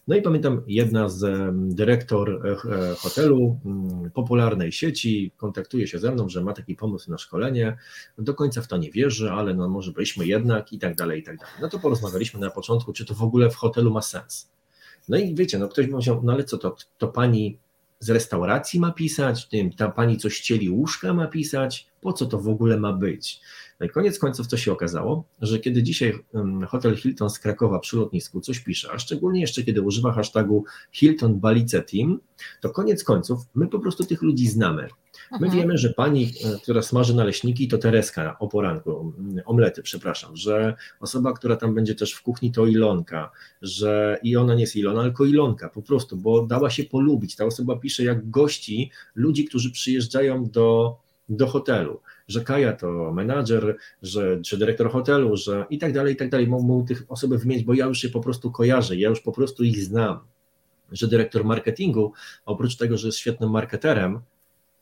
No 0.08 0.16
i 0.16 0.22
pamiętam, 0.22 0.62
jedna 0.66 1.08
z 1.08 1.52
dyrektor 1.74 2.46
e, 2.46 2.50
e, 2.50 2.94
hotelu 2.94 3.60
mm, 3.64 4.10
popularnej 4.10 4.72
sieci 4.72 5.32
kontaktuje 5.36 5.86
się 5.86 5.98
ze 5.98 6.12
mną, 6.12 6.28
że 6.28 6.44
ma 6.44 6.52
taki 6.52 6.74
pomysł 6.74 7.10
na 7.10 7.18
szkolenie. 7.18 7.76
Do 8.18 8.34
końca 8.34 8.62
w 8.62 8.68
to 8.68 8.76
nie 8.76 8.90
wierzy, 8.90 9.30
ale 9.30 9.54
no 9.54 9.68
może 9.68 9.92
byliśmy 9.92 10.26
jednak 10.26 10.72
i 10.72 10.78
tak 10.78 10.96
dalej, 10.96 11.20
i 11.20 11.22
tak 11.22 11.36
dalej. 11.36 11.54
No 11.62 11.68
to 11.68 11.78
porozmawialiśmy 11.78 12.40
na 12.40 12.50
początku, 12.50 12.92
czy 12.92 13.04
to 13.04 13.14
w 13.14 13.22
ogóle 13.22 13.50
w 13.50 13.56
hotelu 13.56 13.90
ma 13.90 14.02
sens. 14.02 14.50
No 15.08 15.16
i 15.16 15.34
wiecie, 15.34 15.58
no 15.58 15.68
ktoś 15.68 15.86
powiedział, 15.86 16.20
no 16.24 16.32
ale 16.32 16.44
co 16.44 16.58
to, 16.58 16.76
to 16.98 17.08
pani 17.08 17.58
z 18.00 18.10
restauracji 18.10 18.80
ma 18.80 18.92
pisać, 18.92 19.48
ta 19.76 19.90
pani 19.90 20.16
coś 20.16 20.34
ścieli 20.34 20.70
łóżka 20.70 21.14
ma 21.14 21.26
pisać, 21.26 21.86
po 22.00 22.12
co 22.12 22.26
to 22.26 22.38
w 22.38 22.48
ogóle 22.48 22.80
ma 22.80 22.92
być? 22.92 23.40
No 23.80 23.88
koniec 23.88 24.18
końców 24.18 24.46
co 24.46 24.56
się 24.56 24.72
okazało, 24.72 25.24
że 25.40 25.58
kiedy 25.58 25.82
dzisiaj 25.82 26.18
hotel 26.68 26.96
Hilton 26.96 27.30
z 27.30 27.38
Krakowa 27.38 27.78
przy 27.78 27.96
lotnisku 27.96 28.40
coś 28.40 28.60
pisze, 28.60 28.88
a 28.92 28.98
szczególnie 28.98 29.40
jeszcze 29.40 29.62
kiedy 29.62 29.82
używa 29.82 30.12
hashtagu 30.12 30.64
Hilton 30.92 31.40
Balice 31.40 31.82
Team, 31.82 32.20
to 32.60 32.70
koniec 32.70 33.04
końców 33.04 33.40
my 33.54 33.68
po 33.68 33.78
prostu 33.78 34.04
tych 34.04 34.22
ludzi 34.22 34.48
znamy. 34.48 34.88
My 35.30 35.46
mhm. 35.46 35.52
wiemy, 35.52 35.78
że 35.78 35.90
pani, 35.90 36.32
e, 36.44 36.58
która 36.62 36.82
smaży 36.82 37.14
naleśniki, 37.14 37.68
to 37.68 37.78
Tereska 37.78 38.38
o 38.38 38.48
poranku, 38.48 39.12
omlety, 39.44 39.82
przepraszam, 39.82 40.36
że 40.36 40.74
osoba, 41.00 41.32
która 41.32 41.56
tam 41.56 41.74
będzie 41.74 41.94
też 41.94 42.12
w 42.12 42.22
kuchni, 42.22 42.52
to 42.52 42.66
Ilonka, 42.66 43.30
że 43.62 44.18
i 44.22 44.36
ona 44.36 44.54
nie 44.54 44.60
jest 44.60 44.76
Ilona, 44.76 45.02
tylko 45.02 45.24
Ilonka 45.24 45.68
po 45.68 45.82
prostu, 45.82 46.16
bo 46.16 46.46
dała 46.46 46.70
się 46.70 46.84
polubić. 46.84 47.36
Ta 47.36 47.44
osoba 47.44 47.76
pisze 47.76 48.04
jak 48.04 48.30
gości 48.30 48.90
ludzi, 49.14 49.44
którzy 49.44 49.70
przyjeżdżają 49.70 50.44
do, 50.44 50.96
do 51.28 51.46
hotelu, 51.46 52.00
że 52.28 52.40
Kaja 52.40 52.72
to 52.72 53.12
menadżer, 53.12 53.76
że, 54.02 54.40
czy 54.40 54.58
dyrektor 54.58 54.90
hotelu, 54.90 55.36
że 55.36 55.66
i 55.70 55.78
tak 55.78 55.92
dalej, 55.92 56.14
i 56.14 56.16
tak 56.16 56.30
dalej. 56.30 56.46
Mogą 56.46 56.86
tych 56.86 57.02
osoby 57.08 57.38
wymienić, 57.38 57.64
bo 57.64 57.74
ja 57.74 57.86
już 57.86 57.98
się 57.98 58.08
po 58.08 58.20
prostu 58.20 58.50
kojarzę, 58.50 58.96
ja 58.96 59.08
już 59.08 59.20
po 59.20 59.32
prostu 59.32 59.64
ich 59.64 59.84
znam. 59.84 60.20
Że 60.92 61.08
dyrektor 61.08 61.44
marketingu, 61.44 62.12
oprócz 62.46 62.76
tego, 62.76 62.98
że 62.98 63.08
jest 63.08 63.18
świetnym 63.18 63.50
marketerem, 63.50 64.20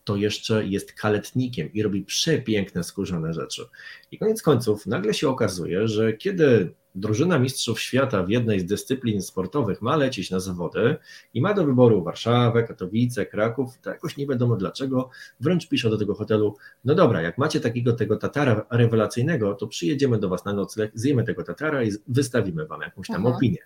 to 0.04 0.16
jeszcze 0.16 0.66
jest 0.66 0.92
kaletnikiem 0.92 1.72
i 1.72 1.82
robi 1.82 2.02
przepiękne 2.02 2.84
skórzane 2.84 3.34
rzeczy. 3.34 3.62
I 4.10 4.18
koniec 4.18 4.42
końców 4.42 4.86
nagle 4.86 5.14
się 5.14 5.28
okazuje, 5.28 5.88
że 5.88 6.12
kiedy 6.12 6.74
drużyna 6.96 7.38
mistrzów 7.38 7.80
świata 7.80 8.22
w 8.22 8.30
jednej 8.30 8.60
z 8.60 8.64
dyscyplin 8.64 9.22
sportowych 9.22 9.82
ma 9.82 9.96
lecieć 9.96 10.30
na 10.30 10.40
zawody 10.40 10.96
i 11.34 11.40
ma 11.40 11.54
do 11.54 11.64
wyboru 11.64 12.04
Warszawę, 12.04 12.62
Katowice, 12.62 13.26
Kraków, 13.26 13.78
to 13.78 13.90
jakoś 13.90 14.16
nie 14.16 14.26
wiadomo 14.26 14.56
dlaczego, 14.56 15.10
wręcz 15.40 15.68
pisze 15.68 15.90
do 15.90 15.98
tego 15.98 16.14
hotelu, 16.14 16.56
no 16.84 16.94
dobra, 16.94 17.22
jak 17.22 17.38
macie 17.38 17.60
takiego 17.60 17.92
tego 17.92 18.16
Tatara 18.16 18.66
rewelacyjnego, 18.70 19.54
to 19.54 19.66
przyjedziemy 19.66 20.18
do 20.18 20.28
Was 20.28 20.44
na 20.44 20.52
nocleg, 20.52 20.90
zjemy 20.94 21.24
tego 21.24 21.42
Tatara 21.44 21.82
i 21.84 21.90
wystawimy 22.08 22.66
Wam 22.66 22.80
jakąś 22.80 23.06
tam 23.06 23.26
Aha. 23.26 23.36
opinię. 23.36 23.58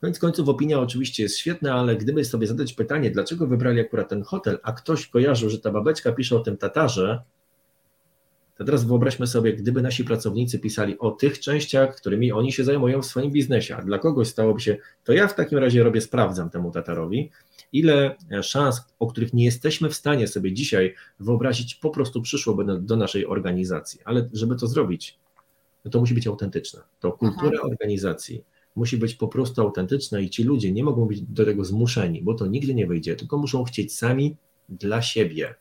Koniec 0.00 0.18
końców 0.18 0.48
opinia 0.48 0.80
oczywiście 0.80 1.22
jest 1.22 1.38
świetna, 1.38 1.74
ale 1.74 1.96
gdyby 1.96 2.24
sobie 2.24 2.46
zadać 2.46 2.72
pytanie, 2.72 3.10
dlaczego 3.10 3.46
wybrali 3.46 3.80
akurat 3.80 4.08
ten 4.08 4.22
hotel, 4.22 4.58
a 4.62 4.72
ktoś 4.72 5.06
kojarzył, 5.06 5.50
że 5.50 5.58
ta 5.58 5.70
babeczka 5.70 6.12
pisze 6.12 6.36
o 6.36 6.40
tym 6.40 6.56
Tatarze, 6.56 7.22
to 8.56 8.64
teraz 8.64 8.84
wyobraźmy 8.84 9.26
sobie, 9.26 9.52
gdyby 9.52 9.82
nasi 9.82 10.04
pracownicy 10.04 10.58
pisali 10.58 10.98
o 10.98 11.10
tych 11.10 11.40
częściach, 11.40 11.96
którymi 11.96 12.32
oni 12.32 12.52
się 12.52 12.64
zajmują 12.64 13.02
w 13.02 13.06
swoim 13.06 13.30
biznesie, 13.30 13.76
a 13.76 13.82
dla 13.82 13.98
kogoś 13.98 14.28
stałoby 14.28 14.60
się, 14.60 14.76
to 15.04 15.12
ja 15.12 15.28
w 15.28 15.34
takim 15.34 15.58
razie 15.58 15.82
robię, 15.82 16.00
sprawdzam 16.00 16.50
temu 16.50 16.70
Tatarowi, 16.70 17.30
ile 17.72 18.16
szans, 18.42 18.80
o 18.98 19.06
których 19.06 19.34
nie 19.34 19.44
jesteśmy 19.44 19.88
w 19.88 19.94
stanie 19.94 20.28
sobie 20.28 20.52
dzisiaj 20.52 20.94
wyobrazić, 21.20 21.74
po 21.74 21.90
prostu 21.90 22.22
przyszłoby 22.22 22.64
do 22.80 22.96
naszej 22.96 23.26
organizacji. 23.26 24.00
Ale 24.04 24.28
żeby 24.32 24.56
to 24.56 24.66
zrobić, 24.66 25.18
no 25.84 25.90
to 25.90 26.00
musi 26.00 26.14
być 26.14 26.26
autentyczne. 26.26 26.80
To 27.00 27.12
kultura 27.12 27.58
Aha. 27.58 27.68
organizacji 27.70 28.44
musi 28.76 28.96
być 28.96 29.14
po 29.14 29.28
prostu 29.28 29.62
autentyczna 29.62 30.20
i 30.20 30.30
ci 30.30 30.44
ludzie 30.44 30.72
nie 30.72 30.84
mogą 30.84 31.06
być 31.06 31.20
do 31.20 31.44
tego 31.44 31.64
zmuszeni, 31.64 32.22
bo 32.22 32.34
to 32.34 32.46
nigdy 32.46 32.74
nie 32.74 32.86
wyjdzie, 32.86 33.16
tylko 33.16 33.38
muszą 33.38 33.64
chcieć 33.64 33.94
sami 33.96 34.36
dla 34.68 35.02
siebie. 35.02 35.54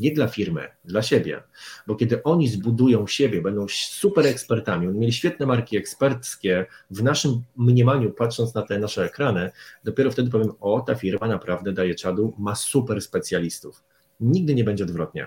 Nie 0.00 0.12
dla 0.12 0.28
firmy, 0.28 0.68
dla 0.84 1.02
siebie. 1.02 1.42
Bo 1.86 1.94
kiedy 1.94 2.22
oni 2.22 2.48
zbudują 2.48 3.06
siebie, 3.06 3.42
będą 3.42 3.66
super 3.68 4.26
ekspertami, 4.26 4.88
oni 4.88 4.98
mieli 4.98 5.12
świetne 5.12 5.46
marki 5.46 5.76
eksperckie, 5.76 6.66
w 6.90 7.02
naszym 7.02 7.42
mniemaniu, 7.56 8.10
patrząc 8.10 8.54
na 8.54 8.62
te 8.62 8.78
nasze 8.78 9.04
ekrany, 9.04 9.50
dopiero 9.84 10.10
wtedy 10.10 10.30
powiem, 10.30 10.52
o, 10.60 10.80
ta 10.80 10.94
firma 10.94 11.26
naprawdę 11.26 11.72
daje 11.72 11.94
czadu, 11.94 12.34
ma 12.38 12.54
super 12.54 13.02
specjalistów. 13.02 13.82
Nigdy 14.20 14.54
nie 14.54 14.64
będzie 14.64 14.84
odwrotnie 14.84 15.26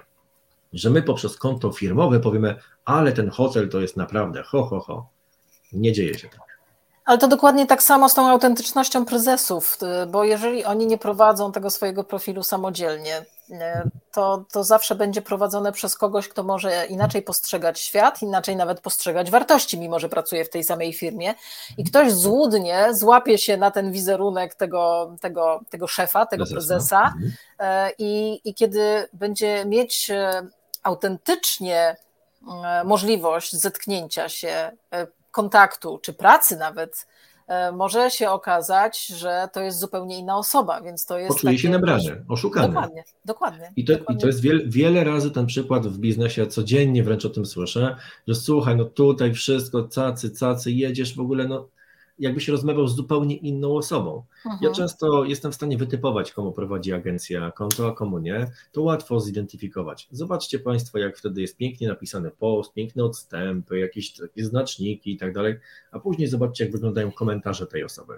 że 0.73 0.89
my 0.89 1.01
poprzez 1.01 1.37
konto 1.37 1.71
firmowe 1.71 2.19
powiemy, 2.19 2.55
ale 2.85 3.11
ten 3.11 3.29
hotel 3.29 3.69
to 3.69 3.81
jest 3.81 3.97
naprawdę 3.97 4.43
ho, 4.43 4.63
ho, 4.63 4.79
ho. 4.79 5.09
Nie 5.73 5.91
dzieje 5.91 6.19
się 6.19 6.29
tak. 6.29 6.39
Ale 7.05 7.17
to 7.17 7.27
dokładnie 7.27 7.67
tak 7.67 7.83
samo 7.83 8.09
z 8.09 8.13
tą 8.13 8.29
autentycznością 8.29 9.05
prezesów, 9.05 9.77
bo 10.11 10.23
jeżeli 10.23 10.65
oni 10.65 10.87
nie 10.87 10.97
prowadzą 10.97 11.51
tego 11.51 11.69
swojego 11.69 12.03
profilu 12.03 12.43
samodzielnie, 12.43 13.25
to, 14.11 14.45
to 14.51 14.63
zawsze 14.63 14.95
będzie 14.95 15.21
prowadzone 15.21 15.71
przez 15.71 15.97
kogoś, 15.97 16.27
kto 16.27 16.43
może 16.43 16.85
inaczej 16.85 17.21
postrzegać 17.21 17.79
świat, 17.79 18.21
inaczej 18.21 18.55
nawet 18.55 18.81
postrzegać 18.81 19.31
wartości, 19.31 19.79
mimo 19.79 19.99
że 19.99 20.09
pracuje 20.09 20.45
w 20.45 20.49
tej 20.49 20.63
samej 20.63 20.93
firmie. 20.93 21.33
I 21.77 21.83
ktoś 21.83 22.11
złudnie 22.11 22.87
złapie 22.91 23.37
się 23.37 23.57
na 23.57 23.71
ten 23.71 23.91
wizerunek 23.91 24.55
tego, 24.55 25.15
tego, 25.21 25.61
tego 25.69 25.87
szefa, 25.87 26.25
tego 26.25 26.45
prezesa, 26.45 27.01
mhm. 27.01 27.31
y, 27.89 27.93
i, 27.97 28.41
i 28.43 28.53
kiedy 28.53 29.07
będzie 29.13 29.65
mieć 29.65 30.11
autentycznie 30.83 31.95
możliwość 32.83 33.55
zetknięcia 33.55 34.29
się 34.29 34.71
kontaktu 35.33 35.97
czy 35.97 36.13
pracy 36.13 36.57
nawet, 36.57 37.07
e, 37.07 37.12
może 37.73 38.11
się 38.11 38.29
okazać, 38.29 39.05
że 39.07 39.49
to 39.53 39.61
jest 39.61 39.79
zupełnie 39.79 40.19
inna 40.19 40.37
osoba, 40.37 40.81
więc 40.81 41.05
to 41.05 41.17
jest. 41.17 41.35
Poczuje 41.35 41.59
się 41.59 41.69
nabrany, 41.69 42.25
oszukany. 42.27 42.67
Dokładnie, 42.67 43.03
dokładnie. 43.25 43.71
I 43.75 43.85
to, 43.85 43.93
dokładnie. 43.93 44.15
I 44.15 44.21
to 44.21 44.27
jest 44.27 44.41
wiele, 44.41 44.63
wiele 44.65 45.03
razy 45.03 45.31
ten 45.31 45.45
przykład 45.45 45.87
w 45.87 45.97
biznesie, 45.97 46.47
codziennie 46.47 47.03
wręcz 47.03 47.25
o 47.25 47.29
tym 47.29 47.45
słyszę, 47.45 47.95
że 48.27 48.35
słuchaj, 48.35 48.75
no 48.75 48.85
tutaj 48.85 49.33
wszystko, 49.33 49.83
cacy, 49.83 50.31
cacy, 50.31 50.71
jedziesz 50.71 51.15
w 51.15 51.19
ogóle, 51.19 51.47
no 51.47 51.67
jakbyś 52.19 52.47
rozmawiał 52.47 52.87
z 52.87 52.95
zupełnie 52.95 53.35
inną 53.35 53.75
osobą. 53.75 54.23
Mhm. 54.45 54.59
Ja 54.63 54.71
często 54.71 55.23
jestem 55.23 55.51
w 55.51 55.55
stanie 55.55 55.77
wytypować, 55.77 56.31
komu 56.31 56.51
prowadzi 56.51 56.93
agencja 56.93 57.51
konto, 57.51 57.87
a 57.87 57.91
komu 57.91 58.19
nie. 58.19 58.51
To 58.71 58.81
łatwo 58.81 59.19
zidentyfikować. 59.19 60.07
Zobaczcie 60.11 60.59
Państwo, 60.59 60.97
jak 60.97 61.17
wtedy 61.17 61.41
jest 61.41 61.57
pięknie 61.57 61.87
napisany 61.87 62.31
post, 62.31 62.73
piękne 62.73 63.03
odstępy, 63.03 63.79
jakieś 63.79 64.13
takie 64.13 64.45
znaczniki 64.45 65.13
i 65.13 65.17
tak 65.17 65.33
dalej, 65.33 65.55
a 65.91 65.99
później 65.99 66.27
zobaczcie, 66.27 66.63
jak 66.63 66.73
wyglądają 66.73 67.11
komentarze 67.11 67.67
tej 67.67 67.83
osoby. 67.83 68.13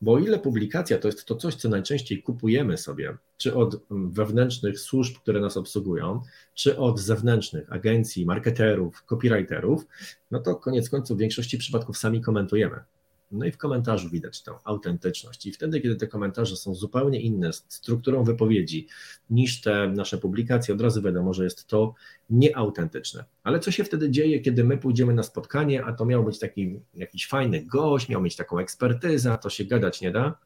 Bo 0.00 0.12
o 0.12 0.18
ile 0.18 0.38
publikacja 0.38 0.98
to 0.98 1.08
jest 1.08 1.24
to 1.24 1.36
coś, 1.36 1.54
co 1.54 1.68
najczęściej 1.68 2.22
kupujemy 2.22 2.78
sobie, 2.78 3.16
czy 3.38 3.54
od 3.54 3.80
wewnętrznych 3.90 4.80
służb, 4.80 5.16
które 5.16 5.40
nas 5.40 5.56
obsługują, 5.56 6.22
czy 6.54 6.78
od 6.78 7.00
zewnętrznych 7.00 7.72
agencji, 7.72 8.26
marketerów, 8.26 9.04
copywriterów, 9.04 9.86
no 10.30 10.40
to 10.40 10.56
koniec 10.56 10.90
końców 10.90 11.16
w 11.16 11.20
większości 11.20 11.58
przypadków 11.58 11.98
sami 11.98 12.20
komentujemy. 12.20 12.80
No 13.30 13.46
i 13.46 13.52
w 13.52 13.56
komentarzu 13.56 14.10
widać 14.10 14.42
tę 14.42 14.52
autentyczność. 14.64 15.46
I 15.46 15.52
wtedy, 15.52 15.80
kiedy 15.80 15.96
te 15.96 16.06
komentarze 16.06 16.56
są 16.56 16.74
zupełnie 16.74 17.20
inne 17.20 17.52
strukturą 17.52 18.24
wypowiedzi 18.24 18.88
niż 19.30 19.60
te 19.60 19.88
nasze 19.88 20.18
publikacje, 20.18 20.74
od 20.74 20.80
razu 20.80 21.02
wiadomo, 21.02 21.34
że 21.34 21.44
jest 21.44 21.66
to 21.66 21.94
nieautentyczne. 22.30 23.24
Ale 23.42 23.60
co 23.60 23.70
się 23.70 23.84
wtedy 23.84 24.10
dzieje, 24.10 24.40
kiedy 24.40 24.64
my 24.64 24.78
pójdziemy 24.78 25.14
na 25.14 25.22
spotkanie, 25.22 25.84
a 25.84 25.92
to 25.92 26.04
miał 26.04 26.24
być 26.24 26.38
taki 26.38 26.80
jakiś 26.94 27.26
fajny 27.26 27.62
gość, 27.62 28.08
miał 28.08 28.22
mieć 28.22 28.36
taką 28.36 28.58
ekspertyzę, 28.58 29.38
to 29.42 29.50
się 29.50 29.64
gadać 29.64 30.00
nie 30.00 30.10
da. 30.10 30.38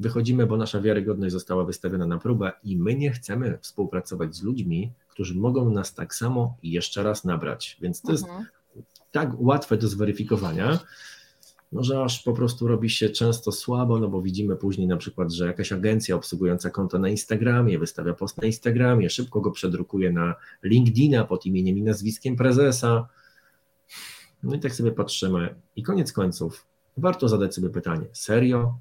Wychodzimy, 0.00 0.46
bo 0.46 0.56
nasza 0.56 0.80
wiarygodność 0.80 1.32
została 1.32 1.64
wystawiona 1.64 2.06
na 2.06 2.18
próbę 2.18 2.52
i 2.64 2.76
my 2.76 2.94
nie 2.94 3.10
chcemy 3.10 3.58
współpracować 3.62 4.36
z 4.36 4.42
ludźmi, 4.42 4.92
którzy 5.08 5.34
mogą 5.34 5.70
nas 5.70 5.94
tak 5.94 6.14
samo 6.14 6.56
jeszcze 6.62 7.02
raz 7.02 7.24
nabrać. 7.24 7.76
Więc 7.80 8.02
to 8.02 8.10
mhm. 8.10 8.38
jest 8.38 8.50
tak 9.10 9.40
łatwe 9.40 9.76
do 9.76 9.88
zweryfikowania, 9.88 10.78
no 11.72 11.84
że 11.84 12.02
aż 12.02 12.22
po 12.22 12.32
prostu 12.32 12.68
robi 12.68 12.90
się 12.90 13.10
często 13.10 13.52
słabo, 13.52 13.98
no 13.98 14.08
bo 14.08 14.22
widzimy 14.22 14.56
później 14.56 14.86
na 14.86 14.96
przykład, 14.96 15.32
że 15.32 15.46
jakaś 15.46 15.72
agencja 15.72 16.16
obsługująca 16.16 16.70
konto 16.70 16.98
na 16.98 17.08
Instagramie 17.08 17.78
wystawia 17.78 18.14
post 18.14 18.38
na 18.38 18.46
Instagramie, 18.46 19.10
szybko 19.10 19.40
go 19.40 19.50
przedrukuje 19.50 20.12
na 20.12 20.34
LinkedIna 20.62 21.24
pod 21.24 21.46
imieniem 21.46 21.78
i 21.78 21.82
nazwiskiem 21.82 22.36
prezesa. 22.36 23.08
No 24.42 24.54
i 24.54 24.60
tak 24.60 24.74
sobie 24.74 24.92
patrzymy. 24.92 25.54
I 25.76 25.82
koniec 25.82 26.12
końców, 26.12 26.66
warto 26.96 27.28
zadać 27.28 27.54
sobie 27.54 27.70
pytanie: 27.70 28.06
serio? 28.12 28.78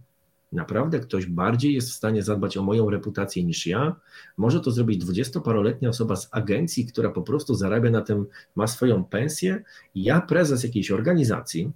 Naprawdę 0.51 0.99
ktoś 0.99 1.25
bardziej 1.25 1.73
jest 1.73 1.89
w 1.89 1.93
stanie 1.93 2.23
zadbać 2.23 2.57
o 2.57 2.63
moją 2.63 2.89
reputację 2.89 3.43
niż 3.43 3.67
ja? 3.67 3.95
Może 4.37 4.59
to 4.59 4.71
zrobić 4.71 4.97
dwudziestoparoletnia 4.97 5.89
osoba 5.89 6.15
z 6.15 6.27
agencji, 6.31 6.85
która 6.85 7.09
po 7.09 7.21
prostu 7.21 7.55
zarabia 7.55 7.89
na 7.89 8.01
tym, 8.01 8.25
ma 8.55 8.67
swoją 8.67 9.03
pensję? 9.03 9.63
Ja, 9.95 10.21
prezes 10.21 10.63
jakiejś 10.63 10.91
organizacji, 10.91 11.71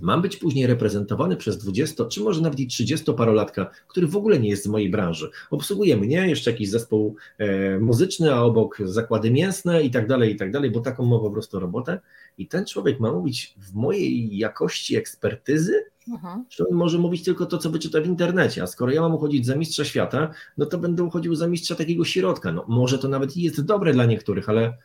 Mam 0.00 0.22
być 0.22 0.36
później 0.36 0.66
reprezentowany 0.66 1.36
przez 1.36 1.58
20, 1.58 2.04
czy 2.04 2.20
może 2.20 2.40
nawet 2.40 2.60
i 2.60 2.68
30-parolatka, 2.68 3.66
który 3.88 4.06
w 4.06 4.16
ogóle 4.16 4.38
nie 4.40 4.48
jest 4.48 4.64
z 4.64 4.66
mojej 4.66 4.90
branży. 4.90 5.30
Obsługuje 5.50 5.96
mnie, 5.96 6.28
jeszcze 6.28 6.50
jakiś 6.50 6.70
zespół 6.70 7.16
e, 7.38 7.78
muzyczny, 7.78 8.34
a 8.34 8.42
obok 8.42 8.78
zakłady 8.84 9.30
mięsne 9.30 9.82
i 9.82 9.90
tak 9.90 10.08
dalej, 10.08 10.32
i 10.32 10.36
tak 10.36 10.50
dalej, 10.50 10.70
bo 10.70 10.80
taką 10.80 11.04
ma 11.04 11.18
po 11.18 11.30
prostu 11.30 11.60
robotę. 11.60 12.00
I 12.38 12.48
ten 12.48 12.66
człowiek 12.66 13.00
ma 13.00 13.12
mówić 13.12 13.54
w 13.58 13.74
mojej 13.74 14.36
jakości 14.36 14.96
ekspertyzy, 14.96 15.84
mhm. 16.08 16.44
czy 16.48 16.68
on 16.68 16.76
może 16.76 16.98
mówić 16.98 17.24
tylko 17.24 17.46
to, 17.46 17.58
co 17.58 17.70
wyczyta 17.70 18.00
w 18.00 18.06
internecie. 18.06 18.62
A 18.62 18.66
skoro 18.66 18.92
ja 18.92 19.00
mam 19.00 19.14
uchodzić 19.14 19.46
za 19.46 19.56
mistrza 19.56 19.84
świata, 19.84 20.30
no 20.58 20.66
to 20.66 20.78
będę 20.78 21.02
uchodził 21.02 21.34
za 21.34 21.48
mistrza 21.48 21.74
takiego 21.74 22.04
środka. 22.04 22.52
No 22.52 22.64
może 22.68 22.98
to 22.98 23.08
nawet 23.08 23.36
jest 23.36 23.60
dobre 23.64 23.92
dla 23.92 24.06
niektórych, 24.06 24.48
ale 24.48 24.78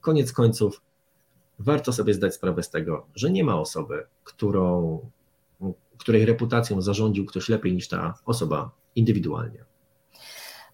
koniec 0.00 0.32
końców 0.32 0.80
warto 1.58 1.92
sobie 1.92 2.14
zdać 2.14 2.34
sprawę 2.34 2.62
z 2.62 2.70
tego, 2.70 3.06
że 3.14 3.30
nie 3.30 3.44
ma 3.44 3.60
osoby, 3.60 4.06
którą, 4.24 5.00
której 5.98 6.26
reputacją 6.26 6.82
zarządził 6.82 7.26
ktoś 7.26 7.48
lepiej 7.48 7.72
niż 7.72 7.88
ta 7.88 8.14
osoba 8.26 8.70
indywidualnie. 8.96 9.64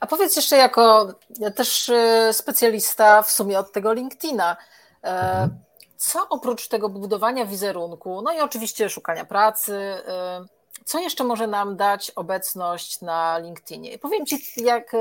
A 0.01 0.07
powiedz 0.07 0.37
jeszcze 0.37 0.57
jako 0.57 1.15
też 1.55 1.89
y, 1.89 2.33
specjalista 2.33 3.23
w 3.23 3.31
sumie 3.31 3.59
od 3.59 3.73
tego 3.73 3.93
LinkedIna, 3.93 4.57
e, 5.03 5.07
mhm. 5.07 5.51
co 5.97 6.29
oprócz 6.29 6.69
tego 6.69 6.89
budowania 6.89 7.47
wizerunku, 7.47 8.23
no 8.23 8.33
i 8.33 8.41
oczywiście 8.41 8.91
szukania 8.91 9.25
pracy, 9.25 9.75
y, 9.75 10.85
co 10.85 10.99
jeszcze 10.99 11.25
może 11.25 11.47
nam 11.47 11.77
dać 11.77 12.11
obecność 12.11 13.01
na 13.01 13.39
LinkedInie? 13.39 13.99
Powiem 13.99 14.27
Ci, 14.27 14.39
jak 14.57 14.95
y, 14.95 14.99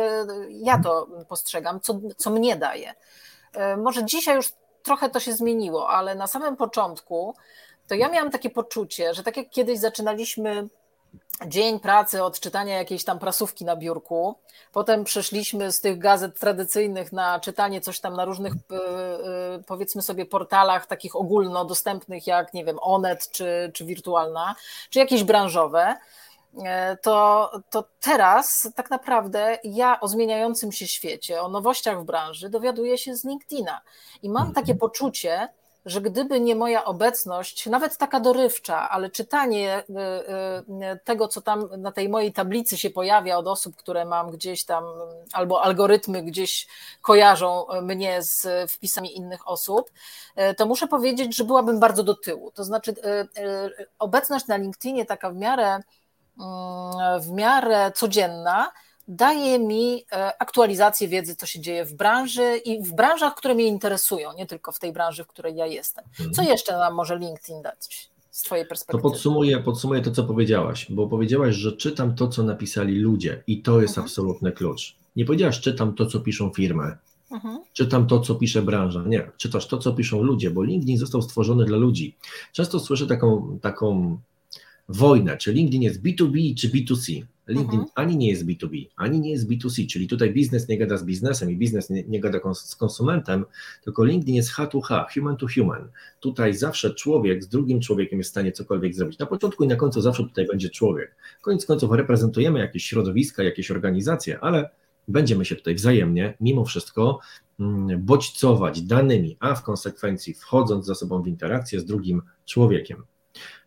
ja 0.50 0.80
to 0.80 1.08
postrzegam, 1.28 1.80
co, 1.80 2.00
co 2.18 2.30
mnie 2.30 2.56
daje. 2.56 2.94
Może 3.78 4.06
dzisiaj 4.06 4.36
już 4.36 4.52
trochę 4.90 5.10
to 5.10 5.20
się 5.20 5.34
zmieniło, 5.34 5.90
ale 5.90 6.16
na 6.16 6.28
samym 6.28 6.56
początku 6.56 7.36
to 7.88 7.96
ja 7.96 8.10
miałam 8.10 8.32
takie 8.32 8.50
poczucie, 8.50 9.14
że 9.14 9.24
tak 9.24 9.38
jak 9.38 9.50
kiedyś 9.50 9.80
zaczynaliśmy 9.80 10.68
dzień 11.48 11.80
pracy 11.80 12.24
od 12.24 12.40
czytania 12.40 12.78
jakiejś 12.78 13.04
tam 13.04 13.20
prasówki 13.20 13.66
na 13.66 13.76
biurku. 13.76 14.36
Potem 14.72 15.04
przeszliśmy 15.04 15.72
z 15.72 15.82
tych 15.82 15.98
gazet 15.98 16.40
tradycyjnych 16.40 17.12
na 17.12 17.40
czytanie 17.40 17.82
coś 17.82 18.00
tam 18.00 18.14
na 18.16 18.26
różnych, 18.26 18.54
e, 18.54 18.76
e, 18.76 19.64
powiedzmy 19.68 20.02
sobie, 20.02 20.26
portalach 20.26 20.86
takich 20.86 21.16
ogólnodostępnych, 21.16 22.28
jak 22.28 22.54
nie 22.54 22.66
wiem, 22.66 22.78
Onet 22.82 23.32
czy, 23.32 23.72
czy 23.74 23.86
Wirtualna, 23.86 24.56
czy 24.90 25.00
jakieś 25.00 25.24
branżowe. 25.24 25.96
E, 26.58 26.98
to, 26.98 27.52
to 27.70 27.84
teraz 28.02 28.70
tak 28.76 28.90
naprawdę 28.90 29.58
ja 29.64 30.00
o 30.00 30.08
zmieniającym 30.08 30.72
się 30.72 30.88
świecie, 30.88 31.42
o 31.42 31.50
nowościach 31.50 32.02
w 32.02 32.06
branży 32.06 32.50
dowiaduję 32.50 32.98
się 32.98 33.16
z 33.16 33.26
LinkedIna 33.26 33.82
i 34.22 34.30
mam 34.30 34.48
takie 34.48 34.72
mhm. 34.72 34.78
poczucie, 34.78 35.50
że 35.86 36.02
gdyby 36.02 36.40
nie 36.40 36.56
moja 36.56 36.86
obecność, 36.86 37.66
nawet 37.66 37.98
taka 37.98 38.20
dorywcza, 38.20 38.90
ale 38.90 39.10
czytanie 39.10 39.84
y, 39.90 39.94
y, 40.94 41.00
tego, 41.04 41.28
co 41.28 41.42
tam 41.42 41.70
na 41.78 41.92
tej 41.92 42.10
mojej 42.10 42.34
tablicy 42.34 42.78
się 42.78 42.90
pojawia 42.90 43.38
od 43.38 43.48
osób, 43.48 43.76
które 43.76 44.06
mam 44.06 44.32
gdzieś 44.32 44.66
tam, 44.66 44.84
albo 45.34 45.64
algorytmy 45.64 46.24
gdzieś 46.24 46.68
kojarzą 47.02 47.66
mnie 47.82 48.22
z 48.22 48.72
wpisami 48.72 49.18
innych 49.18 49.48
osób, 49.48 49.92
to 50.58 50.66
muszę 50.66 50.88
powiedzieć, 50.88 51.36
że 51.36 51.44
byłabym 51.44 51.80
bardzo 51.80 52.04
do 52.04 52.16
tyłu. 52.16 52.52
To 52.52 52.64
znaczy, 52.64 52.96
obecność 54.00 54.48
na 54.48 54.58
LinkedInie 54.58 55.06
taka 55.06 55.30
w 55.30 55.36
miarę, 55.36 55.80
w 57.22 57.32
miarę 57.32 57.92
codzienna, 57.96 58.72
daje 59.10 59.60
mi 59.60 60.06
e, 60.12 60.42
aktualizację 60.42 61.08
wiedzy, 61.08 61.36
co 61.36 61.46
się 61.46 61.60
dzieje 61.60 61.86
w 61.86 61.94
branży 61.94 62.58
i 62.66 62.84
w 62.84 62.94
branżach, 62.94 63.36
które 63.36 63.56
mnie 63.56 63.68
interesują, 63.68 64.34
nie 64.34 64.46
tylko 64.46 64.72
w 64.72 64.80
tej 64.80 64.94
branży, 64.94 65.24
w 65.24 65.28
której 65.28 65.56
ja 65.56 65.66
jestem. 65.66 66.06
Mhm. 66.06 66.34
Co 66.34 66.42
jeszcze 66.42 66.78
nam 66.78 66.94
może 66.94 67.18
LinkedIn 67.18 67.62
dać? 67.62 68.10
Z 68.32 68.42
Twojej 68.42 68.66
perspektywy. 68.66 69.04
To 69.04 69.10
podsumuję, 69.10 69.58
podsumuję 69.58 70.02
to, 70.02 70.12
co 70.12 70.24
powiedziałaś, 70.24 70.88
bo 70.90 71.08
powiedziałaś, 71.08 71.56
że 71.56 71.72
czytam 71.72 72.16
to, 72.16 72.28
co 72.28 72.44
napisali 72.44 73.00
ludzie 73.00 73.44
i 73.48 73.62
to 73.62 73.82
jest 73.82 73.92
mhm. 73.92 74.06
absolutny 74.06 74.52
klucz. 74.52 74.96
Nie 75.16 75.26
powiedziałaś, 75.26 75.60
czytam 75.60 75.96
to, 75.96 76.06
co 76.06 76.20
piszą 76.20 76.50
firmy, 76.54 76.98
mhm. 77.32 77.60
czytam 77.74 78.08
to, 78.08 78.20
co 78.20 78.36
pisze 78.36 78.62
branża. 78.62 79.04
Nie, 79.06 79.32
czytasz 79.38 79.68
to, 79.68 79.78
co 79.78 79.94
piszą 79.94 80.24
ludzie, 80.24 80.52
bo 80.52 80.64
LinkedIn 80.64 80.98
został 80.98 81.22
stworzony 81.22 81.66
dla 81.66 81.78
ludzi. 81.78 82.18
Często 82.54 82.80
słyszę 82.80 83.08
taką, 83.08 83.60
taką 83.62 84.18
wojnę, 84.90 85.38
czy 85.38 85.54
LinkedIn 85.54 85.82
jest 85.82 86.04
B2B 86.04 86.56
czy 86.56 86.70
B2C. 86.70 87.24
LinkedIn 87.48 87.80
mhm. 87.80 87.92
ani 87.96 88.18
nie 88.18 88.28
jest 88.30 88.46
B2B, 88.46 88.88
ani 88.96 89.20
nie 89.20 89.32
jest 89.32 89.50
B2C, 89.50 89.88
czyli 89.88 90.08
tutaj 90.08 90.34
biznes 90.34 90.68
nie 90.68 90.78
gada 90.78 90.98
z 90.98 91.04
biznesem 91.04 91.52
i 91.52 91.58
biznes 91.58 91.90
nie, 91.90 92.04
nie 92.04 92.20
gada 92.20 92.40
z 92.54 92.76
konsumentem, 92.76 93.46
tylko 93.84 94.04
LinkedIn 94.04 94.36
jest 94.36 94.52
H2H, 94.52 95.06
human 95.14 95.38
to 95.38 95.48
human. 95.56 95.90
Tutaj 96.20 96.54
zawsze 96.54 96.94
człowiek 96.94 97.44
z 97.44 97.48
drugim 97.48 97.82
człowiekiem 97.82 98.20
jest 98.20 98.30
w 98.30 98.32
stanie 98.32 98.52
cokolwiek 98.52 98.96
zrobić. 98.96 99.20
Na 99.20 99.26
początku 99.26 99.64
i 99.64 99.68
na 99.68 99.76
końcu 99.76 100.02
zawsze 100.02 100.24
tutaj 100.24 100.48
będzie 100.48 100.70
człowiek. 100.70 101.16
Koniec 101.42 101.66
końców 101.66 101.92
reprezentujemy 101.92 102.60
jakieś 102.60 102.86
środowiska, 102.86 103.44
jakieś 103.44 103.72
organizacje, 103.72 104.40
ale 104.40 104.70
będziemy 105.08 105.46
się 105.46 105.56
tutaj 105.56 105.76
wzajemnie, 105.76 106.34
mimo 106.42 106.66
wszystko, 106.66 107.20
mm, 107.60 108.06
bodźcować 108.06 108.82
danymi, 108.82 109.38
a 109.40 109.56
w 109.56 109.64
konsekwencji 109.64 110.34
wchodząc 110.34 110.86
za 110.86 110.96
sobą 110.96 111.22
w 111.22 111.28
interakcję 111.28 111.80
z 111.80 111.86
drugim 111.86 112.22
człowiekiem. 112.46 113.04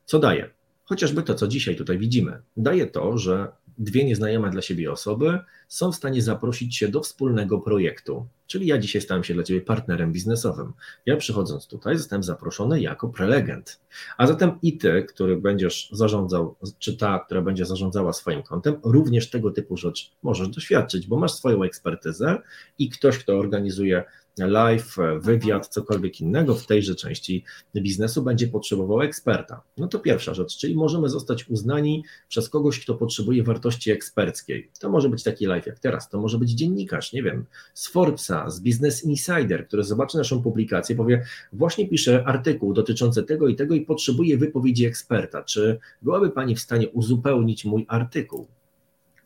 Co 0.05 0.19
daje? 0.19 0.51
Chociażby 0.93 1.23
to, 1.23 1.35
co 1.35 1.49
dzisiaj 1.49 1.77
tutaj 1.77 1.99
widzimy. 1.99 2.43
Daje 2.57 2.87
to, 2.87 3.19
że 3.19 3.49
dwie 3.79 4.05
nieznajome 4.05 4.51
dla 4.51 4.63
siebie 4.63 4.93
osoby 4.93 5.39
są 5.69 5.93
w 5.93 5.97
stanie 5.97 6.23
zaprosić 6.23 6.77
się 6.77 6.89
do 6.89 7.01
wspólnego 7.01 7.59
projektu. 7.59 8.27
Czyli 8.53 8.67
ja 8.67 8.79
dzisiaj 8.79 9.03
stałem 9.03 9.25
się 9.25 9.35
dla 9.35 9.43
Ciebie 9.43 9.61
partnerem 9.61 10.13
biznesowym. 10.13 10.73
Ja 11.07 11.17
przychodząc 11.17 11.67
tutaj 11.67 11.97
zostałem 11.97 12.23
zaproszony 12.23 12.81
jako 12.81 13.09
prelegent. 13.09 13.81
A 14.19 14.27
zatem 14.27 14.59
i 14.63 14.79
Ty, 14.79 15.07
który 15.09 15.37
będziesz 15.37 15.89
zarządzał, 15.93 16.57
czy 16.79 16.97
ta, 16.97 17.19
która 17.19 17.43
będzie 17.43 17.65
zarządzała 17.65 18.13
swoim 18.13 18.43
kontem, 18.43 18.77
również 18.85 19.31
tego 19.31 19.51
typu 19.51 19.77
rzecz 19.77 20.13
możesz 20.23 20.49
doświadczyć, 20.49 21.07
bo 21.07 21.17
masz 21.17 21.33
swoją 21.33 21.63
ekspertyzę 21.63 22.39
i 22.79 22.89
ktoś, 22.89 23.19
kto 23.19 23.39
organizuje 23.39 24.05
live, 24.39 24.97
wywiad, 25.21 25.69
cokolwiek 25.69 26.21
innego 26.21 26.55
w 26.55 26.67
tejże 26.67 26.95
części 26.95 27.45
biznesu 27.77 28.23
będzie 28.23 28.49
potrzebował 28.49 29.03
eksperta. 29.03 29.63
No 29.77 29.89
to 29.89 29.99
pierwsza 29.99 30.35
rzecz, 30.35 30.57
czyli 30.57 30.75
możemy 30.75 31.09
zostać 31.09 31.49
uznani 31.49 32.05
przez 32.29 32.49
kogoś, 32.49 32.81
kto 32.81 32.95
potrzebuje 32.95 33.43
wartości 33.43 33.91
eksperckiej. 33.91 34.71
To 34.81 34.91
może 34.91 35.09
być 35.09 35.23
taki 35.23 35.47
live 35.47 35.67
jak 35.67 35.79
teraz, 35.79 36.09
to 36.09 36.21
może 36.21 36.39
być 36.39 36.51
dziennikarz, 36.51 37.13
nie 37.13 37.23
wiem, 37.23 37.47
z 37.75 37.89
Forbesa, 37.89 38.42
z 38.51 38.61
Business 38.61 39.05
Insider, 39.05 39.67
który 39.67 39.85
zobaczy 39.85 40.19
naszą 40.19 40.43
publikację, 40.43 40.97
powie, 40.97 41.25
właśnie 41.53 41.89
piszę 41.89 42.25
artykuł 42.27 42.73
dotyczący 42.73 43.23
tego 43.23 43.49
i 43.49 43.57
tego 43.57 43.75
i 43.75 43.81
potrzebuję 43.81 44.39
wypowiedzi 44.39 44.87
eksperta. 44.87 45.43
Czy 45.43 45.79
byłaby 46.03 46.31
Pani 46.31 46.57
w 46.57 46.61
stanie 46.61 46.89
uzupełnić 46.89 47.65
mój 47.65 47.87
artykuł? 47.89 48.47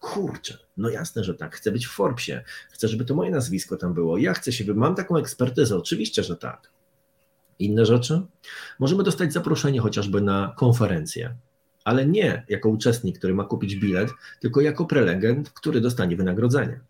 kurczę, 0.01 0.59
no 0.77 0.91
jasne, 0.91 1.25
że 1.25 1.35
tak, 1.35 1.57
chcę 1.57 1.73
być 1.73 1.87
w 1.87 1.91
Forbesie, 1.91 2.43
chcę, 2.71 2.89
żeby 2.89 3.05
to 3.05 3.15
moje 3.15 3.31
nazwisko 3.31 3.77
tam 3.77 3.95
było, 3.95 4.19
ja 4.19 4.35
chcę 4.35 4.53
się, 4.53 4.75
mam 4.75 4.95
taką 4.95 5.17
ekspertyzę, 5.17 5.77
oczywiście, 5.77 6.23
że 6.23 6.37
tak. 6.37 6.71
Inne 7.59 7.87
rzeczy? 7.87 8.23
Możemy 8.79 9.03
dostać 9.03 9.33
zaproszenie 9.33 9.81
chociażby 9.81 10.21
na 10.21 10.55
konferencję, 10.57 11.35
ale 11.85 12.07
nie 12.07 12.45
jako 12.49 12.69
uczestnik, 12.69 13.19
który 13.19 13.35
ma 13.35 13.45
kupić 13.45 13.77
bilet, 13.77 14.11
tylko 14.41 14.61
jako 14.61 14.85
prelegent, 14.85 15.51
który 15.51 15.81
dostanie 15.81 16.17
wynagrodzenie. 16.17 16.81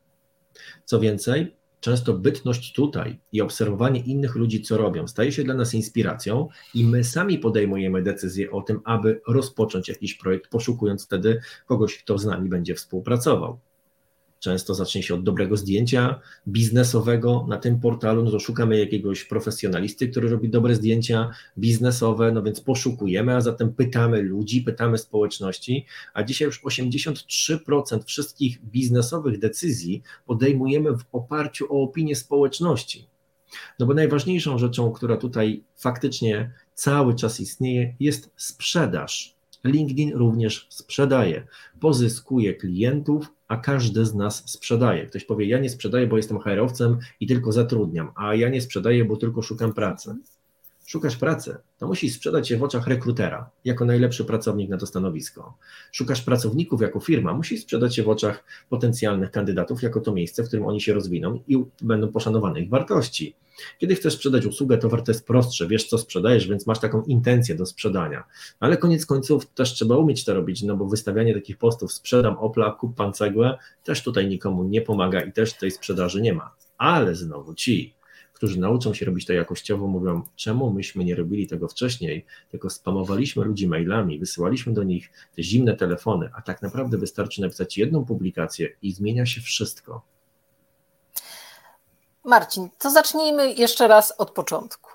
Co 0.85 1.01
więcej, 1.01 1.57
często 1.87 2.15
bytność 2.15 2.73
tutaj 2.73 3.19
i 3.33 3.41
obserwowanie 3.41 4.01
innych 4.01 4.35
ludzi, 4.35 4.63
co 4.63 4.77
robią, 4.77 5.09
staje 5.09 5.33
się 5.33 5.45
dla 5.45 5.55
nas 5.55 5.75
inspiracją 5.75 6.49
i 6.75 6.85
my 6.85 7.05
sami 7.05 7.39
podejmujemy 7.39 8.03
decyzję 8.03 8.51
o 8.51 8.63
tym, 8.63 8.81
aby 8.85 9.21
rozpocząć 9.29 9.89
jakiś 9.89 10.15
projekt, 10.15 10.51
poszukując 10.51 11.05
wtedy 11.05 11.41
kogoś, 11.67 11.99
kto 11.99 12.19
z 12.19 12.25
nami 12.25 12.49
będzie 12.49 12.75
współpracował. 12.75 13.59
Często 14.39 14.75
zacznie 14.75 15.03
się 15.03 15.15
od 15.15 15.23
dobrego 15.23 15.57
zdjęcia 15.57 16.21
biznesowego. 16.49 17.47
Na 17.49 17.59
tym 17.59 17.81
portalu, 17.81 18.25
no 18.25 18.31
to 18.31 18.41
szukamy 18.41 18.79
jakiegoś 18.79 19.25
profesjonalisty, 19.25 20.09
który 20.09 20.29
robi 20.29 20.49
dobre 20.49 20.75
zdjęcia 20.75 21.31
biznesowe, 21.59 22.33
no 22.33 22.43
więc 22.43 22.61
poszukujemy, 22.61 23.37
a 23.37 23.41
zatem 23.41 23.73
pytamy 23.73 24.23
ludzi, 24.23 24.63
pytamy 24.63 24.99
społeczności, 24.99 25.87
a 26.15 26.23
dzisiaj 26.23 26.47
już 26.47 26.65
83% 26.65 28.05
wszystkich 28.05 28.65
biznesowych 28.65 29.39
decyzji 29.39 30.03
podejmujemy 30.27 30.93
w 30.93 31.05
oparciu 31.13 31.67
o 31.75 31.83
opinię 31.83 32.17
społeczności. 32.17 33.09
No 33.79 33.87
bo 33.87 33.95
najważniejszą 33.95 34.59
rzeczą, 34.59 34.93
która 34.93 35.17
tutaj 35.17 35.65
faktycznie 35.77 36.53
cały 36.75 37.15
czas 37.15 37.41
istnieje, 37.41 37.95
jest 38.01 38.31
sprzedaż. 38.37 39.37
LinkedIn 39.65 40.13
również 40.15 40.67
sprzedaje, 40.71 41.47
pozyskuje 41.81 42.55
klientów, 42.55 43.33
a 43.49 43.57
każdy 43.57 44.07
z 44.07 44.15
nas 44.15 44.51
sprzedaje. 44.51 45.07
Ktoś 45.07 45.25
powie, 45.25 45.47
ja 45.47 45.59
nie 45.59 45.71
sprzedaję, 45.71 46.07
bo 46.07 46.17
jestem 46.17 46.39
HR-owcem 46.39 46.99
i 47.21 47.27
tylko 47.27 47.53
zatrudniam, 47.53 48.13
a 48.15 48.35
ja 48.35 48.49
nie 48.49 48.61
sprzedaję, 48.61 49.05
bo 49.05 49.17
tylko 49.17 49.43
szukam 49.43 49.75
pracy 49.75 50.17
szukasz 50.87 51.17
pracy, 51.17 51.57
to 51.79 51.87
musisz 51.87 52.15
sprzedać 52.15 52.49
się 52.49 52.57
w 52.57 52.63
oczach 52.63 52.87
rekrutera 52.87 53.51
jako 53.65 53.85
najlepszy 53.85 54.25
pracownik 54.25 54.71
na 54.71 54.79
to 54.79 54.87
stanowisko. 54.87 55.59
Szukasz 55.93 56.23
pracowników 56.23 56.81
jako 56.81 57.01
firma, 57.01 57.35
musisz 57.35 57.61
sprzedać 57.61 57.95
się 57.95 58.03
w 58.03 58.09
oczach 58.09 58.45
potencjalnych 58.69 59.31
kandydatów 59.31 59.83
jako 59.83 60.01
to 60.01 60.13
miejsce, 60.13 60.45
w 60.45 60.47
którym 60.47 60.67
oni 60.67 60.81
się 60.81 60.95
rozwiną 60.95 61.41
i 61.49 61.65
będą 61.83 62.13
poszanowane 62.13 62.61
ich 62.61 62.69
wartości. 62.69 63.37
Kiedy 63.79 63.95
chcesz 63.95 64.15
sprzedać 64.15 64.47
usługę, 64.47 64.79
to 64.79 64.89
warto 64.89 65.13
jest 65.13 65.27
prostsze, 65.27 65.69
wiesz 65.69 65.89
co 65.89 65.99
sprzedajesz, 65.99 66.49
więc 66.49 66.67
masz 66.67 66.81
taką 66.81 67.03
intencję 67.03 67.55
do 67.55 67.67
sprzedania. 67.67 68.25
Ale 68.61 68.77
koniec 68.77 69.07
końców 69.07 69.47
też 69.47 69.73
trzeba 69.73 69.97
umieć 69.97 70.25
to 70.25 70.35
robić, 70.35 70.63
no 70.63 70.77
bo 70.77 70.87
wystawianie 70.87 71.35
takich 71.35 71.59
postów 71.59 71.93
sprzedam 71.93 72.39
Opla, 72.39 72.73
kup 72.73 72.95
pan 72.95 73.13
cegłę, 73.13 73.59
też 73.85 74.03
tutaj 74.03 74.29
nikomu 74.29 74.65
nie 74.65 74.83
pomaga 74.83 75.21
i 75.21 75.33
też 75.33 75.55
tej 75.55 75.71
sprzedaży 75.71 76.23
nie 76.23 76.35
ma. 76.35 76.55
Ale 76.79 77.15
znowu 77.15 77.55
ci, 77.55 77.95
którzy 78.37 78.61
nauczą 78.61 78.95
się 78.95 79.07
robić 79.07 79.27
to 79.27 79.33
jakościowo, 79.33 79.87
mówią, 79.87 80.23
czemu 80.37 80.71
myśmy 80.71 81.05
nie 81.05 81.15
robili 81.15 81.47
tego 81.47 81.69
wcześniej, 81.69 82.27
tylko 82.51 82.71
spamowaliśmy 82.71 83.45
ludzi 83.45 83.69
mailami, 83.69 84.19
wysyłaliśmy 84.19 84.73
do 84.73 84.83
nich 84.83 85.11
te 85.37 85.43
zimne 85.43 85.77
telefony, 85.77 86.31
a 86.35 86.43
tak 86.43 86.63
naprawdę 86.63 86.99
wystarczy 86.99 87.41
napisać 87.41 87.79
jedną 87.79 88.05
publikację 88.05 88.77
i 88.83 88.93
zmienia 88.93 89.27
się 89.27 89.41
wszystko. 89.41 90.03
Marcin, 92.25 92.69
to 92.79 92.91
zacznijmy 92.91 93.53
jeszcze 93.53 93.89
raz 93.89 94.13
od 94.19 94.31
początku. 94.31 94.91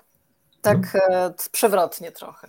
Tak 0.60 0.98
no. 1.10 1.34
przewrotnie 1.52 2.12
trochę. 2.12 2.48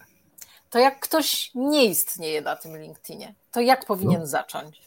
To 0.70 0.80
jak 0.80 1.00
ktoś 1.00 1.52
nie 1.56 1.86
istnieje 1.86 2.42
na 2.42 2.56
tym 2.56 2.78
LinkedInie, 2.78 3.36
to 3.52 3.62
jak 3.62 3.86
powinien 3.86 4.20
no. 4.20 4.28
zacząć? 4.28 4.82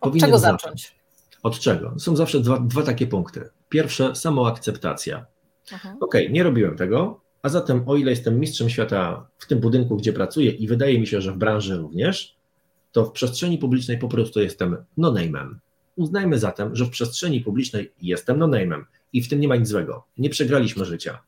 powinien 0.00 0.26
czego 0.26 0.38
zacząć? 0.38 0.62
zacząć? 0.62 0.96
Od 1.42 1.58
czego? 1.58 1.94
Są 1.98 2.16
zawsze 2.16 2.40
dwa, 2.40 2.58
dwa 2.60 2.82
takie 2.82 3.06
punkty. 3.06 3.50
Pierwsze, 3.68 4.16
samoakceptacja. 4.16 5.26
Mhm. 5.72 5.96
Ok, 6.00 6.14
nie 6.30 6.42
robiłem 6.42 6.76
tego, 6.76 7.20
A 7.42 7.48
zatem, 7.48 7.88
o 7.88 7.96
ile 7.96 8.10
jestem 8.10 8.40
mistrzem 8.40 8.70
świata 8.70 9.28
w 9.38 9.46
tym 9.46 9.60
budynku, 9.60 9.96
gdzie 9.96 10.12
pracuję 10.12 10.50
i 10.50 10.66
wydaje 10.66 11.00
mi 11.00 11.06
się, 11.06 11.20
że 11.20 11.32
w 11.32 11.36
branży 11.36 11.76
również, 11.76 12.36
to 12.92 13.04
w 13.04 13.12
przestrzeni 13.12 13.58
publicznej 13.58 13.98
po 13.98 14.08
prostu 14.08 14.40
jestem 14.40 14.76
no-name'em. 14.96 15.54
Uznajmy 15.96 16.38
zatem, 16.38 16.76
że 16.76 16.84
w 16.84 16.90
przestrzeni 16.90 17.40
publicznej 17.40 17.92
jestem 18.02 18.38
no-name'em 18.38 18.84
i 19.12 19.22
w 19.22 19.28
tym 19.28 19.40
nie 19.40 19.48
ma 19.48 19.56
nic 19.56 19.68
złego. 19.68 20.04
Nie 20.18 20.30
przegraliśmy 20.30 20.84
życia. 20.84 21.22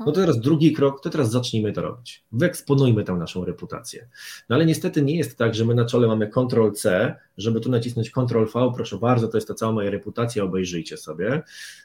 No 0.00 0.04
to 0.04 0.12
teraz 0.12 0.40
drugi 0.40 0.72
krok, 0.72 1.00
to 1.02 1.10
teraz 1.10 1.30
zacznijmy 1.30 1.72
to 1.72 1.82
robić. 1.82 2.24
Wyeksponujmy 2.32 3.04
tę 3.04 3.12
naszą 3.12 3.44
reputację. 3.44 4.08
No 4.48 4.56
ale 4.56 4.66
niestety 4.66 5.02
nie 5.02 5.16
jest 5.16 5.38
tak, 5.38 5.54
że 5.54 5.64
my 5.64 5.74
na 5.74 5.84
czole 5.84 6.06
mamy 6.06 6.28
Ctrl-C, 6.28 7.14
żeby 7.38 7.60
tu 7.60 7.70
nacisnąć 7.70 8.10
Ctrl-V, 8.10 8.72
proszę 8.74 8.98
bardzo, 8.98 9.28
to 9.28 9.36
jest 9.36 9.48
ta 9.48 9.54
cała 9.54 9.72
moja 9.72 9.90
reputacja, 9.90 10.44
obejrzyjcie 10.44 10.96
sobie. 10.96 11.42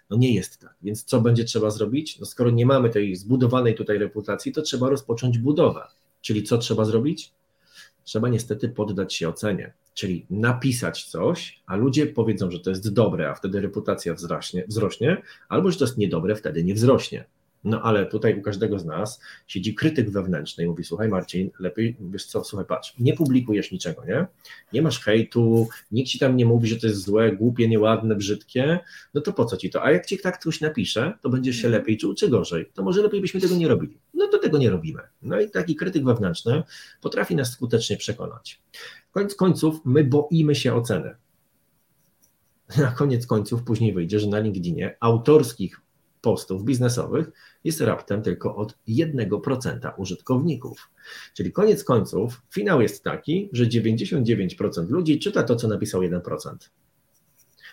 No 0.09 0.17
nie 0.17 0.33
jest 0.33 0.59
tak. 0.59 0.75
Więc 0.81 1.03
co 1.03 1.21
będzie 1.21 1.43
trzeba 1.43 1.69
zrobić? 1.69 2.19
No 2.19 2.25
skoro 2.25 2.49
nie 2.49 2.65
mamy 2.65 2.89
tej 2.89 3.15
zbudowanej 3.15 3.75
tutaj 3.75 3.97
reputacji, 3.97 4.51
to 4.51 4.61
trzeba 4.61 4.89
rozpocząć 4.89 5.37
budowę. 5.37 5.87
Czyli 6.21 6.43
co 6.43 6.57
trzeba 6.57 6.85
zrobić? 6.85 7.31
Trzeba 8.03 8.29
niestety 8.29 8.69
poddać 8.69 9.13
się 9.13 9.29
ocenie 9.29 9.73
czyli 9.99 10.25
napisać 10.29 11.05
coś, 11.05 11.61
a 11.65 11.75
ludzie 11.75 12.07
powiedzą, 12.07 12.51
że 12.51 12.59
to 12.59 12.69
jest 12.69 12.93
dobre, 12.93 13.29
a 13.29 13.35
wtedy 13.35 13.61
reputacja 13.61 14.13
wzrośnie, 14.13 14.63
wzrośnie 14.67 15.21
albo 15.49 15.71
że 15.71 15.77
to 15.77 15.85
jest 15.85 15.97
niedobre, 15.97 16.35
wtedy 16.35 16.63
nie 16.63 16.73
wzrośnie. 16.73 17.25
No 17.63 17.81
ale 17.81 18.05
tutaj 18.05 18.39
u 18.39 18.41
każdego 18.41 18.79
z 18.79 18.85
nas 18.85 19.21
siedzi 19.47 19.75
krytyk 19.75 20.09
wewnętrzny 20.09 20.63
i 20.63 20.67
mówi, 20.67 20.83
słuchaj 20.83 21.09
Marcin, 21.09 21.49
lepiej, 21.59 21.95
wiesz 21.99 22.25
co, 22.25 22.43
słuchaj, 22.43 22.65
patrz, 22.65 22.93
nie 22.99 23.13
publikujesz 23.13 23.71
niczego, 23.71 24.05
nie? 24.05 24.27
Nie 24.73 24.81
masz 24.81 24.99
hejtu, 24.99 25.69
nikt 25.91 26.09
ci 26.09 26.19
tam 26.19 26.37
nie 26.37 26.45
mówi, 26.45 26.67
że 26.67 26.77
to 26.77 26.87
jest 26.87 27.03
złe, 27.03 27.31
głupie, 27.31 27.67
nieładne, 27.67 28.15
brzydkie, 28.15 28.79
no 29.13 29.21
to 29.21 29.33
po 29.33 29.45
co 29.45 29.57
ci 29.57 29.69
to? 29.69 29.83
A 29.83 29.91
jak 29.91 30.05
ci 30.05 30.17
tak 30.17 30.39
ktoś 30.39 30.61
napisze, 30.61 31.13
to 31.21 31.29
będziesz 31.29 31.55
się 31.55 31.69
lepiej 31.69 31.97
czuł 31.97 32.13
czy 32.13 32.29
gorzej? 32.29 32.71
To 32.73 32.83
może 32.83 33.01
lepiej 33.01 33.21
byśmy 33.21 33.41
tego 33.41 33.55
nie 33.55 33.67
robili. 33.67 33.97
No 34.13 34.27
to 34.27 34.37
tego 34.37 34.57
nie 34.57 34.69
robimy. 34.69 35.01
No 35.21 35.39
i 35.39 35.49
taki 35.49 35.75
krytyk 35.75 36.05
wewnętrzny 36.05 36.63
potrafi 37.01 37.35
nas 37.35 37.51
skutecznie 37.51 37.97
przekonać. 37.97 38.61
Koniec 39.11 39.35
końców 39.35 39.81
my 39.85 40.03
boimy 40.03 40.55
się 40.55 40.73
oceny. 40.73 41.15
Na 42.77 42.91
koniec 42.91 43.27
końców 43.27 43.63
później 43.63 43.93
wyjdzie, 43.93 44.19
że 44.19 44.27
na 44.27 44.39
LinkedInie 44.39 44.97
autorskich 44.99 45.81
postów 46.21 46.63
biznesowych 46.63 47.31
jest 47.63 47.81
raptem 47.81 48.21
tylko 48.21 48.55
od 48.55 48.77
1% 48.87 49.91
użytkowników. 49.97 50.89
Czyli 51.33 51.51
koniec 51.51 51.83
końców 51.83 52.41
finał 52.53 52.81
jest 52.81 53.03
taki, 53.03 53.49
że 53.53 53.65
99% 53.65 54.89
ludzi 54.89 55.19
czyta 55.19 55.43
to, 55.43 55.55
co 55.55 55.67
napisał 55.67 56.01
1%. 56.01 56.55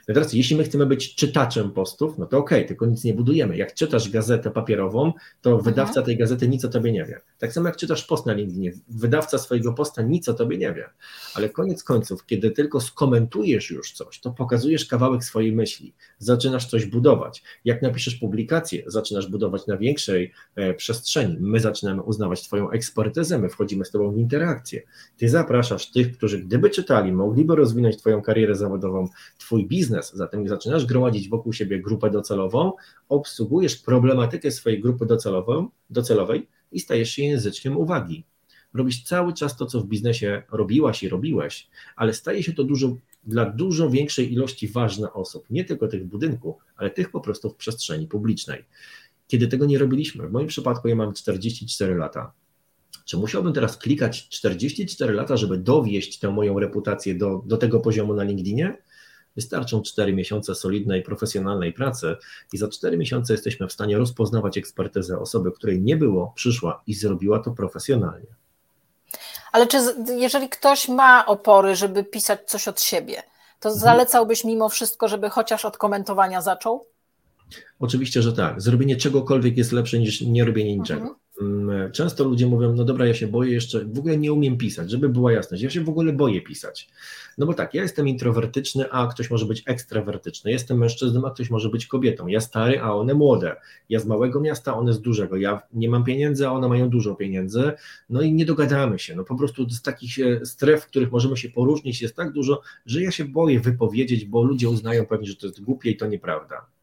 No 0.08 0.14
teraz, 0.14 0.32
jeśli 0.32 0.56
my 0.56 0.64
chcemy 0.64 0.86
być 0.86 1.14
czytaczem 1.14 1.70
postów, 1.70 2.18
no 2.18 2.26
to 2.26 2.38
okej, 2.38 2.58
okay, 2.58 2.68
tylko 2.68 2.86
nic 2.86 3.04
nie 3.04 3.14
budujemy. 3.14 3.56
Jak 3.56 3.74
czytasz 3.74 4.10
gazetę 4.10 4.50
papierową, 4.50 5.12
to 5.42 5.50
mhm. 5.50 5.64
wydawca 5.64 6.02
tej 6.02 6.16
gazety 6.16 6.48
nic 6.48 6.64
o 6.64 6.68
tobie 6.68 6.92
nie 6.92 7.04
wie. 7.04 7.20
Tak 7.38 7.52
samo 7.52 7.68
jak 7.68 7.76
czytasz 7.76 8.04
post 8.04 8.26
na 8.26 8.32
LinkedInie, 8.32 8.72
wydawca 8.88 9.38
swojego 9.38 9.72
posta 9.72 10.02
nic 10.02 10.28
o 10.28 10.34
tobie 10.34 10.58
nie 10.58 10.72
wie. 10.72 10.90
Ale 11.34 11.48
koniec 11.48 11.84
końców, 11.84 12.26
kiedy 12.26 12.50
tylko 12.50 12.80
skomentujesz 12.80 13.70
już 13.70 13.92
coś, 13.92 14.20
to 14.20 14.30
pokazujesz 14.30 14.86
kawałek 14.86 15.24
swojej 15.24 15.52
myśli, 15.52 15.94
zaczynasz 16.18 16.66
coś 16.66 16.86
budować. 16.86 17.42
Jak 17.64 17.82
napiszesz 17.82 18.14
publikację, 18.14 18.82
zaczynasz 18.86 19.26
budować 19.26 19.66
na 19.66 19.76
większej 19.76 20.32
e, 20.54 20.74
przestrzeni. 20.74 21.36
My 21.40 21.60
zaczynamy 21.60 22.02
uznawać 22.02 22.42
twoją 22.42 22.70
ekspertyzę, 22.70 23.38
my 23.38 23.48
wchodzimy 23.48 23.84
z 23.84 23.90
tobą 23.90 24.12
w 24.12 24.18
interakcję. 24.18 24.82
Ty 25.16 25.28
zapraszasz 25.28 25.90
tych, 25.90 26.16
którzy 26.16 26.38
gdyby 26.38 26.70
czytali, 26.70 27.12
mogliby 27.12 27.56
rozwinąć 27.56 27.96
twoją 27.96 28.22
karierę 28.22 28.54
zawodową, 28.54 29.08
twój 29.38 29.66
biznes, 29.66 29.95
biznes. 29.96 30.12
Zatem 30.14 30.48
zaczynasz 30.48 30.86
gromadzić 30.86 31.28
wokół 31.28 31.52
siebie 31.52 31.80
grupę 31.80 32.10
docelową, 32.10 32.72
obsługujesz 33.08 33.76
problematykę 33.76 34.50
swojej 34.50 34.80
grupy 34.80 35.06
docelową, 35.06 35.68
docelowej 35.90 36.48
i 36.72 36.80
stajesz 36.80 37.10
się 37.10 37.22
języczkiem 37.22 37.76
uwagi. 37.76 38.24
Robisz 38.74 39.04
cały 39.04 39.32
czas 39.32 39.56
to, 39.56 39.66
co 39.66 39.80
w 39.80 39.86
biznesie 39.86 40.42
robiłaś 40.52 41.02
i 41.02 41.08
robiłeś, 41.08 41.68
ale 41.96 42.12
staje 42.12 42.42
się 42.42 42.52
to 42.52 42.64
dużo, 42.64 42.96
dla 43.24 43.50
dużo 43.50 43.90
większej 43.90 44.32
ilości 44.32 44.68
ważnych 44.68 45.16
osób, 45.16 45.44
nie 45.50 45.64
tylko 45.64 45.88
tych 45.88 46.02
w 46.02 46.06
budynku, 46.06 46.58
ale 46.76 46.90
tych 46.90 47.10
po 47.10 47.20
prostu 47.20 47.50
w 47.50 47.56
przestrzeni 47.56 48.06
publicznej. 48.06 48.64
Kiedy 49.26 49.48
tego 49.48 49.66
nie 49.66 49.78
robiliśmy, 49.78 50.28
w 50.28 50.32
moim 50.32 50.46
przypadku 50.46 50.88
ja 50.88 50.96
mam 50.96 51.12
44 51.12 51.94
lata, 51.94 52.32
czy 53.04 53.16
musiałbym 53.16 53.52
teraz 53.52 53.76
klikać 53.76 54.28
44 54.28 55.12
lata, 55.12 55.36
żeby 55.36 55.58
dowieść 55.58 56.18
tę 56.18 56.30
moją 56.30 56.58
reputację 56.58 57.14
do, 57.14 57.42
do 57.46 57.56
tego 57.56 57.80
poziomu 57.80 58.14
na 58.14 58.24
LinkedInie? 58.24 58.76
Wystarczą 59.36 59.82
4 59.82 60.12
miesiące 60.12 60.54
solidnej, 60.54 61.02
profesjonalnej 61.02 61.72
pracy 61.72 62.16
i 62.52 62.58
za 62.58 62.68
4 62.68 62.96
miesiące 62.96 63.32
jesteśmy 63.32 63.68
w 63.68 63.72
stanie 63.72 63.98
rozpoznawać 63.98 64.58
ekspertyzę 64.58 65.18
osoby, 65.18 65.52
której 65.52 65.82
nie 65.82 65.96
było, 65.96 66.32
przyszła 66.34 66.82
i 66.86 66.94
zrobiła 66.94 67.38
to 67.38 67.50
profesjonalnie. 67.50 68.26
Ale 69.52 69.66
czy 69.66 69.78
jeżeli 70.16 70.48
ktoś 70.48 70.88
ma 70.88 71.26
opory, 71.26 71.76
żeby 71.76 72.04
pisać 72.04 72.40
coś 72.46 72.68
od 72.68 72.80
siebie, 72.80 73.22
to 73.60 73.68
mhm. 73.68 73.80
zalecałbyś 73.80 74.44
mimo 74.44 74.68
wszystko, 74.68 75.08
żeby 75.08 75.30
chociaż 75.30 75.64
od 75.64 75.76
komentowania 75.76 76.42
zaczął? 76.42 76.86
Oczywiście, 77.80 78.22
że 78.22 78.32
tak. 78.32 78.62
Zrobienie 78.62 78.96
czegokolwiek 78.96 79.56
jest 79.56 79.72
lepsze 79.72 79.98
niż 79.98 80.20
nie 80.20 80.44
robienie 80.44 80.76
niczego. 80.76 81.00
Mhm. 81.00 81.25
Mm, 81.40 81.92
często 81.92 82.24
ludzie 82.24 82.46
mówią, 82.46 82.74
no 82.74 82.84
dobra, 82.84 83.06
ja 83.06 83.14
się 83.14 83.26
boję 83.26 83.52
jeszcze, 83.52 83.84
w 83.84 83.98
ogóle 83.98 84.18
nie 84.18 84.32
umiem 84.32 84.58
pisać, 84.58 84.90
żeby 84.90 85.08
była 85.08 85.32
jasność, 85.32 85.62
ja 85.62 85.70
się 85.70 85.84
w 85.84 85.88
ogóle 85.88 86.12
boję 86.12 86.42
pisać. 86.42 86.88
No 87.38 87.46
bo 87.46 87.54
tak, 87.54 87.74
ja 87.74 87.82
jestem 87.82 88.08
introwertyczny, 88.08 88.90
a 88.90 89.06
ktoś 89.06 89.30
może 89.30 89.46
być 89.46 89.62
ekstrawertyczny, 89.66 90.50
jestem 90.50 90.78
mężczyzną, 90.78 91.26
a 91.26 91.30
ktoś 91.30 91.50
może 91.50 91.68
być 91.68 91.86
kobietą, 91.86 92.26
ja 92.26 92.40
stary, 92.40 92.80
a 92.80 92.94
one 92.94 93.14
młode, 93.14 93.56
ja 93.88 94.00
z 94.00 94.06
małego 94.06 94.40
miasta, 94.40 94.76
one 94.76 94.92
z 94.92 95.00
dużego, 95.00 95.36
ja 95.36 95.62
nie 95.72 95.90
mam 95.90 96.04
pieniędzy, 96.04 96.46
a 96.46 96.52
one 96.52 96.68
mają 96.68 96.90
dużo 96.90 97.14
pieniędzy, 97.14 97.72
no 98.10 98.22
i 98.22 98.32
nie 98.32 98.44
dogadamy 98.44 98.98
się, 98.98 99.16
no 99.16 99.24
po 99.24 99.36
prostu 99.36 99.70
z 99.70 99.82
takich 99.82 100.18
e, 100.18 100.46
stref, 100.46 100.82
w 100.82 100.86
których 100.86 101.12
możemy 101.12 101.36
się 101.36 101.48
poróżnić 101.48 102.02
jest 102.02 102.16
tak 102.16 102.32
dużo, 102.32 102.60
że 102.86 103.02
ja 103.02 103.10
się 103.10 103.24
boję 103.24 103.60
wypowiedzieć, 103.60 104.24
bo 104.24 104.42
ludzie 104.42 104.68
uznają 104.68 105.06
pewnie, 105.06 105.26
że 105.26 105.36
to 105.36 105.46
jest 105.46 105.60
głupie 105.60 105.90
i 105.90 105.96
to 105.96 106.06
nieprawda. 106.06 106.75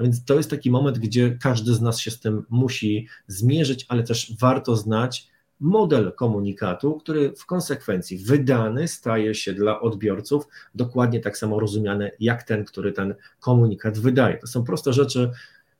Więc 0.00 0.24
to 0.24 0.34
jest 0.34 0.50
taki 0.50 0.70
moment, 0.70 0.98
gdzie 0.98 1.38
każdy 1.42 1.74
z 1.74 1.80
nas 1.80 2.00
się 2.00 2.10
z 2.10 2.20
tym 2.20 2.42
musi 2.50 3.08
zmierzyć, 3.26 3.86
ale 3.88 4.02
też 4.02 4.32
warto 4.40 4.76
znać 4.76 5.28
model 5.60 6.12
komunikatu, 6.12 6.94
który 6.94 7.32
w 7.32 7.46
konsekwencji 7.46 8.18
wydany 8.18 8.88
staje 8.88 9.34
się 9.34 9.54
dla 9.54 9.80
odbiorców 9.80 10.44
dokładnie 10.74 11.20
tak 11.20 11.38
samo 11.38 11.60
rozumiany 11.60 12.10
jak 12.20 12.42
ten, 12.42 12.64
który 12.64 12.92
ten 12.92 13.14
komunikat 13.40 13.98
wydaje. 13.98 14.38
To 14.38 14.46
są 14.46 14.64
proste 14.64 14.92
rzeczy, 14.92 15.30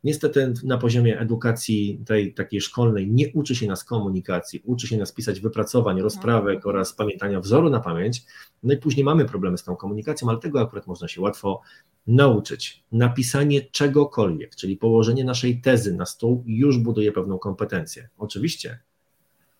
Niestety 0.06 0.52
na 0.64 0.78
poziomie 0.78 1.20
edukacji 1.20 2.00
tej 2.06 2.34
takiej 2.34 2.60
szkolnej 2.60 3.10
nie 3.10 3.32
uczy 3.32 3.54
się 3.54 3.66
nas 3.66 3.84
komunikacji, 3.84 4.62
uczy 4.64 4.88
się 4.88 4.96
nas 4.96 5.12
pisać 5.12 5.40
wypracowań, 5.40 6.00
rozprawek 6.00 6.56
mhm. 6.56 6.74
oraz 6.74 6.92
pamiętania 6.92 7.40
wzoru 7.40 7.70
na 7.70 7.80
pamięć. 7.80 8.24
No 8.62 8.74
i 8.74 8.76
później 8.76 9.04
mamy 9.04 9.24
problemy 9.24 9.58
z 9.58 9.64
tą 9.64 9.76
komunikacją, 9.76 10.28
ale 10.28 10.38
tego 10.38 10.60
akurat 10.60 10.86
można 10.86 11.08
się 11.08 11.20
łatwo 11.20 11.60
nauczyć. 12.06 12.84
Napisanie 12.92 13.62
czegokolwiek, 13.62 14.56
czyli 14.56 14.76
położenie 14.76 15.24
naszej 15.24 15.60
tezy 15.60 15.94
na 15.94 16.06
stół 16.06 16.44
już 16.46 16.78
buduje 16.78 17.12
pewną 17.12 17.38
kompetencję. 17.38 18.08
Oczywiście 18.18 18.78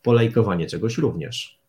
polajkowanie 0.03 0.67
czegoś 0.67 0.99
również, 0.99 1.61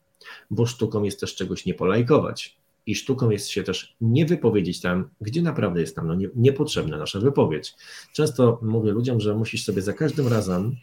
bo 0.52 0.66
sztuką 0.66 1.04
jest 1.04 1.20
też 1.20 1.36
czegoś 1.36 1.66
nie 1.66 1.74
polajkować 1.74 2.58
i 2.88 2.96
sztuką 2.96 3.30
jest 3.30 3.48
się 3.48 3.64
też 3.64 3.96
nie 4.02 4.26
wypowiedzieć 4.26 4.82
tam, 4.82 5.10
gdzie 5.22 5.42
naprawdę 5.42 5.82
jest 5.82 5.96
tam 5.96 6.08
no, 6.08 6.16
nie, 6.16 6.30
niepotrzebna 6.36 6.98
nasza 6.98 7.20
wypowiedź. 7.20 7.76
Często 8.14 8.60
mówię 8.62 8.92
ludziom, 8.92 9.20
że 9.20 9.36
musisz 9.36 9.66
sobie 9.66 9.82
za 9.82 9.94
każdym 9.94 10.28
razem, 10.28 10.76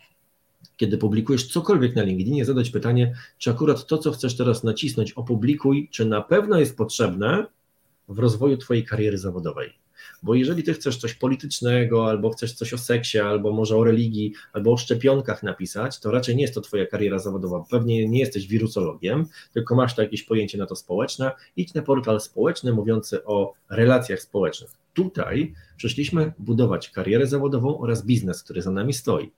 kiedy 0.76 0.98
publikujesz 0.98 1.48
cokolwiek 1.48 1.96
na 1.96 2.02
LinkedInie, 2.02 2.44
zadać 2.44 2.70
pytanie, 2.70 3.14
czy 3.38 3.50
akurat 3.50 3.86
to, 3.86 3.98
co 3.98 4.12
chcesz 4.12 4.36
teraz 4.36 4.64
nacisnąć, 4.64 5.12
opublikuj, 5.12 5.88
czy 5.92 6.04
na 6.04 6.20
pewno 6.20 6.60
jest 6.60 6.76
potrzebne 6.76 7.46
w 8.08 8.18
rozwoju 8.18 8.56
Twojej 8.56 8.84
kariery 8.84 9.18
zawodowej. 9.18 9.83
Bo 10.22 10.34
jeżeli 10.34 10.62
ty 10.62 10.74
chcesz 10.74 10.96
coś 10.96 11.14
politycznego, 11.14 12.08
albo 12.08 12.30
chcesz 12.30 12.52
coś 12.52 12.74
o 12.74 12.78
seksie, 12.78 13.18
albo 13.18 13.52
może 13.52 13.76
o 13.76 13.84
religii, 13.84 14.32
albo 14.52 14.72
o 14.72 14.76
szczepionkach 14.76 15.42
napisać, 15.42 16.00
to 16.00 16.10
raczej 16.10 16.36
nie 16.36 16.42
jest 16.42 16.54
to 16.54 16.60
twoja 16.60 16.86
kariera 16.86 17.18
zawodowa. 17.18 17.64
Pewnie 17.70 18.08
nie 18.08 18.20
jesteś 18.20 18.46
wirusologiem, 18.46 19.26
tylko 19.52 19.74
masz 19.74 19.94
to 19.94 20.02
jakieś 20.02 20.22
pojęcie 20.22 20.58
na 20.58 20.66
to 20.66 20.76
społeczne. 20.76 21.32
Idź 21.56 21.74
na 21.74 21.82
portal 21.82 22.20
społeczny 22.20 22.72
mówiący 22.72 23.24
o 23.24 23.54
relacjach 23.70 24.20
społecznych. 24.20 24.70
Tutaj 24.94 25.54
przyszliśmy 25.76 26.32
budować 26.38 26.90
karierę 26.90 27.26
zawodową 27.26 27.78
oraz 27.78 28.06
biznes, 28.06 28.42
który 28.42 28.62
za 28.62 28.70
nami 28.70 28.92
stoi 28.92 29.30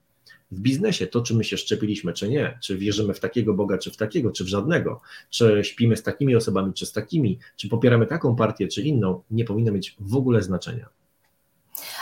w 0.51 0.61
biznesie, 0.61 1.07
to 1.07 1.22
czy 1.22 1.34
my 1.34 1.44
się 1.44 1.57
szczepiliśmy, 1.57 2.12
czy 2.12 2.28
nie, 2.28 2.59
czy 2.62 2.78
wierzymy 2.78 3.14
w 3.14 3.20
takiego 3.20 3.55
Boga, 3.55 3.78
czy 3.78 3.90
w 3.90 3.97
takiego, 3.97 4.32
czy 4.32 4.44
w 4.44 4.49
żadnego, 4.49 5.01
czy 5.30 5.61
śpimy 5.64 5.97
z 5.97 6.03
takimi 6.03 6.36
osobami, 6.36 6.72
czy 6.72 6.86
z 6.86 6.92
takimi, 6.92 7.38
czy 7.57 7.68
popieramy 7.68 8.07
taką 8.07 8.36
partię, 8.36 8.68
czy 8.68 8.82
inną, 8.82 9.22
nie 9.30 9.44
powinno 9.44 9.72
mieć 9.72 9.97
w 10.01 10.16
ogóle 10.16 10.42
znaczenia. 10.42 10.88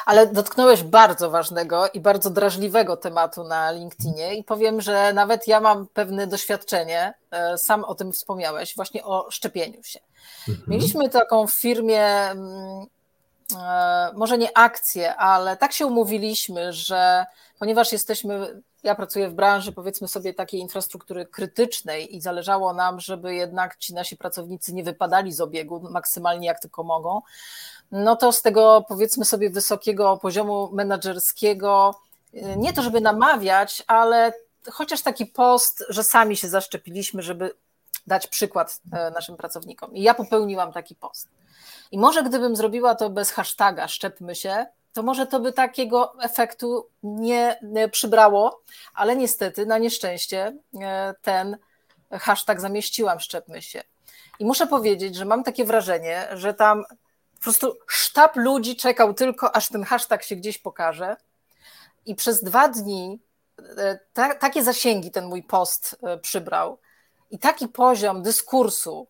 Ale 0.06 0.26
dotknąłeś 0.26 0.82
bardzo 0.82 1.30
ważnego 1.30 1.88
i 1.88 2.00
bardzo 2.00 2.30
drażliwego 2.30 2.96
tematu 2.96 3.44
na 3.44 3.70
LinkedInie 3.70 4.34
i 4.34 4.44
powiem, 4.44 4.80
że 4.80 5.12
nawet 5.12 5.48
ja 5.48 5.60
mam 5.60 5.86
pewne 5.86 6.26
doświadczenie, 6.26 7.14
e, 7.30 7.58
sam 7.58 7.84
o 7.84 7.94
tym 7.94 8.12
wspomniałeś, 8.12 8.76
właśnie 8.76 9.04
o 9.04 9.30
szczepieniu 9.30 9.82
się. 9.82 10.00
Mhm. 10.48 10.66
Mieliśmy 10.68 11.08
taką 11.08 11.46
w 11.46 11.52
firmie 11.52 12.04
mm, 12.06 12.86
może 14.14 14.38
nie 14.38 14.58
akcję, 14.58 15.16
ale 15.16 15.56
tak 15.56 15.72
się 15.72 15.86
umówiliśmy, 15.86 16.72
że 16.72 17.26
ponieważ 17.58 17.92
jesteśmy 17.92 18.62
ja 18.82 18.94
pracuję 18.94 19.28
w 19.28 19.34
branży, 19.34 19.72
powiedzmy 19.72 20.08
sobie, 20.08 20.34
takiej 20.34 20.60
infrastruktury 20.60 21.26
krytycznej 21.26 22.16
i 22.16 22.20
zależało 22.20 22.72
nam, 22.72 23.00
żeby 23.00 23.34
jednak 23.34 23.76
ci 23.76 23.94
nasi 23.94 24.16
pracownicy 24.16 24.74
nie 24.74 24.84
wypadali 24.84 25.32
z 25.32 25.40
obiegu 25.40 25.80
maksymalnie 25.90 26.46
jak 26.46 26.60
tylko 26.60 26.82
mogą, 26.82 27.20
no 27.92 28.16
to 28.16 28.32
z 28.32 28.42
tego 28.42 28.84
powiedzmy 28.88 29.24
sobie 29.24 29.50
wysokiego 29.50 30.16
poziomu 30.16 30.70
menedżerskiego, 30.72 32.00
y, 32.34 32.56
nie 32.56 32.72
to 32.72 32.82
żeby 32.82 33.00
namawiać, 33.00 33.82
ale 33.86 34.32
chociaż 34.72 35.02
taki 35.02 35.26
post, 35.26 35.84
że 35.88 36.04
sami 36.04 36.36
się 36.36 36.48
zaszczepiliśmy, 36.48 37.22
żeby 37.22 37.50
dać 38.06 38.26
przykład 38.26 38.80
e, 38.92 39.10
naszym 39.10 39.36
pracownikom. 39.36 39.94
I 39.94 40.02
ja 40.02 40.14
popełniłam 40.14 40.72
taki 40.72 40.94
post. 40.94 41.28
I 41.90 41.98
może 41.98 42.22
gdybym 42.22 42.56
zrobiła 42.56 42.94
to 42.94 43.10
bez 43.10 43.30
hashtaga 43.30 43.88
szczepmy 43.88 44.34
się, 44.34 44.66
to 44.92 45.02
może 45.02 45.26
to 45.26 45.40
by 45.40 45.52
takiego 45.52 46.14
efektu 46.22 46.88
nie 47.02 47.58
przybrało, 47.92 48.62
ale 48.94 49.16
niestety, 49.16 49.66
na 49.66 49.78
nieszczęście, 49.78 50.56
e, 50.80 51.14
ten 51.22 51.58
hashtag 52.10 52.60
zamieściłam 52.60 53.20
szczepmy 53.20 53.62
się. 53.62 53.82
I 54.38 54.44
muszę 54.44 54.66
powiedzieć, 54.66 55.16
że 55.16 55.24
mam 55.24 55.44
takie 55.44 55.64
wrażenie, 55.64 56.28
że 56.32 56.54
tam 56.54 56.84
po 57.34 57.42
prostu 57.42 57.76
sztab 57.86 58.36
ludzi 58.36 58.76
czekał 58.76 59.14
tylko, 59.14 59.56
aż 59.56 59.68
ten 59.68 59.84
hashtag 59.84 60.22
się 60.22 60.36
gdzieś 60.36 60.58
pokaże. 60.58 61.16
I 62.06 62.14
przez 62.14 62.44
dwa 62.44 62.68
dni 62.68 63.20
e, 63.76 63.98
ta, 64.12 64.34
takie 64.34 64.62
zasięgi 64.62 65.10
ten 65.10 65.26
mój 65.26 65.42
post 65.42 65.96
e, 66.02 66.18
przybrał 66.18 66.78
i 67.30 67.38
taki 67.38 67.68
poziom 67.68 68.22
dyskursu, 68.22 69.06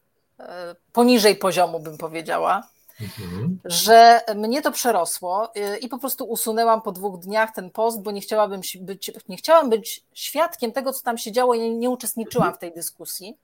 poniżej 0.92 1.36
poziomu 1.36 1.80
bym 1.80 1.98
powiedziała, 1.98 2.62
Mhm. 3.00 3.58
że 3.64 4.20
mnie 4.34 4.62
to 4.62 4.72
przerosło 4.72 5.52
y, 5.56 5.78
i 5.78 5.88
po 5.88 5.98
prostu 5.98 6.24
usunęłam 6.24 6.82
po 6.82 6.92
dwóch 6.92 7.18
dniach 7.18 7.54
ten 7.54 7.70
post, 7.70 8.02
bo 8.02 8.10
nie 8.10 8.20
chciałabym 8.20 8.60
być, 8.80 9.12
nie 9.28 9.36
chciałam 9.36 9.70
być 9.70 10.04
świadkiem 10.12 10.72
tego, 10.72 10.92
co 10.92 11.02
tam 11.02 11.18
się 11.18 11.32
działo, 11.32 11.54
i 11.54 11.70
nie 11.70 11.90
uczestniczyłam 11.90 12.48
mhm. 12.48 12.56
w 12.56 12.60
tej 12.60 12.74
dyskusji. 12.74 13.36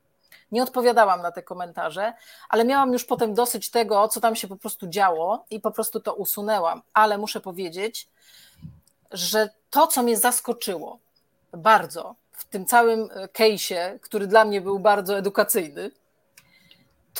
Nie 0.53 0.63
odpowiadałam 0.63 1.23
na 1.23 1.33
te 1.33 1.43
komentarze, 1.43 2.13
ale 2.49 2.65
miałam 2.65 2.93
już 2.93 3.05
potem 3.05 3.35
dosyć 3.35 3.71
tego, 3.71 4.09
co 4.09 4.21
tam 4.21 4.37
się 4.37 4.49
po 4.49 4.57
prostu 4.57 4.87
działo 4.87 5.45
i 5.51 5.61
po 5.61 5.71
prostu 5.71 6.01
to 6.01 6.15
usunęłam. 6.15 6.83
Ale 6.93 7.19
muszę 7.19 7.41
powiedzieć, 7.41 8.09
że 9.11 9.49
to, 9.71 9.87
co 9.87 10.03
mnie 10.03 10.17
zaskoczyło 10.17 10.99
bardzo 11.53 12.15
w 12.33 12.45
tym 12.45 12.67
całym 12.67 13.09
case'ie, 13.09 13.99
który 14.01 14.27
dla 14.27 14.45
mnie 14.45 14.61
był 14.61 14.79
bardzo 14.79 15.19
edukacyjny, 15.19 15.91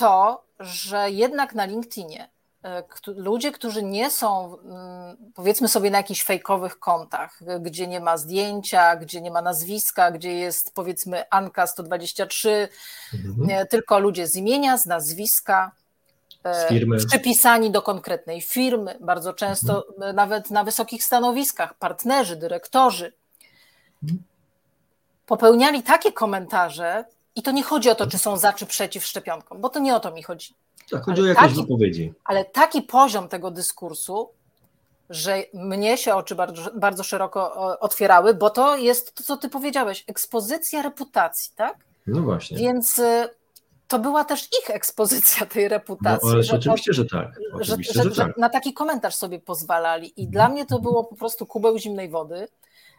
to, 0.01 0.43
że 0.59 1.11
jednak 1.11 1.55
na 1.55 1.65
LinkedInie 1.65 2.29
e, 2.63 2.83
ludzie, 3.07 3.51
którzy 3.51 3.83
nie 3.83 4.11
są, 4.11 4.57
mm, 4.59 5.17
powiedzmy 5.35 5.67
sobie, 5.67 5.91
na 5.91 5.97
jakichś 5.97 6.23
fejkowych 6.23 6.79
kontach, 6.79 7.39
gdzie 7.59 7.87
nie 7.87 7.99
ma 7.99 8.17
zdjęcia, 8.17 8.95
gdzie 8.95 9.21
nie 9.21 9.31
ma 9.31 9.41
nazwiska, 9.41 10.11
gdzie 10.11 10.33
jest 10.33 10.73
powiedzmy 10.73 11.29
Anka 11.29 11.67
123, 11.67 12.69
mhm. 13.13 13.49
E, 13.49 13.65
tylko 13.65 13.99
ludzie 13.99 14.27
z 14.27 14.35
imienia, 14.35 14.77
z 14.77 14.85
nazwiska, 14.85 15.71
e, 16.43 16.99
z 16.99 17.05
przypisani 17.05 17.71
do 17.71 17.81
konkretnej 17.81 18.41
firmy, 18.41 18.97
bardzo 18.99 19.33
często 19.33 19.87
mhm. 19.87 20.15
nawet 20.15 20.51
na 20.51 20.63
wysokich 20.63 21.03
stanowiskach, 21.03 21.73
partnerzy, 21.73 22.35
dyrektorzy, 22.35 23.13
mhm. 24.03 24.23
popełniali 25.25 25.83
takie 25.83 26.11
komentarze, 26.11 27.05
i 27.35 27.43
to 27.43 27.51
nie 27.51 27.63
chodzi 27.63 27.89
o 27.89 27.95
to, 27.95 28.07
czy 28.07 28.17
są 28.17 28.37
za 28.37 28.53
czy 28.53 28.65
przeciw 28.65 29.05
szczepionkom, 29.05 29.61
bo 29.61 29.69
to 29.69 29.79
nie 29.79 29.95
o 29.95 29.99
to 29.99 30.11
mi 30.11 30.23
chodzi. 30.23 30.55
Tak, 30.91 31.05
chodzi 31.05 31.21
ale 31.21 31.31
o 31.31 31.33
jakieś 31.33 31.43
taki, 31.43 31.61
wypowiedzi. 31.61 32.13
Ale 32.23 32.45
taki 32.45 32.81
poziom 32.81 33.27
tego 33.27 33.51
dyskursu, 33.51 34.29
że 35.09 35.43
mnie 35.53 35.97
się 35.97 36.15
oczy 36.15 36.35
bardzo, 36.35 36.71
bardzo 36.75 37.03
szeroko 37.03 37.53
otwierały, 37.79 38.33
bo 38.33 38.49
to 38.49 38.77
jest 38.77 39.15
to, 39.15 39.23
co 39.23 39.37
ty 39.37 39.49
powiedziałeś, 39.49 40.03
ekspozycja 40.07 40.81
reputacji, 40.81 41.51
tak? 41.55 41.77
No 42.07 42.21
właśnie. 42.21 42.57
Więc 42.57 42.99
y, 42.99 43.29
to 43.87 43.99
była 43.99 44.25
też 44.25 44.47
ich 44.63 44.69
ekspozycja 44.69 45.45
tej 45.45 45.67
reputacji. 45.67 46.27
No, 46.27 46.33
ale 46.33 46.43
że 46.43 46.55
oczywiście, 46.55 46.91
to, 46.91 46.95
że 46.95 47.05
tak. 47.05 47.39
Oczywiście, 47.53 47.93
że, 47.93 48.03
że, 48.03 48.09
że, 48.09 48.25
tak. 48.25 48.37
na 48.37 48.49
taki 48.49 48.73
komentarz 48.73 49.15
sobie 49.15 49.39
pozwalali. 49.39 50.21
I 50.21 50.27
dla 50.27 50.49
mnie 50.49 50.65
to 50.65 50.79
było 50.79 51.03
po 51.03 51.15
prostu 51.15 51.45
kubeł 51.45 51.77
zimnej 51.77 52.09
wody. 52.09 52.47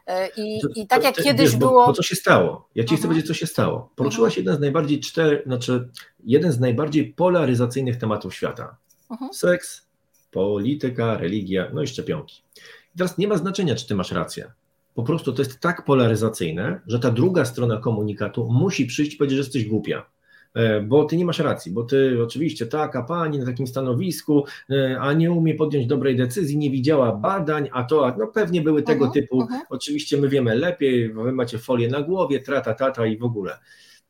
E, 0.07 0.29
I, 0.37 0.61
i 0.77 0.87
tak 0.87 1.05
jak 1.05 1.15
kiedyś 1.15 1.51
wiesz, 1.51 1.57
było. 1.57 1.87
Bo, 1.87 1.93
co 1.93 2.03
się 2.03 2.17
stało? 2.17 2.69
Ja 2.75 2.83
ci 2.83 2.87
chcę 2.87 2.95
mhm. 2.95 3.09
powiedzieć, 3.09 3.27
co 3.29 3.35
się 3.35 3.47
stało. 3.47 3.91
Mhm. 4.01 4.33
jeden 4.37 4.57
z 4.57 4.61
najbardziej 4.61 5.01
cztery, 5.01 5.43
znaczy 5.47 5.89
jeden 6.25 6.53
z 6.53 6.61
najbardziej 6.61 7.13
polaryzacyjnych 7.13 7.97
tematów 7.97 8.35
świata. 8.35 8.77
Mhm. 9.11 9.35
Seks, 9.35 9.87
polityka, 10.31 11.17
religia, 11.17 11.71
no 11.73 11.83
i 11.83 11.87
szczepionki. 11.87 12.43
I 12.95 12.99
teraz 12.99 13.19
nie 13.19 13.29
ma 13.29 13.37
znaczenia, 13.37 13.75
czy 13.75 13.87
ty 13.87 13.95
masz 13.95 14.13
rację. 14.13 14.53
Po 14.95 15.03
prostu 15.03 15.33
to 15.33 15.43
jest 15.43 15.61
tak 15.61 15.85
polaryzacyjne, 15.85 16.81
że 16.87 16.99
ta 16.99 17.11
druga 17.11 17.45
strona 17.45 17.77
komunikatu 17.77 18.49
musi 18.53 18.87
przyjść 18.87 19.15
i 19.15 19.17
powiedzieć, 19.17 19.37
że 19.37 19.43
jesteś 19.43 19.65
głupia. 19.65 20.07
E, 20.55 20.81
bo 20.81 21.05
ty 21.05 21.17
nie 21.17 21.25
masz 21.25 21.39
racji, 21.39 21.73
bo 21.73 21.85
ty 21.85 22.23
oczywiście 22.23 22.67
taka 22.67 23.03
pani 23.03 23.39
na 23.39 23.47
takim 23.47 23.67
stanowisku, 23.67 24.45
e, 24.71 25.01
a 25.01 25.13
nie 25.13 25.33
umie 25.33 25.55
podjąć 25.55 25.87
dobrej 25.87 26.17
decyzji, 26.17 26.59
nie 26.59 26.71
widziała 26.71 27.17
badań, 27.17 27.69
a 27.73 27.85
to, 27.85 28.15
no 28.19 28.27
pewnie 28.27 28.63
były 28.63 28.83
tego 28.83 29.05
uh 29.05 29.09
mhm, 29.09 29.23
typu, 29.23 29.37
uh 29.37 29.43
mhm. 29.43 29.63
oczywiście 29.71 30.17
my 30.17 30.29
wiemy 30.29 30.55
lepiej, 30.55 31.13
wy 31.13 31.33
macie 31.33 31.59
folię 31.59 31.89
na 31.89 32.03
głowie, 32.03 32.41
trata, 32.41 32.75
tata 32.75 33.07
i 33.07 33.19
w 33.19 33.25
ogóle. 33.25 33.59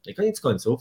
I 0.06 0.14
koniec 0.14 0.40
końców, 0.40 0.80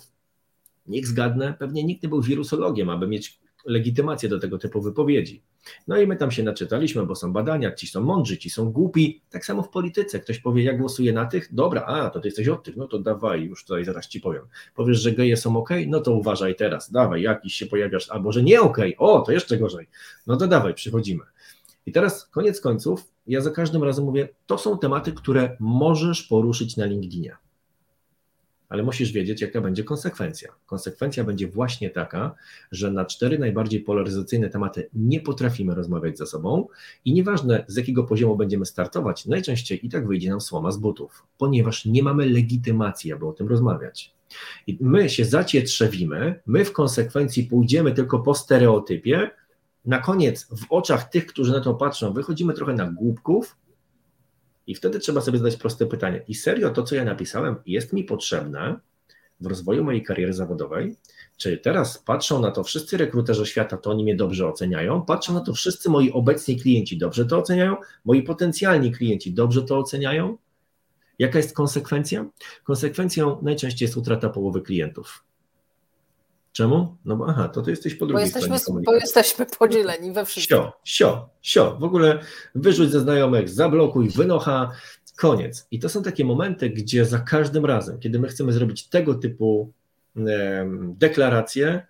niech 0.88 1.08
zgadnę, 1.08 1.54
pewnie 1.60 1.84
nikt 1.84 2.04
nie 2.04 2.10
był 2.10 2.22
wirusologiem, 2.22 2.90
aby 2.90 3.08
mieć 3.08 3.40
legitymację 3.66 4.30
do 4.30 4.40
tego 4.40 4.58
typu 4.58 4.82
wypowiedzi. 4.82 5.42
No 5.88 5.98
i 5.98 6.08
my 6.08 6.16
tam 6.16 6.32
się 6.32 6.44
naczytaliśmy, 6.44 7.06
bo 7.06 7.16
są 7.16 7.34
badania, 7.34 7.72
ci 7.72 7.88
są 7.88 8.02
mądrzy, 8.02 8.38
ci 8.38 8.50
są 8.50 8.72
głupi. 8.72 9.22
Tak 9.30 9.46
samo 9.46 9.64
w 9.64 9.70
polityce. 9.70 10.20
Ktoś 10.20 10.40
powie, 10.40 10.64
ja 10.64 10.74
głosuję 10.74 11.14
na 11.14 11.26
tych, 11.26 11.54
dobra, 11.54 11.82
a 11.82 12.10
to 12.10 12.20
ty 12.20 12.28
jesteś 12.28 12.48
od 12.48 12.64
tych, 12.64 12.78
no 12.78 12.88
to 12.88 13.00
dawaj, 13.00 13.44
już 13.44 13.66
tutaj 13.66 13.86
zaraz 13.86 14.08
ci 14.08 14.22
powiem. 14.22 14.44
Powiesz, 14.76 15.00
że 15.00 15.12
geje 15.12 15.38
są 15.38 15.58
ok, 15.58 15.70
no 15.88 16.00
to 16.00 16.12
uważaj 16.12 16.56
teraz, 16.56 16.92
dawaj, 16.92 17.22
jakiś 17.22 17.54
się 17.54 17.66
pojawiasz, 17.66 18.10
albo 18.10 18.32
że 18.32 18.44
nie 18.44 18.62
ok, 18.62 18.78
o, 18.98 19.22
to 19.22 19.32
jeszcze 19.32 19.58
gorzej. 19.58 19.88
No 20.28 20.38
to 20.38 20.48
dawaj, 20.48 20.74
przychodzimy. 20.74 21.24
I 21.86 21.92
teraz 21.92 22.28
koniec 22.28 22.62
końców, 22.62 23.12
ja 23.28 23.42
za 23.42 23.52
każdym 23.52 23.84
razem 23.84 24.06
mówię, 24.06 24.30
to 24.46 24.58
są 24.58 24.78
tematy, 24.78 25.12
które 25.12 25.58
możesz 25.60 26.24
poruszyć 26.24 26.78
na 26.78 26.86
LinkedInie 26.86 27.38
ale 28.72 28.84
musisz 28.84 29.12
wiedzieć, 29.12 29.42
jaka 29.42 29.62
będzie 29.62 29.84
konsekwencja. 29.84 30.50
Konsekwencja 30.66 31.24
będzie 31.24 31.48
właśnie 31.48 31.90
taka, 31.90 32.36
że 32.72 32.92
na 32.92 33.06
cztery 33.06 33.40
najbardziej 33.40 33.80
polaryzacyjne 33.80 34.50
tematy 34.50 34.90
nie 34.94 35.20
potrafimy 35.20 35.76
rozmawiać 35.76 36.18
ze 36.18 36.26
sobą 36.26 36.68
i 37.06 37.14
nieważne 37.14 37.66
z 37.68 37.78
jakiego 37.78 38.04
poziomu 38.04 38.36
będziemy 38.36 38.66
startować, 38.66 39.26
najczęściej 39.26 39.86
i 39.86 39.90
tak 39.90 40.08
wyjdzie 40.08 40.30
nam 40.30 40.42
słoma 40.42 40.72
z 40.72 40.78
butów, 40.78 41.24
ponieważ 41.38 41.86
nie 41.86 42.04
mamy 42.04 42.26
legitymacji, 42.26 43.14
aby 43.14 43.28
o 43.28 43.34
tym 43.34 43.48
rozmawiać. 43.48 44.14
I 44.68 44.78
my 44.82 45.10
się 45.10 45.26
zacietrzewimy, 45.26 46.40
my 46.46 46.66
w 46.66 46.74
konsekwencji 46.74 47.44
pójdziemy 47.44 47.92
tylko 47.92 48.20
po 48.20 48.36
stereotypie, 48.36 49.32
na 49.86 50.00
koniec 50.00 50.48
w 50.58 50.66
oczach 50.70 51.10
tych, 51.10 51.26
którzy 51.26 51.52
na 51.52 51.62
to 51.62 51.74
patrzą, 51.74 52.14
wychodzimy 52.14 52.54
trochę 52.54 52.74
na 52.74 52.92
głupków, 52.92 53.56
i 54.72 54.76
wtedy 54.76 55.00
trzeba 55.00 55.22
sobie 55.22 55.38
zadać 55.38 55.56
proste 55.56 55.86
pytanie: 55.86 56.24
i 56.28 56.36
serio 56.36 56.70
to, 56.70 56.84
co 56.84 56.96
ja 56.96 57.04
napisałem, 57.04 57.56
jest 57.66 57.94
mi 57.94 58.04
potrzebne 58.04 58.80
w 59.40 59.46
rozwoju 59.46 59.84
mojej 59.84 60.04
kariery 60.04 60.34
zawodowej? 60.34 60.96
Czy 61.38 61.58
teraz 61.58 61.98
patrzą 61.98 62.42
na 62.42 62.52
to 62.52 62.64
wszyscy 62.64 62.98
rekruterzy 62.98 63.46
świata, 63.46 63.78
to 63.78 63.92
oni 63.92 64.04
mnie 64.04 64.16
dobrze 64.16 64.48
oceniają? 64.48 65.06
Patrzą 65.06 65.34
na 65.34 65.40
to 65.40 65.54
wszyscy 65.54 65.90
moi 65.90 66.12
obecni 66.12 66.60
klienci, 66.60 66.98
dobrze 66.98 67.26
to 67.26 67.38
oceniają? 67.38 67.76
Moi 68.06 68.24
potencjalni 68.24 68.92
klienci 68.92 69.34
dobrze 69.34 69.64
to 69.64 69.78
oceniają? 69.78 70.38
Jaka 71.20 71.38
jest 71.38 71.56
konsekwencja? 71.56 72.26
Konsekwencją 72.64 73.42
najczęściej 73.42 73.86
jest 73.86 73.98
utrata 73.98 74.30
połowy 74.30 74.62
klientów. 74.62 75.24
Czemu? 76.52 76.98
No 77.06 77.16
bo 77.16 77.26
aha, 77.30 77.50
to 77.50 77.62
ty 77.62 77.72
jesteś 77.72 77.96
po 77.96 78.06
drugiej 78.06 78.22
bo 78.22 78.26
jesteśmy, 78.26 78.60
stronie 78.60 78.84
Bo 78.86 78.94
jesteśmy 78.94 79.46
podzieleni 79.46 80.12
we 80.12 80.26
wszystkim. 80.26 80.58
Sio, 80.58 80.74
sio, 80.84 81.30
sio. 81.42 81.78
W 81.80 81.84
ogóle 81.84 82.20
wyrzuć 82.56 82.92
ze 82.92 83.00
znajomych, 83.00 83.50
zablokuj, 83.50 84.10
wynocha, 84.10 84.72
koniec. 85.18 85.68
I 85.72 85.80
to 85.80 85.90
są 85.90 86.04
takie 86.04 86.26
momenty, 86.26 86.70
gdzie 86.70 87.06
za 87.06 87.20
każdym 87.20 87.66
razem, 87.66 88.00
kiedy 88.00 88.20
my 88.20 88.28
chcemy 88.28 88.54
zrobić 88.54 88.88
tego 88.88 89.14
typu 89.14 89.72
deklaracje, 90.98 91.88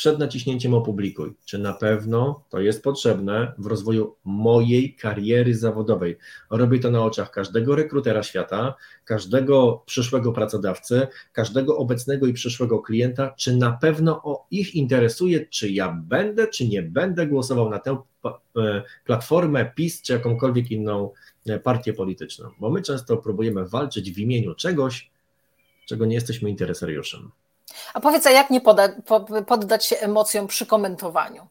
przed 0.00 0.18
naciśnięciem 0.18 0.74
opublikuj, 0.74 1.32
czy 1.44 1.58
na 1.58 1.72
pewno 1.72 2.44
to 2.50 2.60
jest 2.60 2.82
potrzebne 2.82 3.52
w 3.58 3.66
rozwoju 3.66 4.16
mojej 4.24 4.94
kariery 4.94 5.54
zawodowej. 5.54 6.16
Robię 6.50 6.78
to 6.78 6.90
na 6.90 7.04
oczach 7.04 7.30
każdego 7.30 7.76
rekrutera 7.76 8.22
świata, 8.22 8.74
każdego 9.04 9.82
przyszłego 9.86 10.32
pracodawcy, 10.32 11.06
każdego 11.32 11.76
obecnego 11.76 12.26
i 12.26 12.32
przyszłego 12.32 12.78
klienta, 12.78 13.34
czy 13.38 13.56
na 13.56 13.72
pewno 13.72 14.22
o 14.22 14.46
ich 14.50 14.74
interesuje, 14.74 15.46
czy 15.46 15.70
ja 15.70 16.02
będę, 16.08 16.48
czy 16.48 16.68
nie 16.68 16.82
będę 16.82 17.26
głosował 17.26 17.70
na 17.70 17.78
tę 17.78 17.96
e, 18.56 18.82
platformę 19.04 19.72
PiS, 19.74 20.02
czy 20.02 20.12
jakąkolwiek 20.12 20.70
inną 20.70 21.10
e, 21.46 21.58
partię 21.58 21.92
polityczną, 21.92 22.50
bo 22.60 22.70
my 22.70 22.82
często 22.82 23.16
próbujemy 23.16 23.68
walczyć 23.68 24.12
w 24.12 24.18
imieniu 24.18 24.54
czegoś, 24.54 25.10
czego 25.86 26.06
nie 26.06 26.14
jesteśmy 26.14 26.50
interesariuszem. 26.50 27.30
A 27.94 28.00
powiedz, 28.00 28.26
a 28.26 28.30
jak 28.30 28.50
nie 28.50 28.60
poda, 28.60 28.88
poddać 29.46 29.86
się 29.86 29.96
emocjom 29.96 30.46
przy 30.46 30.66
komentowaniu? 30.66 31.46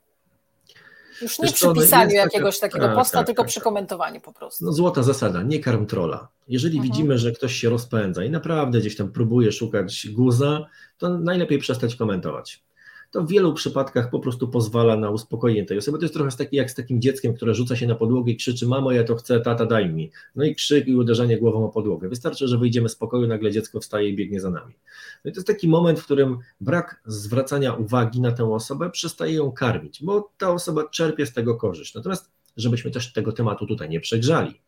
Już 1.22 1.40
nie 1.40 1.52
przy 1.52 1.68
no, 1.68 1.74
pisaniu 1.74 2.12
jakiegoś 2.12 2.60
taka, 2.60 2.72
takiego 2.72 2.88
tak, 2.88 2.96
posta, 2.96 3.18
tak, 3.18 3.28
tylko 3.28 3.42
tak, 3.42 3.50
przy 3.50 3.62
komentowaniu 3.62 4.22
po 4.22 4.34
prostu. 4.34 4.66
No 4.66 4.74
złota 4.74 5.04
zasada, 5.04 5.44
nie 5.44 5.60
karm 5.60 5.86
trola. 5.86 6.28
Jeżeli 6.48 6.78
mhm. 6.78 6.92
widzimy, 6.92 7.18
że 7.18 7.32
ktoś 7.32 7.54
się 7.54 7.70
rozpędza 7.70 8.24
i 8.24 8.30
naprawdę 8.30 8.80
gdzieś 8.80 8.96
tam 8.96 9.12
próbuje 9.12 9.52
szukać 9.52 10.08
guza, 10.12 10.66
to 10.98 11.10
najlepiej 11.10 11.60
przestać 11.60 11.96
komentować 11.96 12.64
to 13.12 13.24
w 13.24 13.30
wielu 13.30 13.54
przypadkach 13.54 14.10
po 14.10 14.20
prostu 14.20 14.48
pozwala 14.48 14.98
na 14.98 15.10
uspokojenie 15.10 15.66
tej 15.66 15.78
osoby. 15.78 15.98
To 15.98 16.04
jest 16.04 16.14
trochę 16.14 16.38
taki 16.38 16.56
jak 16.56 16.72
z 16.72 16.76
takim 16.76 17.02
dzieckiem, 17.02 17.34
które 17.34 17.56
rzuca 17.56 17.76
się 17.76 17.88
na 17.88 17.96
podłogę 17.96 18.32
i 18.32 18.36
krzyczy: 18.36 18.68
Mamo, 18.68 18.92
ja 18.92 19.04
to 19.04 19.16
chcę, 19.16 19.40
tata, 19.40 19.66
daj 19.66 19.90
mi. 19.90 20.12
No 20.36 20.44
i 20.44 20.56
krzyk 20.56 20.88
i 20.88 20.96
uderzenie 20.96 21.38
głową 21.38 21.66
o 21.66 21.70
podłogę. 21.70 22.10
Wystarczy, 22.10 22.48
że 22.48 22.58
wyjdziemy 22.58 22.90
z 22.90 22.96
pokoju, 22.96 23.28
nagle 23.28 23.52
dziecko 23.52 23.80
wstaje 23.80 24.10
i 24.10 24.16
biegnie 24.16 24.40
za 24.40 24.50
nami. 24.50 24.74
No 25.26 25.30
i 25.30 25.34
to 25.34 25.40
jest 25.40 25.48
taki 25.48 25.68
moment, 25.68 26.00
w 26.00 26.06
którym 26.06 26.38
brak 26.62 27.02
zwracania 27.06 27.74
uwagi 27.74 28.22
na 28.22 28.32
tę 28.32 28.54
osobę 28.54 28.90
przestaje 28.90 29.34
ją 29.34 29.52
karmić, 29.52 30.04
bo 30.04 30.32
ta 30.38 30.52
osoba 30.52 30.90
czerpie 30.90 31.26
z 31.26 31.34
tego 31.34 31.56
korzyść. 31.56 31.96
Natomiast, 31.96 32.32
żebyśmy 32.58 32.92
też 32.92 33.14
tego 33.14 33.32
tematu 33.32 33.66
tutaj 33.66 33.90
nie 33.90 34.00
przegrzali 34.00 34.60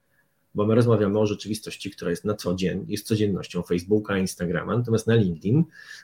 bo 0.55 0.65
my 0.65 0.75
rozmawiamy 0.75 1.19
o 1.19 1.25
rzeczywistości, 1.25 1.91
która 1.91 2.11
jest 2.11 2.25
na 2.25 2.33
co 2.33 2.55
dzień, 2.55 2.85
jest 2.87 3.07
codziennością 3.07 3.61
Facebooka, 3.61 4.17
Instagrama, 4.17 4.77
natomiast 4.77 5.07
na 5.07 5.15
LinkedIn 5.15 5.63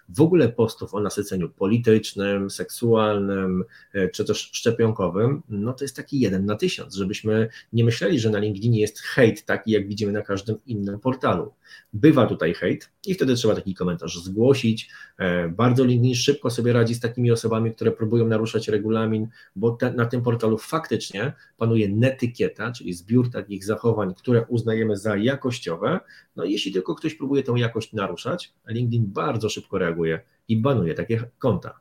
w 0.09 0.21
ogóle 0.21 0.49
postów 0.49 0.93
o 0.93 0.99
nasyceniu 0.99 1.49
politycznym, 1.49 2.49
seksualnym 2.49 3.63
e, 3.93 4.09
czy 4.09 4.25
też 4.25 4.49
szczepionkowym, 4.53 5.43
no 5.49 5.73
to 5.73 5.83
jest 5.83 5.95
taki 5.95 6.19
jeden 6.19 6.45
na 6.45 6.55
tysiąc, 6.55 6.95
żebyśmy 6.95 7.49
nie 7.73 7.83
myśleli, 7.83 8.19
że 8.19 8.29
na 8.29 8.39
LinkedInie 8.39 8.79
jest 8.79 8.99
hejt 8.99 9.45
taki, 9.45 9.71
jak 9.71 9.87
widzimy 9.87 10.11
na 10.11 10.21
każdym 10.21 10.55
innym 10.65 10.99
portalu. 10.99 11.53
Bywa 11.93 12.27
tutaj 12.27 12.53
hejt 12.53 12.89
i 13.05 13.13
wtedy 13.13 13.35
trzeba 13.35 13.55
taki 13.55 13.73
komentarz 13.73 14.19
zgłosić. 14.23 14.89
E, 15.17 15.49
bardzo 15.49 15.83
LinkedIn 15.83 16.15
szybko 16.15 16.49
sobie 16.49 16.73
radzi 16.73 16.95
z 16.95 16.99
takimi 16.99 17.31
osobami, 17.31 17.71
które 17.71 17.91
próbują 17.91 18.27
naruszać 18.27 18.67
regulamin, 18.67 19.27
bo 19.55 19.71
te, 19.71 19.93
na 19.93 20.05
tym 20.05 20.21
portalu 20.21 20.57
faktycznie 20.57 21.33
panuje 21.57 21.89
netykieta, 21.89 22.71
czyli 22.71 22.93
zbiór 22.93 23.31
takich 23.31 23.65
zachowań, 23.65 24.13
które 24.13 24.36
które 24.37 24.47
uznajemy 24.49 24.97
za 24.97 25.15
jakościowe. 25.15 25.99
No 26.35 26.43
i 26.43 26.51
jeśli 26.51 26.73
tylko 26.73 26.95
ktoś 26.95 27.13
próbuje 27.15 27.43
tę 27.43 27.53
jakość 27.55 27.93
naruszać, 27.93 28.53
LinkedIn 28.67 29.03
bardzo 29.07 29.49
szybko 29.49 29.77
reaguje 29.77 30.19
i 30.47 30.61
banuje 30.61 30.93
takie 30.93 31.23
konta. 31.39 31.79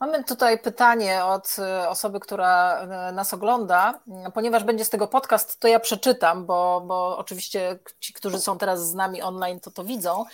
Mamy 0.00 0.24
tutaj 0.24 0.58
pytanie 0.58 1.24
od 1.24 1.56
e, 1.58 1.88
osoby, 1.88 2.20
która 2.20 2.78
e, 2.78 3.12
nas 3.12 3.34
ogląda. 3.34 4.00
Ponieważ 4.34 4.64
będzie 4.64 4.84
z 4.84 4.90
tego 4.90 5.08
podcast, 5.08 5.60
to 5.60 5.68
ja 5.68 5.80
przeczytam, 5.80 6.46
bo, 6.46 6.84
bo 6.86 7.18
oczywiście 7.18 7.78
ci, 8.00 8.12
którzy 8.12 8.38
są 8.38 8.58
teraz 8.58 8.90
z 8.90 8.94
nami 8.94 9.22
online, 9.22 9.60
to 9.60 9.70
to 9.70 9.84
widzą. 9.84 10.24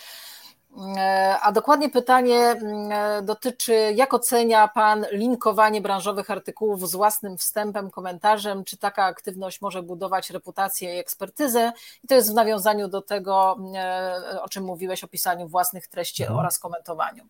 E, 0.77 1.37
a 1.41 1.51
dokładnie 1.51 1.89
pytanie 1.89 2.37
mm, 2.37 2.91
e, 2.91 3.21
dotyczy, 3.21 3.73
jak 3.95 4.13
ocenia 4.13 4.67
Pan 4.67 5.05
linkowanie 5.11 5.81
branżowych 5.81 6.31
artykułów 6.31 6.89
z 6.89 6.95
własnym 6.95 7.37
wstępem, 7.37 7.91
komentarzem? 7.91 8.63
Czy 8.63 8.77
taka 8.77 9.03
aktywność 9.03 9.61
może 9.61 9.83
budować 9.83 10.29
reputację 10.29 10.95
i 10.95 10.99
ekspertyzę? 10.99 11.71
I 12.03 12.07
to 12.07 12.15
jest 12.15 12.31
w 12.31 12.33
nawiązaniu 12.33 12.87
do 12.87 13.01
tego, 13.01 13.57
e, 13.75 14.41
o 14.41 14.49
czym 14.49 14.63
mówiłeś, 14.63 15.03
o 15.03 15.07
pisaniu 15.07 15.47
własnych 15.47 15.87
treści 15.87 16.23
mhm. 16.23 16.39
oraz 16.39 16.59
komentowaniu. 16.59 17.23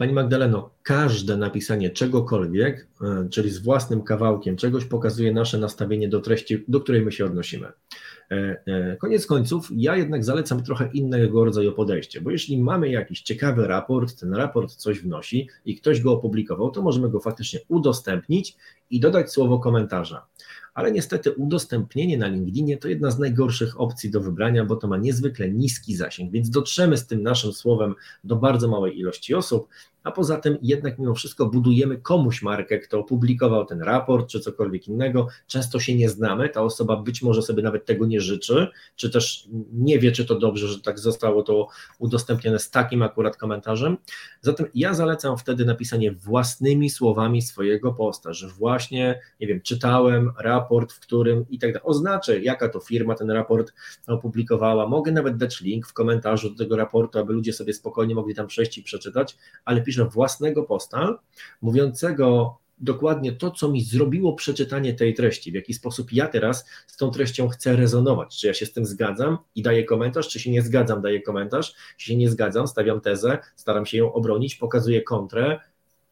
Pani 0.00 0.12
Magdaleno, 0.12 0.70
każde 0.82 1.36
napisanie 1.36 1.90
czegokolwiek, 1.90 2.88
czyli 3.30 3.50
z 3.50 3.58
własnym 3.58 4.02
kawałkiem 4.02 4.56
czegoś, 4.56 4.84
pokazuje 4.84 5.32
nasze 5.32 5.58
nastawienie 5.58 6.08
do 6.08 6.20
treści, 6.20 6.64
do 6.68 6.80
której 6.80 7.02
my 7.02 7.12
się 7.12 7.24
odnosimy. 7.24 7.66
E, 7.66 8.62
e, 8.66 8.96
koniec 8.96 9.26
końców, 9.26 9.68
ja 9.76 9.96
jednak 9.96 10.24
zalecam 10.24 10.62
trochę 10.62 10.90
innego 10.92 11.44
rodzaju 11.44 11.72
podejście, 11.72 12.20
bo 12.20 12.30
jeśli 12.30 12.62
mamy 12.62 12.88
jakiś 12.88 13.22
ciekawy 13.22 13.66
raport, 13.66 14.20
ten 14.20 14.34
raport 14.34 14.74
coś 14.74 15.00
wnosi 15.00 15.48
i 15.64 15.76
ktoś 15.76 16.00
go 16.00 16.12
opublikował, 16.12 16.70
to 16.70 16.82
możemy 16.82 17.10
go 17.10 17.20
faktycznie 17.20 17.60
udostępnić 17.68 18.56
i 18.90 19.00
dodać 19.00 19.32
słowo 19.32 19.58
komentarza 19.58 20.26
ale 20.74 20.92
niestety 20.92 21.32
udostępnienie 21.32 22.18
na 22.18 22.26
LinkedInie 22.26 22.76
to 22.76 22.88
jedna 22.88 23.10
z 23.10 23.18
najgorszych 23.18 23.80
opcji 23.80 24.10
do 24.10 24.20
wybrania, 24.20 24.64
bo 24.64 24.76
to 24.76 24.88
ma 24.88 24.96
niezwykle 24.96 25.50
niski 25.50 25.96
zasięg, 25.96 26.32
więc 26.32 26.50
dotrzemy 26.50 26.96
z 26.96 27.06
tym 27.06 27.22
naszym 27.22 27.52
słowem 27.52 27.94
do 28.24 28.36
bardzo 28.36 28.68
małej 28.68 28.98
ilości 28.98 29.34
osób, 29.34 29.68
a 30.04 30.10
poza 30.10 30.36
tym 30.36 30.58
jednak 30.62 30.98
mimo 30.98 31.14
wszystko 31.14 31.46
budujemy 31.46 31.96
komuś 31.96 32.42
markę, 32.42 32.78
kto 32.78 32.98
opublikował 32.98 33.64
ten 33.64 33.82
raport 33.82 34.28
czy 34.28 34.40
cokolwiek 34.40 34.88
innego. 34.88 35.28
Często 35.46 35.80
się 35.80 35.94
nie 35.94 36.08
znamy, 36.08 36.48
ta 36.48 36.62
osoba 36.62 36.96
być 36.96 37.22
może 37.22 37.42
sobie 37.42 37.62
nawet 37.62 37.84
tego 37.84 38.06
nie 38.06 38.20
życzy, 38.20 38.68
czy 38.96 39.10
też 39.10 39.48
nie 39.72 39.98
wie, 39.98 40.12
czy 40.12 40.24
to 40.24 40.38
dobrze, 40.38 40.68
że 40.68 40.80
tak 40.80 40.98
zostało 40.98 41.42
to 41.42 41.68
udostępnione 41.98 42.58
z 42.58 42.70
takim 42.70 43.02
akurat 43.02 43.36
komentarzem. 43.36 43.96
Zatem 44.40 44.66
ja 44.74 44.94
zalecam 44.94 45.38
wtedy 45.38 45.64
napisanie 45.64 46.12
własnymi 46.12 46.90
słowami 46.90 47.42
swojego 47.42 47.92
posta, 47.92 48.32
że 48.32 48.48
właśnie, 48.48 49.20
nie 49.40 49.46
wiem, 49.46 49.60
czytałem 49.60 50.32
raport, 50.38 50.92
w 50.92 51.00
którym 51.00 51.44
i 51.50 51.58
tak 51.58 51.72
dalej. 51.72 51.86
Oznaczę, 51.86 52.40
jaka 52.40 52.68
to 52.68 52.80
firma 52.80 53.14
ten 53.14 53.30
raport 53.30 53.72
opublikowała. 54.06 54.88
Mogę 54.88 55.12
nawet 55.12 55.36
dać 55.36 55.60
link 55.60 55.86
w 55.86 55.92
komentarzu 55.92 56.50
do 56.50 56.56
tego 56.56 56.76
raportu, 56.76 57.18
aby 57.18 57.32
ludzie 57.32 57.52
sobie 57.52 57.72
spokojnie 57.72 58.14
mogli 58.14 58.34
tam 58.34 58.46
przejść 58.46 58.78
i 58.78 58.82
przeczytać, 58.82 59.36
ale 59.64 59.80
napiszę 59.90 60.14
własnego 60.14 60.62
posta, 60.62 61.18
mówiącego 61.62 62.56
dokładnie 62.78 63.32
to, 63.32 63.50
co 63.50 63.68
mi 63.68 63.84
zrobiło 63.84 64.32
przeczytanie 64.32 64.94
tej 64.94 65.14
treści, 65.14 65.52
w 65.52 65.54
jaki 65.54 65.74
sposób 65.74 66.12
ja 66.12 66.28
teraz 66.28 66.64
z 66.86 66.96
tą 66.96 67.10
treścią 67.10 67.48
chcę 67.48 67.76
rezonować, 67.76 68.40
czy 68.40 68.46
ja 68.46 68.54
się 68.54 68.66
z 68.66 68.72
tym 68.72 68.86
zgadzam 68.86 69.38
i 69.54 69.62
daję 69.62 69.84
komentarz, 69.84 70.28
czy 70.28 70.40
się 70.40 70.50
nie 70.50 70.62
zgadzam, 70.62 71.02
daję 71.02 71.22
komentarz, 71.22 71.74
jeśli 71.98 72.14
się 72.14 72.18
nie 72.18 72.30
zgadzam, 72.30 72.66
stawiam 72.66 73.00
tezę, 73.00 73.38
staram 73.56 73.86
się 73.86 73.98
ją 73.98 74.12
obronić, 74.12 74.54
pokazuję 74.54 75.02
kontrę, 75.02 75.60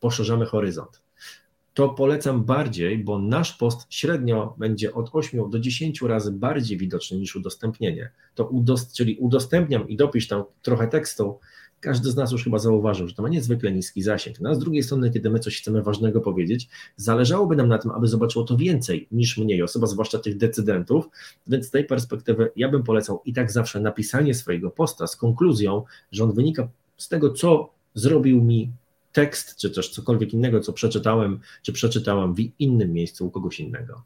poszerzamy 0.01 0.47
horyzont. 0.47 1.03
To 1.75 1.89
polecam 1.89 2.45
bardziej, 2.45 2.99
bo 2.99 3.19
nasz 3.19 3.53
post 3.53 3.87
średnio 3.91 4.55
będzie 4.59 4.95
od 4.95 5.11
8 5.13 5.51
do 5.51 5.59
10 5.59 6.03
razy 6.03 6.33
bardziej 6.33 6.79
widoczny 6.79 7.19
niż 7.19 7.37
udostępnienie. 7.37 8.11
To 8.35 8.45
udost, 8.47 8.97
czyli 8.97 9.17
udostępniam 9.17 9.89
i 9.89 9.97
dopisz 9.97 10.29
tam 10.29 10.45
trochę 10.63 10.89
tekstu, 10.89 11.39
każdy 11.81 12.11
z 12.11 12.17
nas 12.17 12.33
już 12.33 12.45
chyba 12.45 12.59
zauważył, 12.59 13.09
że 13.09 13.15
to 13.15 13.23
ma 13.23 13.29
niezwykle 13.29 13.73
niski 13.73 14.03
zasięg. 14.03 14.41
No 14.41 14.51
a 14.51 14.55
z 14.55 14.59
drugiej 14.59 14.83
strony, 14.83 15.11
kiedy 15.11 15.31
my 15.31 15.39
coś 15.39 15.61
chcemy 15.61 15.83
ważnego 15.83 16.21
powiedzieć, 16.21 16.69
zależałoby 16.97 17.57
nam 17.57 17.69
na 17.69 17.79
tym, 17.79 17.91
aby 17.91 18.09
zobaczyło 18.09 18.45
to 18.45 18.57
więcej 18.57 19.09
niż 19.13 19.39
mniej 19.39 19.63
osób, 19.63 19.87
zwłaszcza 19.87 20.19
tych 20.19 20.37
decydentów, 20.37 21.09
więc 21.47 21.67
z 21.67 21.71
tej 21.71 21.85
perspektywy 21.85 22.51
ja 22.57 22.69
bym 22.69 22.83
polecał 22.83 23.23
i 23.25 23.33
tak 23.33 23.53
zawsze 23.53 23.81
napisanie 23.81 24.35
swojego 24.35 24.71
posta 24.71 25.07
z 25.07 25.17
konkluzją, 25.17 25.83
że 26.13 26.25
on 26.25 26.33
wynika 26.33 26.69
z 26.97 27.09
tego, 27.09 27.33
co 27.33 27.71
zrobił 27.95 28.45
mi 28.45 28.73
tekst, 29.13 29.57
czy 29.57 29.71
też 29.71 29.89
cokolwiek 29.91 30.33
innego, 30.33 30.61
co 30.61 30.73
przeczytałem, 30.73 31.41
czy 31.63 31.73
przeczytałam 31.73 32.35
w 32.35 32.39
innym 32.59 32.93
miejscu 32.93 33.27
u 33.27 33.31
kogoś 33.31 33.61
innego. 33.61 34.03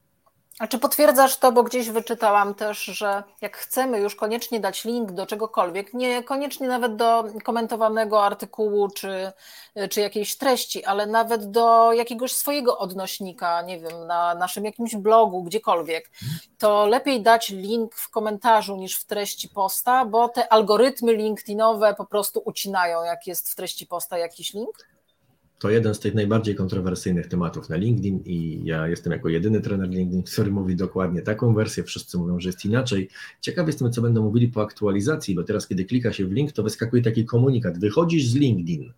A 0.63 0.67
czy 0.67 0.79
potwierdzasz 0.79 1.37
to, 1.37 1.53
bo 1.53 1.63
gdzieś 1.63 1.91
wyczytałam 1.91 2.55
też, 2.55 2.85
że 2.85 3.23
jak 3.41 3.57
chcemy 3.57 3.99
już 4.01 4.17
koniecznie 4.17 4.61
dać 4.61 4.85
link 4.85 5.13
do 5.13 5.27
czegokolwiek, 5.27 5.95
nie 5.95 6.23
koniecznie 6.23 6.69
nawet 6.69 6.97
do 6.97 7.25
komentowanego 7.45 8.25
artykułu 8.25 8.89
czy, 8.89 9.33
czy 9.91 10.01
jakiejś 10.01 10.37
treści, 10.37 10.85
ale 10.85 11.07
nawet 11.07 11.51
do 11.51 11.93
jakiegoś 11.93 12.33
swojego 12.33 12.79
odnośnika, 12.79 13.63
nie 13.63 13.81
wiem, 13.81 14.07
na 14.07 14.35
naszym 14.35 14.65
jakimś 14.65 14.97
blogu, 14.97 15.43
gdziekolwiek, 15.43 16.11
to 16.59 16.87
lepiej 16.87 17.23
dać 17.23 17.51
link 17.51 17.95
w 17.95 18.11
komentarzu 18.11 18.77
niż 18.77 19.01
w 19.01 19.05
treści 19.05 19.49
posta, 19.49 20.05
bo 20.05 20.29
te 20.29 20.53
algorytmy 20.53 21.13
LinkedInowe 21.13 21.95
po 21.95 22.05
prostu 22.05 22.43
ucinają, 22.45 23.05
jak 23.05 23.27
jest 23.27 23.53
w 23.53 23.55
treści 23.55 23.87
posta 23.87 24.19
jakiś 24.19 24.55
link? 24.55 24.92
To 25.63 25.71
jeden 25.71 25.95
z 25.95 26.01
tych 26.01 26.15
najbardziej 26.15 26.55
kontrowersyjnych 26.55 27.27
tematów 27.27 27.69
na 27.69 27.77
LinkedIn 27.77 28.23
i 28.25 28.61
ja 28.65 28.89
jestem 28.89 29.13
jako 29.13 29.29
jedyny 29.29 29.61
trener 29.61 29.89
LinkedIn, 29.89 30.23
który 30.23 30.51
mówi 30.51 30.77
dokładnie 30.77 31.23
taką 31.23 31.55
wersję, 31.55 31.85
wszyscy 31.85 32.19
mówią, 32.19 32.41
że 32.41 32.49
jest 32.49 32.65
inaczej. 32.65 33.09
Ciekaw 33.41 33.67
jestem, 33.67 33.93
co 33.93 34.03
będą 34.03 34.23
mówili 34.23 34.49
po 34.49 34.63
aktualizacji, 34.63 35.35
bo 35.35 35.43
teraz, 35.43 35.67
kiedy 35.69 35.85
klika 35.85 36.13
się 36.13 36.27
w 36.27 36.33
link, 36.33 36.53
to 36.53 36.63
wyskakuje 36.63 37.03
taki 37.03 37.25
komunikat, 37.25 37.79
wychodzisz 37.79 38.27
z 38.27 38.35
LinkedIn. 38.35 38.93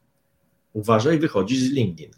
Uważaj, 0.72 1.18
wychodzisz 1.18 1.58
z 1.58 1.70
LinkedIn. 1.70 2.10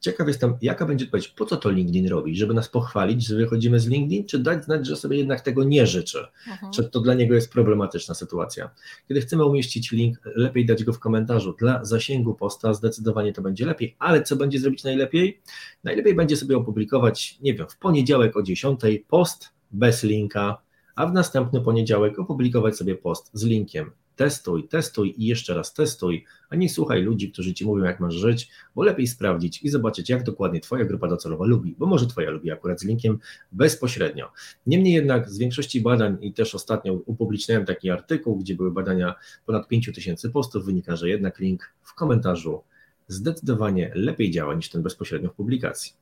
Ciekaw 0.00 0.28
jestem, 0.28 0.54
jaka 0.62 0.86
będzie 0.86 1.04
odpowiedź, 1.04 1.28
po 1.28 1.44
co 1.44 1.56
to 1.56 1.70
LinkedIn 1.70 2.08
robi? 2.08 2.36
Żeby 2.36 2.54
nas 2.54 2.68
pochwalić, 2.68 3.26
że 3.26 3.36
wychodzimy 3.36 3.80
z 3.80 3.86
LinkedIn, 3.86 4.26
czy 4.26 4.38
dać 4.38 4.64
znać, 4.64 4.86
że 4.86 4.96
sobie 4.96 5.16
jednak 5.16 5.40
tego 5.40 5.64
nie 5.64 5.86
życzy, 5.86 6.26
mhm. 6.48 6.72
czy 6.72 6.84
to 6.84 7.00
dla 7.00 7.14
niego 7.14 7.34
jest 7.34 7.52
problematyczna 7.52 8.14
sytuacja. 8.14 8.70
Kiedy 9.08 9.20
chcemy 9.20 9.44
umieścić 9.44 9.92
link, 9.92 10.18
lepiej 10.24 10.66
dać 10.66 10.84
go 10.84 10.92
w 10.92 10.98
komentarzu. 10.98 11.52
Dla 11.58 11.84
zasięgu 11.84 12.34
posta 12.34 12.74
zdecydowanie 12.74 13.32
to 13.32 13.42
będzie 13.42 13.66
lepiej, 13.66 13.96
ale 13.98 14.22
co 14.22 14.36
będzie 14.36 14.58
zrobić 14.58 14.84
najlepiej? 14.84 15.40
Najlepiej 15.84 16.14
będzie 16.14 16.36
sobie 16.36 16.56
opublikować, 16.56 17.38
nie 17.40 17.54
wiem, 17.54 17.66
w 17.68 17.78
poniedziałek 17.78 18.36
o 18.36 18.42
10 18.42 18.80
post 19.08 19.48
bez 19.70 20.02
linka, 20.02 20.62
a 20.96 21.06
w 21.06 21.12
następny 21.12 21.60
poniedziałek 21.60 22.18
opublikować 22.18 22.76
sobie 22.76 22.94
post 22.94 23.30
z 23.32 23.44
linkiem 23.44 23.90
testuj, 24.18 24.68
testuj 24.68 25.14
i 25.16 25.26
jeszcze 25.26 25.54
raz 25.54 25.74
testuj, 25.74 26.24
a 26.50 26.56
nie 26.56 26.68
słuchaj 26.68 27.02
ludzi, 27.02 27.32
którzy 27.32 27.54
ci 27.54 27.66
mówią, 27.66 27.84
jak 27.84 28.00
masz 28.00 28.14
żyć, 28.14 28.48
bo 28.74 28.82
lepiej 28.82 29.06
sprawdzić 29.06 29.62
i 29.62 29.68
zobaczyć, 29.68 30.10
jak 30.10 30.22
dokładnie 30.22 30.60
Twoja 30.60 30.84
grupa 30.84 31.08
docelowa 31.08 31.44
lubi, 31.46 31.74
bo 31.78 31.86
może 31.86 32.06
Twoja 32.06 32.30
lubi 32.30 32.50
akurat 32.50 32.80
z 32.80 32.84
linkiem 32.84 33.18
bezpośrednio. 33.52 34.32
Niemniej 34.66 34.94
jednak 34.94 35.30
z 35.30 35.38
większości 35.38 35.80
badań 35.80 36.16
i 36.20 36.32
też 36.32 36.54
ostatnio 36.54 36.92
upubliczniałem 36.92 37.66
taki 37.66 37.90
artykuł, 37.90 38.36
gdzie 38.36 38.54
były 38.54 38.70
badania 38.70 39.14
ponad 39.46 39.68
5000 39.68 40.30
postów, 40.30 40.64
wynika, 40.64 40.96
że 40.96 41.08
jednak 41.08 41.38
link 41.38 41.74
w 41.82 41.94
komentarzu 41.94 42.62
zdecydowanie 43.08 43.92
lepiej 43.94 44.30
działa 44.30 44.54
niż 44.54 44.70
ten 44.70 44.82
bezpośrednio 44.82 45.30
w 45.30 45.34
publikacji 45.34 45.92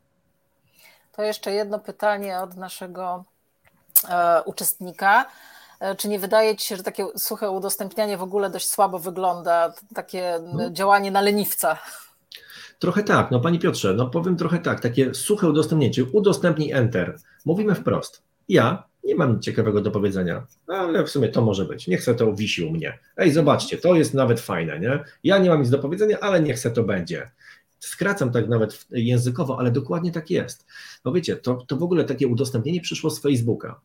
To 1.12 1.22
jeszcze 1.22 1.52
jedno 1.52 1.78
pytanie 1.78 2.38
od 2.38 2.56
naszego 2.56 3.24
e, 4.08 4.42
uczestnika. 4.42 5.26
E, 5.80 5.96
czy 5.96 6.08
nie 6.08 6.18
wydaje 6.18 6.56
Ci 6.56 6.66
się, 6.66 6.76
że 6.76 6.82
takie 6.82 7.06
suche 7.16 7.50
udostępnianie 7.50 8.16
w 8.16 8.22
ogóle 8.22 8.50
dość 8.50 8.68
słabo 8.68 8.98
wygląda, 8.98 9.72
takie 9.94 10.38
no. 10.54 10.70
działanie 10.70 11.10
na 11.10 11.20
leniwca? 11.20 11.78
Trochę 12.78 13.02
tak, 13.02 13.30
no 13.30 13.40
Panie 13.40 13.58
Piotrze, 13.58 13.94
no 13.94 14.06
powiem 14.06 14.36
trochę 14.36 14.58
tak, 14.58 14.80
takie 14.80 15.14
suche 15.14 15.48
udostępnienie, 15.48 16.04
udostępnij 16.12 16.72
Enter. 16.72 17.18
Mówimy 17.44 17.74
wprost. 17.74 18.22
Ja 18.48 18.84
nie 19.04 19.14
mam 19.14 19.40
ciekawego 19.40 19.80
do 19.80 19.90
powiedzenia, 19.90 20.46
ale 20.66 21.04
w 21.04 21.10
sumie 21.10 21.28
to 21.28 21.42
może 21.42 21.64
być. 21.64 21.86
Niech 21.86 22.02
se 22.02 22.14
to 22.14 22.32
wisi 22.32 22.64
u 22.64 22.70
mnie. 22.70 22.98
Ej, 23.16 23.32
zobaczcie, 23.32 23.78
to 23.78 23.94
jest 23.94 24.14
nawet 24.14 24.40
fajne, 24.40 24.80
nie? 24.80 25.04
Ja 25.24 25.38
nie 25.38 25.48
mam 25.48 25.60
nic 25.60 25.70
do 25.70 25.78
powiedzenia, 25.78 26.20
ale 26.20 26.40
niech 26.40 26.58
se 26.58 26.70
to 26.70 26.82
będzie. 26.82 27.30
Skracam 27.80 28.32
tak 28.32 28.48
nawet 28.48 28.86
językowo, 28.90 29.58
ale 29.58 29.70
dokładnie 29.70 30.12
tak 30.12 30.30
jest. 30.30 30.66
No 31.04 31.12
wiecie, 31.12 31.36
to, 31.36 31.54
to 31.54 31.76
w 31.76 31.82
ogóle 31.82 32.04
takie 32.04 32.28
udostępnienie 32.28 32.80
przyszło 32.80 33.10
z 33.10 33.20
Facebooka. 33.20 33.80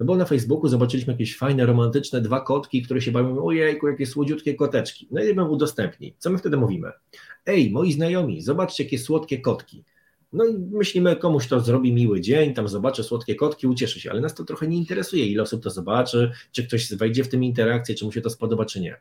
No 0.00 0.06
bo 0.06 0.16
na 0.16 0.24
Facebooku 0.24 0.68
zobaczyliśmy 0.68 1.12
jakieś 1.12 1.36
fajne, 1.36 1.66
romantyczne 1.66 2.20
dwa 2.20 2.40
kotki, 2.40 2.82
które 2.82 3.00
się 3.00 3.12
bawią, 3.12 3.44
ojejku, 3.44 3.88
jakie 3.88 4.06
słodziutkie 4.06 4.54
koteczki. 4.54 5.08
No 5.10 5.24
i 5.24 5.34
bym 5.34 5.50
udostępnij. 5.50 6.14
Co 6.18 6.30
my 6.30 6.38
wtedy 6.38 6.56
mówimy? 6.56 6.92
Ej, 7.46 7.70
moi 7.70 7.92
znajomi, 7.92 8.42
zobaczcie, 8.42 8.84
jakie 8.84 8.98
słodkie 8.98 9.40
kotki. 9.40 9.84
No 10.32 10.44
i 10.46 10.58
myślimy, 10.58 11.16
komuś 11.16 11.48
to 11.48 11.60
zrobi 11.60 11.92
miły 11.92 12.20
dzień, 12.20 12.54
tam 12.54 12.68
zobaczy 12.68 13.04
słodkie 13.04 13.34
kotki, 13.34 13.66
ucieszy 13.66 14.00
się, 14.00 14.10
ale 14.10 14.20
nas 14.20 14.34
to 14.34 14.44
trochę 14.44 14.68
nie 14.68 14.76
interesuje, 14.76 15.26
ile 15.26 15.42
osób 15.42 15.62
to 15.62 15.70
zobaczy, 15.70 16.32
czy 16.52 16.66
ktoś 16.66 16.94
wejdzie 16.94 17.24
w 17.24 17.28
tym 17.28 17.44
interakcję, 17.44 17.94
czy 17.94 18.04
mu 18.04 18.12
się 18.12 18.20
to 18.20 18.30
spodoba, 18.30 18.64
czy 18.64 18.80
nie. 18.80 18.96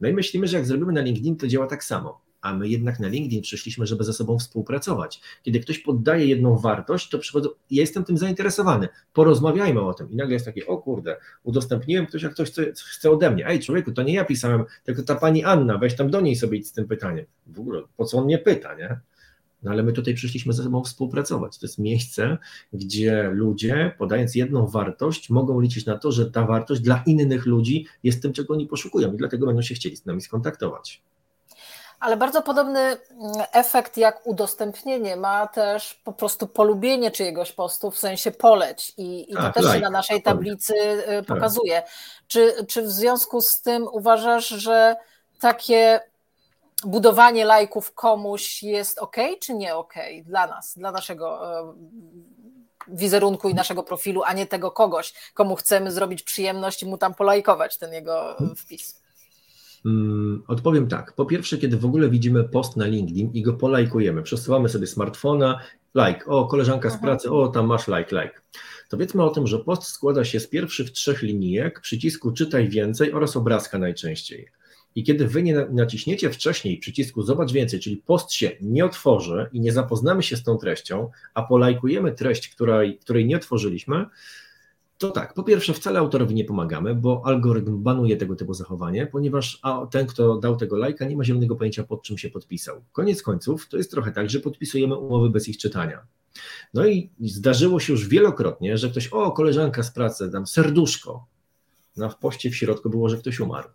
No 0.00 0.08
i 0.08 0.12
myślimy, 0.12 0.46
że 0.46 0.56
jak 0.56 0.66
zrobimy 0.66 0.92
na 0.92 1.00
LinkedIn, 1.00 1.36
to 1.36 1.48
działa 1.48 1.66
tak 1.66 1.84
samo. 1.84 2.20
A 2.44 2.54
my 2.54 2.68
jednak 2.68 3.00
na 3.00 3.08
LinkedIn 3.08 3.42
przyszliśmy, 3.42 3.86
żeby 3.86 4.04
ze 4.04 4.12
sobą 4.12 4.38
współpracować. 4.38 5.20
Kiedy 5.42 5.60
ktoś 5.60 5.78
poddaje 5.78 6.26
jedną 6.26 6.58
wartość, 6.58 7.08
to 7.08 7.18
przychodzą, 7.18 7.48
ja 7.70 7.80
jestem 7.80 8.04
tym 8.04 8.18
zainteresowany, 8.18 8.88
porozmawiajmy 9.12 9.80
o 9.80 9.94
tym. 9.94 10.10
I 10.10 10.16
nagle 10.16 10.34
jest 10.34 10.44
takie, 10.44 10.66
o 10.66 10.78
kurde, 10.78 11.16
udostępniłem 11.42 12.06
ktoś, 12.06 12.22
jak 12.22 12.32
ktoś 12.32 12.52
chce 12.74 13.10
ode 13.10 13.30
mnie. 13.30 13.46
Ej, 13.46 13.60
człowieku, 13.60 13.92
to 13.92 14.02
nie 14.02 14.14
ja 14.14 14.24
pisałem, 14.24 14.64
tylko 14.84 15.02
ta 15.02 15.14
pani 15.14 15.44
Anna, 15.44 15.78
weź 15.78 15.96
tam 15.96 16.10
do 16.10 16.20
niej 16.20 16.36
sobie 16.36 16.58
idź 16.58 16.68
z 16.68 16.72
tym 16.72 16.88
pytaniem. 16.88 17.26
W 17.46 17.60
ogóle, 17.60 17.82
po 17.96 18.04
co 18.04 18.18
on 18.18 18.24
mnie 18.24 18.38
pyta, 18.38 18.74
nie? 18.74 19.00
No 19.62 19.70
ale 19.70 19.82
my 19.82 19.92
tutaj 19.92 20.14
przyszliśmy 20.14 20.52
ze 20.52 20.62
sobą 20.62 20.84
współpracować. 20.84 21.58
To 21.58 21.66
jest 21.66 21.78
miejsce, 21.78 22.38
gdzie 22.72 23.30
ludzie, 23.32 23.94
podając 23.98 24.34
jedną 24.34 24.66
wartość, 24.66 25.30
mogą 25.30 25.60
liczyć 25.60 25.86
na 25.86 25.98
to, 25.98 26.12
że 26.12 26.30
ta 26.30 26.46
wartość 26.46 26.80
dla 26.80 27.02
innych 27.06 27.46
ludzi 27.46 27.86
jest 28.02 28.22
tym, 28.22 28.32
czego 28.32 28.54
oni 28.54 28.66
poszukują 28.66 29.12
i 29.14 29.16
dlatego 29.16 29.46
będą 29.46 29.62
się 29.62 29.74
chcieli 29.74 29.96
z 29.96 30.06
nami 30.06 30.20
skontaktować. 30.20 31.02
Ale 32.04 32.16
bardzo 32.16 32.42
podobny 32.42 32.80
mm, 32.80 32.98
efekt 33.52 33.96
jak 33.96 34.26
udostępnienie 34.26 35.16
ma 35.16 35.46
też 35.46 35.94
po 35.94 36.12
prostu 36.12 36.46
polubienie 36.46 37.10
czyjegoś 37.10 37.52
postu, 37.52 37.90
w 37.90 37.98
sensie 37.98 38.30
poleć. 38.30 38.92
I, 38.96 39.32
i 39.32 39.34
to 39.34 39.52
też 39.52 39.64
like. 39.64 39.74
się 39.74 39.80
na 39.80 39.90
naszej 39.90 40.22
tablicy 40.22 40.74
y, 40.74 41.06
tak. 41.06 41.26
pokazuje. 41.26 41.82
Czy, 42.26 42.66
czy 42.68 42.82
w 42.82 42.90
związku 42.90 43.40
z 43.40 43.60
tym 43.60 43.88
uważasz, 43.92 44.48
że 44.48 44.96
takie 45.40 46.00
budowanie 46.84 47.44
lajków 47.44 47.94
komuś 47.94 48.62
jest 48.62 48.98
ok, 48.98 49.16
czy 49.40 49.54
nie 49.54 49.76
ok 49.76 49.94
dla 50.24 50.46
nas, 50.46 50.78
dla 50.78 50.92
naszego 50.92 51.58
e, 51.60 51.74
wizerunku 52.88 53.48
i 53.48 53.54
naszego 53.54 53.82
profilu, 53.82 54.22
a 54.24 54.32
nie 54.32 54.46
tego 54.46 54.70
kogoś, 54.70 55.14
komu 55.34 55.56
chcemy 55.56 55.92
zrobić 55.92 56.22
przyjemność 56.22 56.82
i 56.82 56.86
mu 56.86 56.98
tam 56.98 57.14
polajkować 57.14 57.78
ten 57.78 57.92
jego 57.92 58.36
wpis? 58.56 59.03
Mm, 59.84 60.42
odpowiem 60.46 60.88
tak. 60.88 61.12
Po 61.12 61.26
pierwsze, 61.26 61.58
kiedy 61.58 61.76
w 61.76 61.84
ogóle 61.84 62.10
widzimy 62.10 62.44
post 62.44 62.76
na 62.76 62.86
LinkedIn 62.86 63.30
i 63.32 63.42
go 63.42 63.52
polajkujemy, 63.52 64.22
przesuwamy 64.22 64.68
sobie 64.68 64.86
smartfona, 64.86 65.60
like, 65.94 66.26
o 66.26 66.46
koleżanka 66.46 66.90
z 66.90 66.92
mhm. 66.92 67.10
pracy, 67.10 67.30
o 67.30 67.48
tam 67.48 67.66
masz 67.66 67.88
like, 67.88 68.22
like. 68.22 68.40
To 68.88 68.96
wiedzmy 68.96 69.22
o 69.22 69.30
tym, 69.30 69.46
że 69.46 69.58
post 69.58 69.82
składa 69.82 70.24
się 70.24 70.40
z 70.40 70.46
pierwszych 70.46 70.90
trzech 70.90 71.22
linijek, 71.22 71.80
przycisku 71.80 72.32
czytaj 72.32 72.68
więcej 72.68 73.12
oraz 73.12 73.36
obrazka 73.36 73.78
najczęściej. 73.78 74.48
I 74.94 75.04
kiedy 75.04 75.28
wy 75.28 75.42
nie 75.42 75.66
naciśniecie 75.70 76.30
wcześniej 76.30 76.78
przycisku 76.78 77.22
Zobacz 77.22 77.52
więcej, 77.52 77.80
czyli 77.80 77.96
post 77.96 78.32
się 78.32 78.50
nie 78.60 78.84
otworzy 78.84 79.48
i 79.52 79.60
nie 79.60 79.72
zapoznamy 79.72 80.22
się 80.22 80.36
z 80.36 80.42
tą 80.42 80.58
treścią, 80.58 81.10
a 81.34 81.42
polajkujemy 81.42 82.12
treść, 82.12 82.48
której, 82.48 82.98
której 82.98 83.26
nie 83.26 83.36
otworzyliśmy, 83.36 84.06
to 85.06 85.10
tak, 85.10 85.34
po 85.34 85.42
pierwsze 85.42 85.74
wcale 85.74 85.98
autorowi 85.98 86.34
nie 86.34 86.44
pomagamy, 86.44 86.94
bo 86.94 87.22
algorytm 87.24 87.82
banuje 87.82 88.16
tego 88.16 88.36
typu 88.36 88.54
zachowanie, 88.54 89.06
ponieważ 89.06 89.58
a 89.62 89.86
ten, 89.90 90.06
kto 90.06 90.36
dał 90.36 90.56
tego 90.56 90.76
lajka, 90.76 91.04
nie 91.04 91.16
ma 91.16 91.24
zielonego 91.24 91.56
pojęcia 91.56 91.84
pod 91.84 92.02
czym 92.02 92.18
się 92.18 92.30
podpisał. 92.30 92.84
Koniec 92.92 93.22
końców 93.22 93.68
to 93.68 93.76
jest 93.76 93.90
trochę 93.90 94.12
tak, 94.12 94.30
że 94.30 94.40
podpisujemy 94.40 94.96
umowy 94.96 95.30
bez 95.30 95.48
ich 95.48 95.58
czytania. 95.58 96.06
No 96.74 96.86
i 96.86 97.10
zdarzyło 97.20 97.80
się 97.80 97.92
już 97.92 98.08
wielokrotnie, 98.08 98.78
że 98.78 98.90
ktoś, 98.90 99.08
o 99.08 99.32
koleżanka 99.32 99.82
z 99.82 99.90
pracy, 99.90 100.30
dam 100.30 100.46
serduszko. 100.46 101.26
No 101.96 102.10
w 102.10 102.18
poście 102.18 102.50
w 102.50 102.56
środku 102.56 102.90
było, 102.90 103.08
że 103.08 103.16
ktoś 103.16 103.40
umarł. 103.40 103.68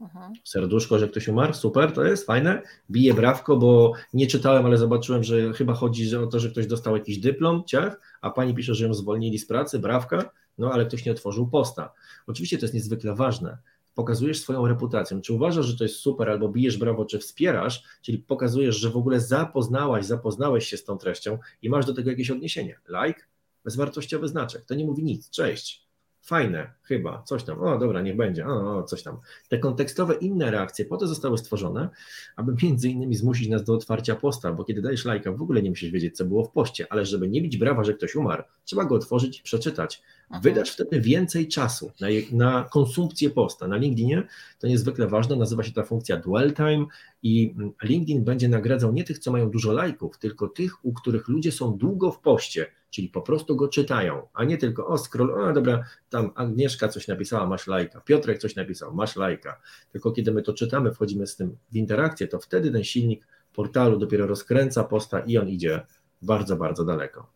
Mhm. 0.00 0.32
Serduszko, 0.44 0.98
że 0.98 1.08
ktoś 1.08 1.28
umarł, 1.28 1.54
super, 1.54 1.92
to 1.92 2.04
jest 2.04 2.26
fajne. 2.26 2.62
Biję 2.90 3.14
brawko, 3.14 3.56
bo 3.56 3.92
nie 4.14 4.26
czytałem, 4.26 4.66
ale 4.66 4.78
zobaczyłem, 4.78 5.24
że 5.24 5.52
chyba 5.52 5.74
chodzi 5.74 6.16
o 6.16 6.26
to, 6.26 6.40
że 6.40 6.50
ktoś 6.50 6.66
dostał 6.66 6.96
jakiś 6.96 7.18
dyplom, 7.18 7.64
ciach, 7.66 8.00
a 8.20 8.30
pani 8.30 8.54
pisze, 8.54 8.74
że 8.74 8.86
ją 8.86 8.94
zwolnili 8.94 9.38
z 9.38 9.46
pracy, 9.46 9.78
brawka, 9.78 10.30
no 10.58 10.72
ale 10.72 10.86
ktoś 10.86 11.04
nie 11.04 11.12
otworzył 11.12 11.48
posta. 11.48 11.92
Oczywiście 12.26 12.58
to 12.58 12.64
jest 12.64 12.74
niezwykle 12.74 13.14
ważne. 13.14 13.58
Pokazujesz 13.94 14.40
swoją 14.40 14.66
reputację. 14.66 15.20
Czy 15.20 15.32
uważasz, 15.32 15.66
że 15.66 15.78
to 15.78 15.84
jest 15.84 15.96
super, 15.96 16.30
albo 16.30 16.48
bijesz 16.48 16.76
brawo, 16.76 17.04
czy 17.04 17.18
wspierasz, 17.18 17.82
czyli 18.02 18.18
pokazujesz, 18.18 18.76
że 18.76 18.90
w 18.90 18.96
ogóle 18.96 19.20
zapoznałaś, 19.20 20.06
zapoznałeś 20.06 20.66
się 20.66 20.76
z 20.76 20.84
tą 20.84 20.98
treścią 20.98 21.38
i 21.62 21.70
masz 21.70 21.86
do 21.86 21.94
tego 21.94 22.10
jakieś 22.10 22.30
odniesienie. 22.30 22.78
Like, 22.88 23.20
bezwartościowy 23.64 24.28
znaczek. 24.28 24.64
To 24.64 24.74
nie 24.74 24.84
mówi 24.84 25.04
nic. 25.04 25.30
Cześć 25.30 25.86
fajne, 26.26 26.72
chyba, 26.82 27.22
coś 27.22 27.44
tam, 27.44 27.60
o 27.60 27.78
dobra, 27.78 28.02
niech 28.02 28.16
będzie, 28.16 28.46
o, 28.46 28.82
coś 28.82 29.02
tam. 29.02 29.18
Te 29.48 29.58
kontekstowe 29.58 30.14
inne 30.14 30.50
reakcje 30.50 30.84
po 30.84 30.96
to 30.96 31.06
zostały 31.06 31.38
stworzone, 31.38 31.88
aby 32.36 32.54
między 32.62 32.88
innymi 32.88 33.14
zmusić 33.14 33.48
nas 33.48 33.64
do 33.64 33.74
otwarcia 33.74 34.16
posta, 34.16 34.52
bo 34.52 34.64
kiedy 34.64 34.82
dajesz 34.82 35.04
lajka, 35.04 35.32
w 35.32 35.42
ogóle 35.42 35.62
nie 35.62 35.70
musisz 35.70 35.90
wiedzieć, 35.90 36.16
co 36.16 36.24
było 36.24 36.44
w 36.44 36.50
poście, 36.50 36.86
ale 36.90 37.04
żeby 37.04 37.28
nie 37.28 37.42
bić 37.42 37.56
brawa, 37.56 37.84
że 37.84 37.94
ktoś 37.94 38.14
umarł, 38.14 38.42
trzeba 38.64 38.84
go 38.84 38.94
otworzyć 38.94 39.40
i 39.40 39.42
przeczytać. 39.42 40.02
Mhm. 40.26 40.42
Wydasz 40.42 40.70
wtedy 40.70 41.00
więcej 41.00 41.48
czasu 41.48 41.92
na, 42.00 42.08
na 42.32 42.68
konsumpcję 42.72 43.30
posta. 43.30 43.68
Na 43.68 43.76
LinkedInie 43.76 44.22
to 44.58 44.66
niezwykle 44.66 45.06
ważne, 45.08 45.36
nazywa 45.36 45.62
się 45.62 45.72
ta 45.72 45.82
funkcja 45.82 46.16
dwell 46.16 46.54
time 46.54 46.86
i 47.22 47.54
LinkedIn 47.82 48.24
będzie 48.24 48.48
nagradzał 48.48 48.92
nie 48.92 49.04
tych, 49.04 49.18
co 49.18 49.32
mają 49.32 49.50
dużo 49.50 49.72
lajków, 49.72 50.18
tylko 50.18 50.48
tych, 50.48 50.84
u 50.84 50.92
których 50.92 51.28
ludzie 51.28 51.52
są 51.52 51.78
długo 51.78 52.12
w 52.12 52.20
poście, 52.20 52.66
czyli 52.90 53.08
po 53.08 53.22
prostu 53.22 53.56
go 53.56 53.68
czytają, 53.68 54.22
a 54.34 54.44
nie 54.44 54.58
tylko 54.58 54.86
o 54.86 54.98
scroll, 54.98 55.48
o 55.48 55.52
dobra, 55.52 55.84
tam 56.10 56.30
Agnieszka 56.34 56.88
coś 56.88 57.08
napisała, 57.08 57.46
masz 57.46 57.66
lajka, 57.66 58.00
Piotrek 58.00 58.38
coś 58.38 58.56
napisał, 58.56 58.94
masz 58.94 59.16
lajka, 59.16 59.60
tylko 59.92 60.12
kiedy 60.12 60.32
my 60.32 60.42
to 60.42 60.52
czytamy, 60.52 60.92
wchodzimy 60.92 61.26
z 61.26 61.36
tym 61.36 61.56
w 61.72 61.76
interakcję, 61.76 62.28
to 62.28 62.38
wtedy 62.38 62.70
ten 62.70 62.84
silnik 62.84 63.26
portalu 63.52 63.98
dopiero 63.98 64.26
rozkręca 64.26 64.84
posta 64.84 65.20
i 65.20 65.38
on 65.38 65.48
idzie 65.48 65.80
bardzo, 66.22 66.56
bardzo 66.56 66.84
daleko. 66.84 67.30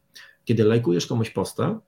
Kiedy 0.44 0.64
lajkujesz 0.64 1.06
komuś 1.06 1.30
posta, 1.30 1.80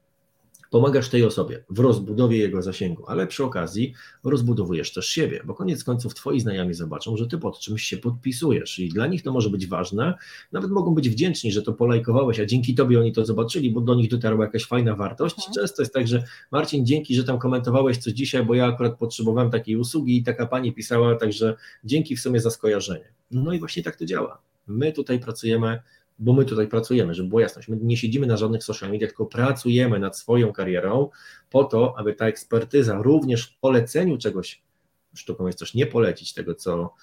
pomagasz 0.73 1.09
tej 1.09 1.25
osobie 1.25 1.65
w 1.71 1.79
rozbudowie 1.79 2.39
jego 2.39 2.63
zasięgu, 2.63 3.05
ale 3.07 3.27
przy 3.27 3.45
okazji 3.45 3.95
rozbudowujesz 4.25 4.93
też 4.93 5.07
siebie, 5.07 5.41
bo 5.45 5.55
koniec 5.55 5.85
końców 5.85 6.15
twoi 6.15 6.41
znajomi 6.41 6.75
zobaczą, 6.75 7.17
że 7.17 7.27
ty 7.27 7.39
pod 7.39 7.59
czymś 7.59 7.83
się 7.83 7.97
podpisujesz 7.97 8.79
i 8.79 8.89
dla 8.89 9.07
nich 9.07 9.23
to 9.23 9.33
może 9.33 9.51
być 9.51 9.67
ważne, 9.67 10.15
nawet 10.53 10.71
mogą 10.71 10.95
być 10.95 11.11
wdzięczni, 11.11 11.53
że 11.53 11.63
to 11.63 11.73
polajkowałeś, 11.73 12.41
a 12.41 12.47
dzięki 12.47 12.75
tobie 12.75 13.01
oni 13.01 13.13
to 13.13 13.25
zobaczyli, 13.25 13.71
bo 13.71 13.81
do 13.81 13.95
nich 13.95 14.11
dotarła 14.11 14.45
jakaś 14.45 14.65
fajna 14.65 14.97
wartość. 14.97 15.37
Mhm. 15.37 15.55
Często 15.55 15.83
jest 15.83 15.95
tak, 15.95 16.09
że 16.09 16.25
Marcin, 16.51 16.87
dzięki, 16.87 17.15
że 17.15 17.25
tam 17.25 17.39
komentowałeś 17.39 17.99
coś 17.99 18.13
dzisiaj, 18.13 18.45
bo 18.45 18.55
ja 18.55 18.67
akurat 18.67 18.99
potrzebowałem 18.99 19.51
takiej 19.51 19.77
usługi 19.77 20.17
i 20.17 20.23
taka 20.23 20.47
pani 20.47 20.73
pisała, 20.73 21.15
także 21.15 21.57
dzięki 21.85 22.17
w 22.17 22.21
sumie 22.21 22.41
za 22.41 22.51
skojarzenie. 22.51 23.13
No 23.31 23.53
i 23.53 23.59
właśnie 23.59 23.83
tak 23.83 23.97
to 23.97 24.05
działa. 24.05 24.39
My 24.67 24.93
tutaj 24.93 25.21
pracujemy 25.21 25.83
bo 26.19 26.33
my 26.33 26.45
tutaj 26.45 26.69
pracujemy, 26.69 27.15
żeby 27.15 27.29
było 27.29 27.41
jasność, 27.41 27.69
my 27.69 27.79
nie 27.83 27.97
siedzimy 27.97 28.27
na 28.27 28.37
żadnych 28.37 28.65
social 28.65 28.91
mediach, 28.91 29.11
tylko 29.11 29.27
pracujemy 29.27 29.99
nad 29.99 30.19
swoją 30.19 30.53
karierą 30.53 31.09
po 31.51 31.65
to, 31.65 31.95
aby 31.99 32.15
ta 32.15 32.27
ekspertyza 32.27 33.03
również 33.03 33.47
w 33.47 33.61
poleceniu 33.61 34.19
czegoś, 34.19 34.63
sztuką 35.15 35.47
jest 35.47 35.59
też 35.59 35.75
nie 35.75 35.87
polecić 35.87 36.35
tego, 36.35 36.55
co 36.55 36.95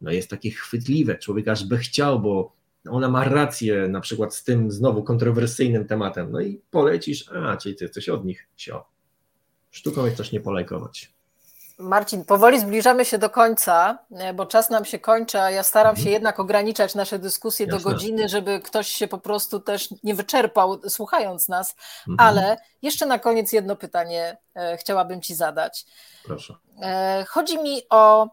no, 0.00 0.10
jest 0.10 0.30
takie 0.30 0.50
chwytliwe, 0.50 1.18
człowiek 1.18 1.48
aż 1.48 1.64
by 1.64 1.78
chciał, 1.78 2.20
bo 2.20 2.52
ona 2.88 3.08
ma 3.08 3.24
rację 3.24 3.88
na 3.88 4.00
przykład 4.00 4.34
z 4.34 4.44
tym 4.44 4.70
znowu 4.70 5.02
kontrowersyjnym 5.02 5.84
tematem, 5.84 6.32
no 6.32 6.40
i 6.40 6.60
polecisz, 6.70 7.30
a, 7.32 7.56
czyli 7.56 7.74
ty 7.74 7.88
coś 7.88 8.08
od 8.08 8.24
nich, 8.24 8.48
sio. 8.56 8.86
Sztuką 9.70 10.04
jest 10.04 10.16
też 10.16 10.32
nie 10.32 10.40
polajkować. 10.40 11.17
Marcin, 11.78 12.24
powoli 12.24 12.60
zbliżamy 12.60 13.04
się 13.04 13.18
do 13.18 13.30
końca, 13.30 13.98
e, 14.10 14.34
bo 14.34 14.46
czas 14.46 14.70
nam 14.70 14.84
się 14.84 14.98
kończy, 14.98 15.40
a 15.40 15.50
ja 15.50 15.62
staram 15.62 15.96
się 15.96 16.00
mhm. 16.00 16.12
jednak 16.12 16.40
ograniczać 16.40 16.94
nasze 16.94 17.18
dyskusje 17.18 17.66
Jasne. 17.66 17.78
do 17.78 17.90
godziny, 17.90 18.28
żeby 18.28 18.60
ktoś 18.60 18.88
się 18.88 19.08
po 19.08 19.18
prostu 19.18 19.60
też 19.60 19.88
nie 20.04 20.14
wyczerpał 20.14 20.80
słuchając 20.88 21.48
nas. 21.48 21.76
Mhm. 22.08 22.28
Ale 22.28 22.56
jeszcze 22.82 23.06
na 23.06 23.18
koniec 23.18 23.52
jedno 23.52 23.76
pytanie 23.76 24.36
e, 24.54 24.76
chciałabym 24.76 25.22
Ci 25.22 25.34
zadać. 25.34 25.86
Proszę. 26.24 26.54
E, 26.82 27.24
chodzi 27.28 27.62
mi 27.62 27.82
o 27.90 28.28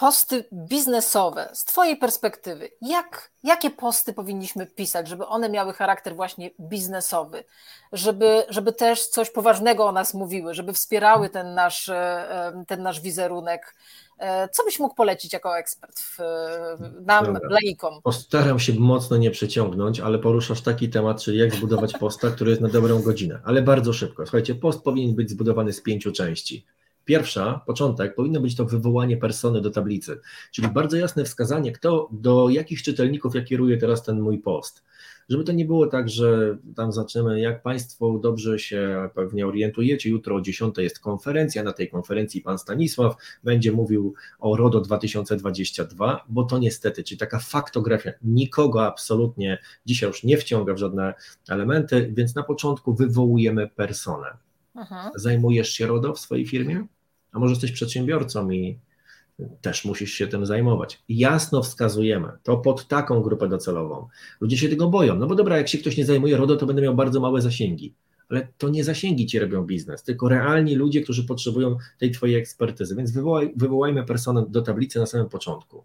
posty 0.00 0.44
biznesowe 0.52 1.48
z 1.52 1.64
Twojej 1.64 1.96
perspektywy, 1.96 2.70
jak, 2.82 3.30
jakie 3.42 3.70
posty 3.70 4.12
powinniśmy 4.12 4.66
pisać, 4.66 5.08
żeby 5.08 5.26
one 5.26 5.48
miały 5.48 5.72
charakter 5.72 6.16
właśnie 6.16 6.50
biznesowy, 6.60 7.44
żeby, 7.92 8.44
żeby 8.48 8.72
też 8.72 9.06
coś 9.06 9.30
poważnego 9.30 9.86
o 9.86 9.92
nas 9.92 10.14
mówiły, 10.14 10.54
żeby 10.54 10.72
wspierały 10.72 11.28
ten 11.28 11.54
nasz, 11.54 11.88
e, 11.88 12.64
ten 12.66 12.82
nasz 12.82 13.00
wizerunek? 13.00 13.74
E, 14.18 14.48
co 14.48 14.64
byś 14.64 14.78
mógł 14.78 14.94
polecić 14.94 15.32
jako 15.32 15.58
ekspert 15.58 16.00
w, 16.00 16.18
nam, 17.00 17.24
Dobra. 17.24 17.48
laikom? 17.50 18.02
Postaram 18.02 18.58
się 18.58 18.72
mocno 18.72 19.16
nie 19.16 19.30
przeciągnąć, 19.30 20.00
ale 20.00 20.18
poruszasz 20.18 20.60
taki 20.60 20.88
temat, 20.88 21.22
czyli 21.22 21.38
jak 21.38 21.54
zbudować 21.54 21.92
posta, 21.98 22.30
który 22.30 22.50
jest 22.50 22.62
na 22.62 22.68
dobrą 22.68 23.02
godzinę, 23.02 23.40
ale 23.44 23.62
bardzo 23.62 23.92
szybko. 23.92 24.26
Słuchajcie, 24.26 24.54
post 24.54 24.82
powinien 24.82 25.14
być 25.14 25.30
zbudowany 25.30 25.72
z 25.72 25.82
pięciu 25.82 26.12
części. 26.12 26.66
Pierwsza, 27.10 27.60
początek, 27.66 28.14
powinno 28.14 28.40
być 28.40 28.56
to 28.56 28.64
wywołanie 28.64 29.16
persony 29.16 29.60
do 29.60 29.70
tablicy, 29.70 30.20
czyli 30.50 30.68
bardzo 30.68 30.96
jasne 30.96 31.24
wskazanie, 31.24 31.72
kto, 31.72 32.08
do 32.12 32.48
jakich 32.48 32.82
czytelników 32.82 33.34
ja 33.34 33.42
kieruję 33.42 33.76
teraz 33.76 34.02
ten 34.02 34.20
mój 34.20 34.38
post. 34.38 34.84
Żeby 35.28 35.44
to 35.44 35.52
nie 35.52 35.64
było 35.64 35.86
tak, 35.86 36.08
że 36.08 36.58
tam 36.76 36.92
zaczniemy, 36.92 37.40
jak 37.40 37.62
Państwo 37.62 38.18
dobrze 38.18 38.58
się 38.58 39.10
pewnie 39.14 39.46
orientujecie, 39.46 40.10
jutro 40.10 40.36
o 40.36 40.40
10 40.40 40.78
jest 40.78 41.00
konferencja, 41.00 41.62
na 41.62 41.72
tej 41.72 41.90
konferencji 41.90 42.40
Pan 42.40 42.58
Stanisław 42.58 43.16
będzie 43.44 43.72
mówił 43.72 44.14
o 44.38 44.56
RODO 44.56 44.80
2022, 44.80 46.24
bo 46.28 46.44
to 46.44 46.58
niestety, 46.58 47.04
czyli 47.04 47.18
taka 47.18 47.38
faktografia, 47.38 48.12
nikogo 48.22 48.86
absolutnie 48.86 49.58
dzisiaj 49.86 50.08
już 50.08 50.24
nie 50.24 50.36
wciąga 50.36 50.74
w 50.74 50.78
żadne 50.78 51.14
elementy, 51.48 52.12
więc 52.14 52.34
na 52.34 52.42
początku 52.42 52.94
wywołujemy 52.94 53.68
personę. 53.68 54.26
Aha. 54.74 55.10
Zajmujesz 55.14 55.70
się 55.70 55.86
RODO 55.86 56.14
w 56.14 56.20
swojej 56.20 56.46
firmie? 56.46 56.86
A 57.32 57.38
może 57.38 57.52
jesteś 57.52 57.72
przedsiębiorcą 57.72 58.50
i 58.50 58.78
też 59.60 59.84
musisz 59.84 60.12
się 60.12 60.26
tym 60.26 60.46
zajmować. 60.46 61.02
Jasno 61.08 61.62
wskazujemy 61.62 62.28
to 62.42 62.56
pod 62.56 62.88
taką 62.88 63.22
grupę 63.22 63.48
docelową. 63.48 64.08
Ludzie 64.40 64.56
się 64.56 64.68
tego 64.68 64.88
boją, 64.88 65.16
no 65.16 65.26
bo 65.26 65.34
dobra, 65.34 65.56
jak 65.56 65.68
się 65.68 65.78
ktoś 65.78 65.96
nie 65.96 66.06
zajmuje 66.06 66.36
RODO, 66.36 66.56
to 66.56 66.66
będę 66.66 66.82
miał 66.82 66.94
bardzo 66.94 67.20
małe 67.20 67.42
zasięgi. 67.42 67.94
Ale 68.28 68.48
to 68.58 68.68
nie 68.68 68.84
zasięgi 68.84 69.26
ci 69.26 69.38
robią 69.38 69.64
biznes, 69.64 70.02
tylko 70.02 70.28
realni 70.28 70.74
ludzie, 70.74 71.00
którzy 71.00 71.26
potrzebują 71.26 71.76
tej 71.98 72.10
twojej 72.10 72.36
ekspertyzy. 72.36 72.96
Więc 72.96 73.12
wywołaj, 73.12 73.52
wywołajmy 73.56 74.04
personę 74.04 74.44
do 74.48 74.62
tablicy 74.62 74.98
na 74.98 75.06
samym 75.06 75.28
początku. 75.28 75.84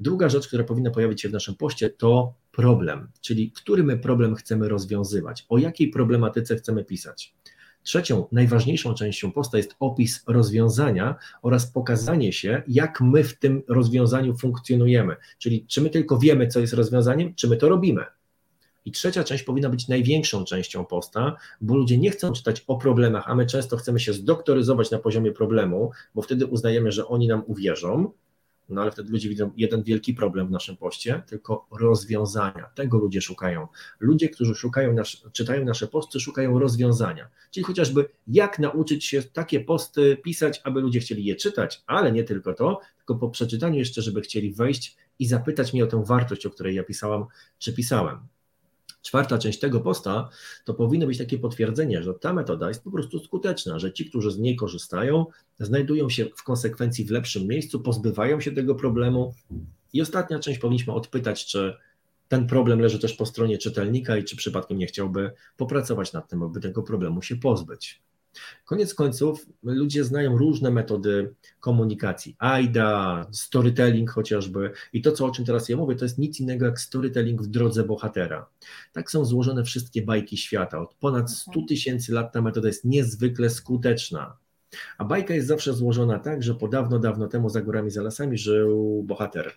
Druga 0.00 0.28
rzecz, 0.28 0.46
która 0.46 0.64
powinna 0.64 0.90
pojawić 0.90 1.22
się 1.22 1.28
w 1.28 1.32
naszym 1.32 1.54
poście, 1.54 1.90
to 1.90 2.34
problem, 2.52 3.08
czyli 3.20 3.50
który 3.50 3.84
my 3.84 3.98
problem 3.98 4.34
chcemy 4.34 4.68
rozwiązywać, 4.68 5.46
o 5.48 5.58
jakiej 5.58 5.88
problematyce 5.88 6.56
chcemy 6.56 6.84
pisać. 6.84 7.34
Trzecią, 7.82 8.26
najważniejszą 8.32 8.94
częścią 8.94 9.32
posta 9.32 9.56
jest 9.56 9.76
opis 9.80 10.24
rozwiązania 10.26 11.14
oraz 11.42 11.66
pokazanie 11.66 12.32
się, 12.32 12.62
jak 12.68 13.00
my 13.00 13.24
w 13.24 13.38
tym 13.38 13.62
rozwiązaniu 13.68 14.36
funkcjonujemy. 14.36 15.16
Czyli 15.38 15.66
czy 15.66 15.80
my 15.80 15.90
tylko 15.90 16.18
wiemy, 16.18 16.46
co 16.46 16.60
jest 16.60 16.72
rozwiązaniem, 16.72 17.34
czy 17.34 17.48
my 17.48 17.56
to 17.56 17.68
robimy. 17.68 18.04
I 18.84 18.92
trzecia 18.92 19.24
część 19.24 19.44
powinna 19.44 19.68
być 19.68 19.88
największą 19.88 20.44
częścią 20.44 20.84
posta, 20.84 21.36
bo 21.60 21.76
ludzie 21.76 21.98
nie 21.98 22.10
chcą 22.10 22.32
czytać 22.32 22.64
o 22.66 22.76
problemach, 22.76 23.24
a 23.26 23.34
my 23.34 23.46
często 23.46 23.76
chcemy 23.76 24.00
się 24.00 24.12
zdoktoryzować 24.12 24.90
na 24.90 24.98
poziomie 24.98 25.32
problemu, 25.32 25.90
bo 26.14 26.22
wtedy 26.22 26.46
uznajemy, 26.46 26.92
że 26.92 27.06
oni 27.06 27.28
nam 27.28 27.42
uwierzą, 27.46 28.12
no 28.68 28.82
ale 28.82 28.90
wtedy 28.90 29.10
ludzie 29.10 29.28
widzą 29.28 29.50
jeden 29.56 29.82
wielki 29.82 30.14
problem 30.14 30.46
w 30.46 30.50
naszym 30.50 30.76
poście, 30.76 31.22
tylko 31.26 31.66
rozwiązania. 31.70 32.70
Tego 32.74 32.98
ludzie 32.98 33.20
szukają. 33.20 33.68
Ludzie, 34.00 34.28
którzy 34.28 34.54
szukają 34.54 34.92
nasz, 34.92 35.22
czytają 35.32 35.64
nasze 35.64 35.86
posty, 35.86 36.20
szukają 36.20 36.58
rozwiązania. 36.58 37.28
Czyli 37.50 37.64
chociażby 37.64 38.08
jak 38.26 38.58
nauczyć 38.58 39.04
się 39.04 39.22
takie 39.22 39.60
posty 39.60 40.16
pisać, 40.16 40.60
aby 40.64 40.80
ludzie 40.80 41.00
chcieli 41.00 41.24
je 41.24 41.36
czytać, 41.36 41.82
ale 41.86 42.12
nie 42.12 42.24
tylko 42.24 42.54
to, 42.54 42.80
tylko 42.96 43.14
po 43.14 43.30
przeczytaniu 43.30 43.78
jeszcze, 43.78 44.02
żeby 44.02 44.20
chcieli 44.20 44.52
wejść 44.54 44.96
i 45.18 45.26
zapytać 45.26 45.72
mnie 45.72 45.84
o 45.84 45.86
tę 45.86 46.04
wartość, 46.04 46.46
o 46.46 46.50
której 46.50 46.74
ja 46.74 46.82
pisałam, 46.84 47.26
czy 47.58 47.72
pisałem 47.72 48.18
czwarta 49.02 49.38
część 49.38 49.58
tego 49.58 49.80
posta, 49.80 50.28
to 50.64 50.74
powinno 50.74 51.06
być 51.06 51.18
takie 51.18 51.38
potwierdzenie, 51.38 52.02
że 52.02 52.14
ta 52.14 52.32
metoda 52.32 52.68
jest 52.68 52.84
po 52.84 52.90
prostu 52.90 53.18
skuteczna, 53.18 53.78
że 53.78 53.92
ci, 53.92 54.10
którzy 54.10 54.30
z 54.30 54.38
niej 54.38 54.56
korzystają, 54.56 55.26
znajdują 55.60 56.08
się 56.08 56.26
w 56.36 56.42
konsekwencji 56.42 57.04
w 57.04 57.10
lepszym 57.10 57.46
miejscu, 57.46 57.80
pozbywają 57.80 58.40
się 58.40 58.52
tego 58.52 58.74
problemu. 58.74 59.34
I 59.92 60.02
ostatnia 60.02 60.38
część 60.38 60.58
powinniśmy 60.58 60.92
odpytać, 60.92 61.46
czy 61.46 61.76
ten 62.28 62.46
problem 62.46 62.80
leży 62.80 62.98
też 62.98 63.14
po 63.14 63.26
stronie 63.26 63.58
czytelnika 63.58 64.16
i 64.16 64.24
czy 64.24 64.36
przypadkiem 64.36 64.78
nie 64.78 64.86
chciałby 64.86 65.32
popracować 65.56 66.12
nad 66.12 66.28
tym, 66.28 66.42
aby 66.42 66.60
tego 66.60 66.82
problemu 66.82 67.22
się 67.22 67.36
pozbyć. 67.36 68.02
Koniec 68.64 68.94
końców, 68.94 69.46
ludzie 69.62 70.04
znają 70.04 70.38
różne 70.38 70.70
metody 70.70 71.34
komunikacji. 71.60 72.36
AIDA, 72.38 73.26
storytelling 73.30 74.10
chociażby. 74.10 74.70
I 74.92 75.02
to, 75.02 75.12
co, 75.12 75.26
o 75.26 75.30
czym 75.30 75.44
teraz 75.44 75.68
ja 75.68 75.76
mówię, 75.76 75.96
to 75.96 76.04
jest 76.04 76.18
nic 76.18 76.40
innego 76.40 76.66
jak 76.66 76.80
storytelling 76.80 77.42
w 77.42 77.46
drodze 77.46 77.84
bohatera. 77.84 78.46
Tak 78.92 79.10
są 79.10 79.24
złożone 79.24 79.64
wszystkie 79.64 80.02
bajki 80.02 80.36
świata. 80.36 80.80
Od 80.80 80.94
ponad 80.94 81.30
100 81.30 81.50
tysięcy 81.68 82.12
lat 82.12 82.32
ta 82.32 82.42
metoda 82.42 82.68
jest 82.68 82.84
niezwykle 82.84 83.50
skuteczna. 83.50 84.36
A 84.98 85.04
bajka 85.04 85.34
jest 85.34 85.48
zawsze 85.48 85.74
złożona 85.74 86.18
tak, 86.18 86.42
że 86.42 86.54
po 86.54 86.68
dawno, 86.68 86.98
dawno 86.98 87.28
temu 87.28 87.48
za 87.48 87.62
górami, 87.62 87.90
za 87.90 88.02
lasami 88.02 88.38
żył 88.38 89.02
bohater. 89.06 89.52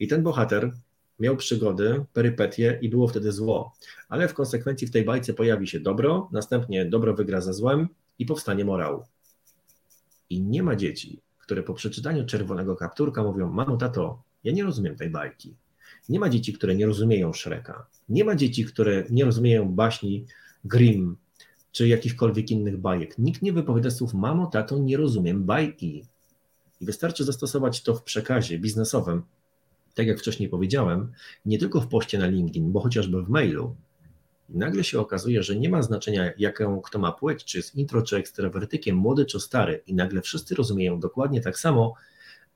I 0.00 0.08
ten 0.08 0.22
bohater 0.22 0.72
miał 1.20 1.36
przygody, 1.36 2.04
perypetie 2.12 2.78
i 2.82 2.88
było 2.88 3.08
wtedy 3.08 3.32
zło. 3.32 3.72
Ale 4.08 4.28
w 4.28 4.34
konsekwencji 4.34 4.86
w 4.86 4.90
tej 4.90 5.04
bajce 5.04 5.34
pojawi 5.34 5.66
się 5.66 5.80
dobro, 5.80 6.28
następnie 6.32 6.86
dobro 6.86 7.14
wygra 7.14 7.40
ze 7.40 7.52
złem, 7.52 7.88
i 8.18 8.26
powstanie 8.26 8.64
morału. 8.64 9.04
I 10.30 10.40
nie 10.40 10.62
ma 10.62 10.76
dzieci, 10.76 11.20
które 11.38 11.62
po 11.62 11.74
przeczytaniu 11.74 12.26
czerwonego 12.26 12.76
kapturka 12.76 13.22
mówią: 13.22 13.48
Mamo, 13.48 13.76
tato, 13.76 14.22
ja 14.44 14.52
nie 14.52 14.64
rozumiem 14.64 14.96
tej 14.96 15.10
bajki. 15.10 15.54
Nie 16.08 16.20
ma 16.20 16.28
dzieci, 16.28 16.52
które 16.52 16.74
nie 16.74 16.86
rozumieją 16.86 17.32
Shreka. 17.32 17.86
Nie 18.08 18.24
ma 18.24 18.34
dzieci, 18.34 18.64
które 18.64 19.04
nie 19.10 19.24
rozumieją 19.24 19.74
baśni 19.74 20.26
Grimm 20.64 21.16
czy 21.72 21.88
jakichkolwiek 21.88 22.50
innych 22.50 22.76
bajek. 22.76 23.18
Nikt 23.18 23.42
nie 23.42 23.52
wypowiada 23.52 23.90
słów: 23.90 24.14
Mamo, 24.14 24.46
tato, 24.46 24.78
nie 24.78 24.96
rozumiem 24.96 25.44
bajki. 25.44 26.04
I 26.80 26.86
wystarczy 26.86 27.24
zastosować 27.24 27.82
to 27.82 27.94
w 27.94 28.02
przekazie 28.02 28.58
biznesowym, 28.58 29.22
tak 29.94 30.06
jak 30.06 30.18
wcześniej 30.18 30.48
powiedziałem, 30.48 31.12
nie 31.46 31.58
tylko 31.58 31.80
w 31.80 31.88
poście 31.88 32.18
na 32.18 32.26
LinkedIn, 32.26 32.72
bo 32.72 32.80
chociażby 32.80 33.22
w 33.22 33.28
mailu, 33.28 33.76
i 34.48 34.58
nagle 34.58 34.84
się 34.84 35.00
okazuje, 35.00 35.42
że 35.42 35.56
nie 35.56 35.68
ma 35.68 35.82
znaczenia, 35.82 36.32
jaką 36.38 36.80
kto 36.80 36.98
ma 36.98 37.12
płeć, 37.12 37.44
czy 37.44 37.58
jest 37.58 37.74
intro, 37.74 38.02
czy 38.02 38.16
ekstrawertykiem, 38.16 38.96
młody, 38.96 39.26
czy 39.26 39.40
stary, 39.40 39.82
i 39.86 39.94
nagle 39.94 40.22
wszyscy 40.22 40.54
rozumieją 40.54 41.00
dokładnie 41.00 41.40
tak 41.40 41.58
samo, 41.58 41.94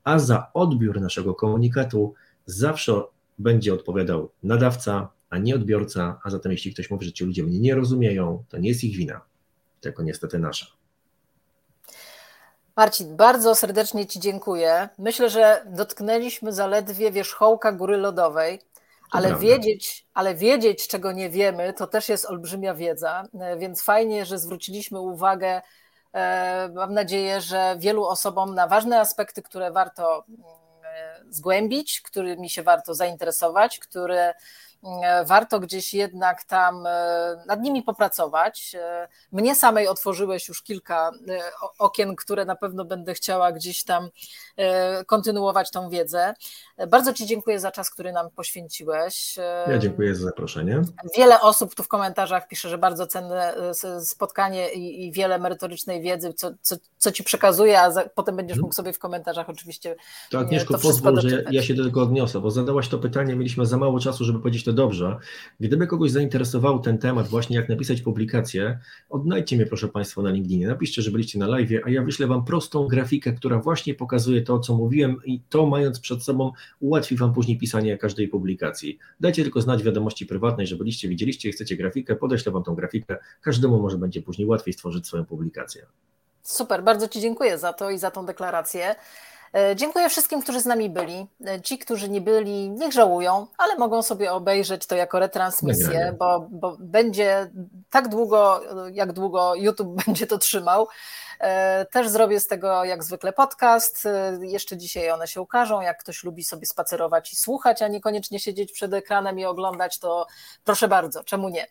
a 0.03 0.19
za 0.19 0.51
odbiór 0.53 1.01
naszego 1.01 1.35
komunikatu 1.35 2.13
zawsze 2.45 3.01
będzie 3.39 3.73
odpowiadał 3.73 4.29
nadawca, 4.43 5.09
a 5.29 5.37
nie 5.37 5.55
odbiorca, 5.55 6.19
a 6.23 6.29
zatem 6.29 6.51
jeśli 6.51 6.73
ktoś 6.73 6.89
mówi, 6.89 7.05
że 7.05 7.11
ci 7.11 7.25
ludzie 7.25 7.43
mnie 7.43 7.59
nie 7.59 7.75
rozumieją, 7.75 8.43
to 8.49 8.57
nie 8.57 8.69
jest 8.69 8.83
ich 8.83 8.97
wina, 8.97 9.21
tylko 9.81 10.03
niestety 10.03 10.39
nasza. 10.39 10.65
Marcin, 12.75 13.15
bardzo 13.17 13.55
serdecznie 13.55 14.05
Ci 14.05 14.19
dziękuję. 14.19 14.89
Myślę, 14.97 15.29
że 15.29 15.65
dotknęliśmy 15.65 16.53
zaledwie 16.53 17.11
wierzchołka 17.11 17.71
góry 17.71 17.97
lodowej. 17.97 18.59
Ale 19.13 19.35
wiedzieć, 19.35 20.05
ale 20.13 20.35
wiedzieć, 20.35 20.87
czego 20.87 21.11
nie 21.11 21.29
wiemy, 21.29 21.73
to 21.73 21.87
też 21.87 22.09
jest 22.09 22.25
olbrzymia 22.25 22.73
wiedza, 22.73 23.23
e, 23.39 23.57
więc 23.57 23.83
fajnie, 23.83 24.25
że 24.25 24.39
zwróciliśmy 24.39 24.99
uwagę. 24.99 25.61
E, 26.13 26.69
mam 26.73 26.93
nadzieję, 26.93 27.41
że 27.41 27.75
wielu 27.79 28.05
osobom 28.05 28.55
na 28.55 28.67
ważne 28.67 28.99
aspekty, 28.99 29.41
które 29.41 29.71
warto 29.71 30.25
mm, 30.29 30.41
e, 30.83 31.23
zgłębić, 31.29 32.01
którymi 32.01 32.49
się 32.49 32.63
warto 32.63 32.93
zainteresować, 32.95 33.79
które 33.79 34.33
warto 35.25 35.59
gdzieś 35.59 35.93
jednak 35.93 36.43
tam 36.43 36.87
e, 36.87 37.43
nad 37.47 37.61
nimi 37.61 37.83
popracować. 37.83 38.75
E, 38.75 39.07
mnie 39.31 39.55
samej 39.55 39.87
otworzyłeś 39.87 40.47
już 40.47 40.63
kilka 40.63 41.11
okien, 41.79 42.15
które 42.15 42.45
na 42.45 42.55
pewno 42.55 42.85
będę 42.85 43.13
chciała 43.13 43.51
gdzieś 43.51 43.83
tam 43.83 44.09
kontynuować 45.07 45.71
tą 45.71 45.89
wiedzę. 45.89 46.33
Bardzo 46.87 47.13
Ci 47.13 47.25
dziękuję 47.25 47.59
za 47.59 47.71
czas, 47.71 47.89
który 47.89 48.11
nam 48.11 48.29
poświęciłeś. 48.29 49.35
Ja 49.67 49.77
dziękuję 49.77 50.15
za 50.15 50.23
zaproszenie. 50.23 50.81
Wiele 51.17 51.41
osób 51.41 51.75
tu 51.75 51.83
w 51.83 51.87
komentarzach 51.87 52.47
pisze, 52.47 52.69
że 52.69 52.77
bardzo 52.77 53.07
cenne 53.07 53.53
spotkanie 53.99 54.73
i, 54.73 55.11
wiele 55.11 55.39
merytorycznej 55.39 56.01
wiedzy, 56.01 56.33
co, 56.33 56.51
co, 56.61 56.75
co 56.97 57.11
Ci 57.11 57.23
przekazuję, 57.23 57.81
a 57.81 57.91
za, 57.91 58.09
potem 58.15 58.35
będziesz 58.35 58.57
mógł 58.57 58.73
sobie 58.73 58.93
w 58.93 58.99
komentarzach 58.99 59.49
oczywiście. 59.49 59.95
To 60.31 60.39
Agnieszko, 60.39 60.79
pozwól, 60.79 61.21
że 61.21 61.43
ja 61.51 61.63
się 61.63 61.73
do 61.73 61.83
tego 61.83 62.01
odniosę, 62.01 62.39
bo 62.39 62.51
zadałaś 62.51 62.87
to 62.87 62.97
pytanie, 62.99 63.35
mieliśmy 63.35 63.65
za 63.65 63.77
mało 63.77 63.99
czasu, 63.99 64.25
żeby 64.25 64.39
powiedzieć 64.39 64.63
to 64.63 64.72
dobrze. 64.73 65.17
Gdyby 65.59 65.87
kogoś 65.87 66.11
zainteresował 66.11 66.79
ten 66.79 66.97
temat, 66.97 67.27
właśnie 67.27 67.55
jak 67.55 67.69
napisać 67.69 68.01
publikację, 68.01 68.79
odnajdźcie 69.09 69.55
mnie 69.55 69.65
proszę 69.65 69.87
Państwa 69.87 70.21
na 70.21 70.29
LinkedInie, 70.29 70.67
napiszcie, 70.67 71.01
że 71.01 71.11
byliście 71.11 71.39
na 71.39 71.47
live, 71.47 71.69
a 71.85 71.89
ja 71.89 72.03
wyślę 72.03 72.27
Wam 72.27 72.45
prostą 72.45 72.87
grafikę, 72.87 73.33
która 73.33 73.59
właśnie 73.59 73.93
pokazuje 73.93 74.41
to, 74.41 74.59
co 74.59 74.75
mówiłem 74.75 75.17
i 75.25 75.41
to 75.49 75.65
mając 75.65 75.99
przed 75.99 76.23
sobą 76.23 76.51
ułatwi 76.79 77.15
Wam 77.15 77.33
później 77.33 77.57
pisanie 77.57 77.97
każdej 77.97 78.27
publikacji. 78.27 78.99
Dajcie 79.19 79.43
tylko 79.43 79.61
znać 79.61 79.83
wiadomości 79.83 80.25
prywatnej, 80.25 80.67
że 80.67 80.75
byliście, 80.75 81.09
widzieliście 81.09 81.49
i 81.49 81.51
chcecie 81.51 81.75
grafikę, 81.75 82.15
podeślę 82.15 82.51
Wam 82.51 82.63
tą 82.63 82.75
grafikę, 82.75 83.17
każdemu 83.41 83.81
może 83.81 83.97
będzie 83.97 84.21
później 84.21 84.47
łatwiej 84.47 84.73
stworzyć 84.73 85.07
swoją 85.07 85.25
publikację. 85.25 85.85
Super, 86.43 86.83
bardzo 86.83 87.07
Ci 87.07 87.21
dziękuję 87.21 87.57
za 87.57 87.73
to 87.73 87.89
i 87.89 87.97
za 87.97 88.11
tą 88.11 88.25
deklarację. 88.25 88.95
E, 89.55 89.75
dziękuję 89.75 90.09
wszystkim, 90.09 90.41
którzy 90.41 90.59
z 90.59 90.65
nami 90.65 90.89
byli. 90.89 91.27
E, 91.47 91.61
ci, 91.61 91.77
którzy 91.77 92.09
nie 92.09 92.21
byli, 92.21 92.69
niech 92.69 92.93
żałują, 92.93 93.47
ale 93.57 93.75
mogą 93.75 94.01
sobie 94.01 94.31
obejrzeć 94.31 94.85
to 94.85 94.95
jako 94.95 95.19
retransmisję, 95.19 96.15
bo, 96.19 96.47
bo 96.51 96.77
będzie 96.79 97.51
tak 97.89 98.07
długo, 98.07 98.61
jak 98.91 99.13
długo 99.13 99.55
YouTube 99.55 99.95
będzie 100.05 100.27
to 100.27 100.37
trzymał. 100.37 100.87
E, 101.39 101.85
też 101.85 102.09
zrobię 102.09 102.39
z 102.39 102.47
tego 102.47 102.83
jak 102.83 103.03
zwykle 103.03 103.33
podcast. 103.33 104.07
Jeszcze 104.41 104.77
dzisiaj 104.77 105.11
one 105.11 105.27
się 105.27 105.41
ukażą. 105.41 105.81
Jak 105.81 105.99
ktoś 105.99 106.23
lubi 106.23 106.43
sobie 106.43 106.65
spacerować 106.65 107.33
i 107.33 107.35
słuchać, 107.35 107.81
a 107.81 107.87
niekoniecznie 107.87 108.39
siedzieć 108.39 108.71
przed 108.71 108.93
ekranem 108.93 109.39
i 109.39 109.45
oglądać, 109.45 109.99
to 109.99 110.27
proszę 110.63 110.87
bardzo, 110.87 111.23
czemu 111.23 111.49
nie? 111.49 111.67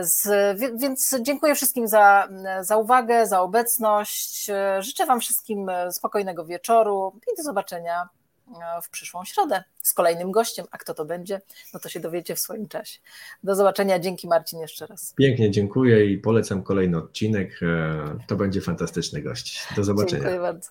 Z, 0.00 0.28
więc 0.76 1.16
dziękuję 1.22 1.54
wszystkim 1.54 1.88
za, 1.88 2.28
za 2.60 2.76
uwagę, 2.76 3.26
za 3.26 3.40
obecność. 3.40 4.50
Życzę 4.78 5.06
Wam 5.06 5.20
wszystkim 5.20 5.70
spokojnego 5.90 6.44
wieczoru 6.44 7.12
i 7.32 7.36
do 7.36 7.42
zobaczenia 7.42 8.08
w 8.82 8.88
przyszłą 8.88 9.24
środę 9.24 9.64
z 9.82 9.92
kolejnym 9.92 10.30
gościem. 10.30 10.66
A 10.70 10.78
kto 10.78 10.94
to 10.94 11.04
będzie, 11.04 11.40
no 11.74 11.80
to 11.80 11.88
się 11.88 12.00
dowiecie 12.00 12.34
w 12.34 12.40
swoim 12.40 12.68
czasie. 12.68 12.98
Do 13.44 13.54
zobaczenia. 13.54 13.98
Dzięki 13.98 14.28
Marcin 14.28 14.60
jeszcze 14.60 14.86
raz. 14.86 15.14
Pięknie, 15.16 15.50
dziękuję 15.50 16.04
i 16.06 16.18
polecam 16.18 16.62
kolejny 16.62 16.98
odcinek. 16.98 17.60
To 18.26 18.36
będzie 18.36 18.60
fantastyczny 18.60 19.22
gość. 19.22 19.68
Do 19.76 19.84
zobaczenia. 19.84 20.22
Dziękuję 20.22 20.40
bardzo. 20.40 20.70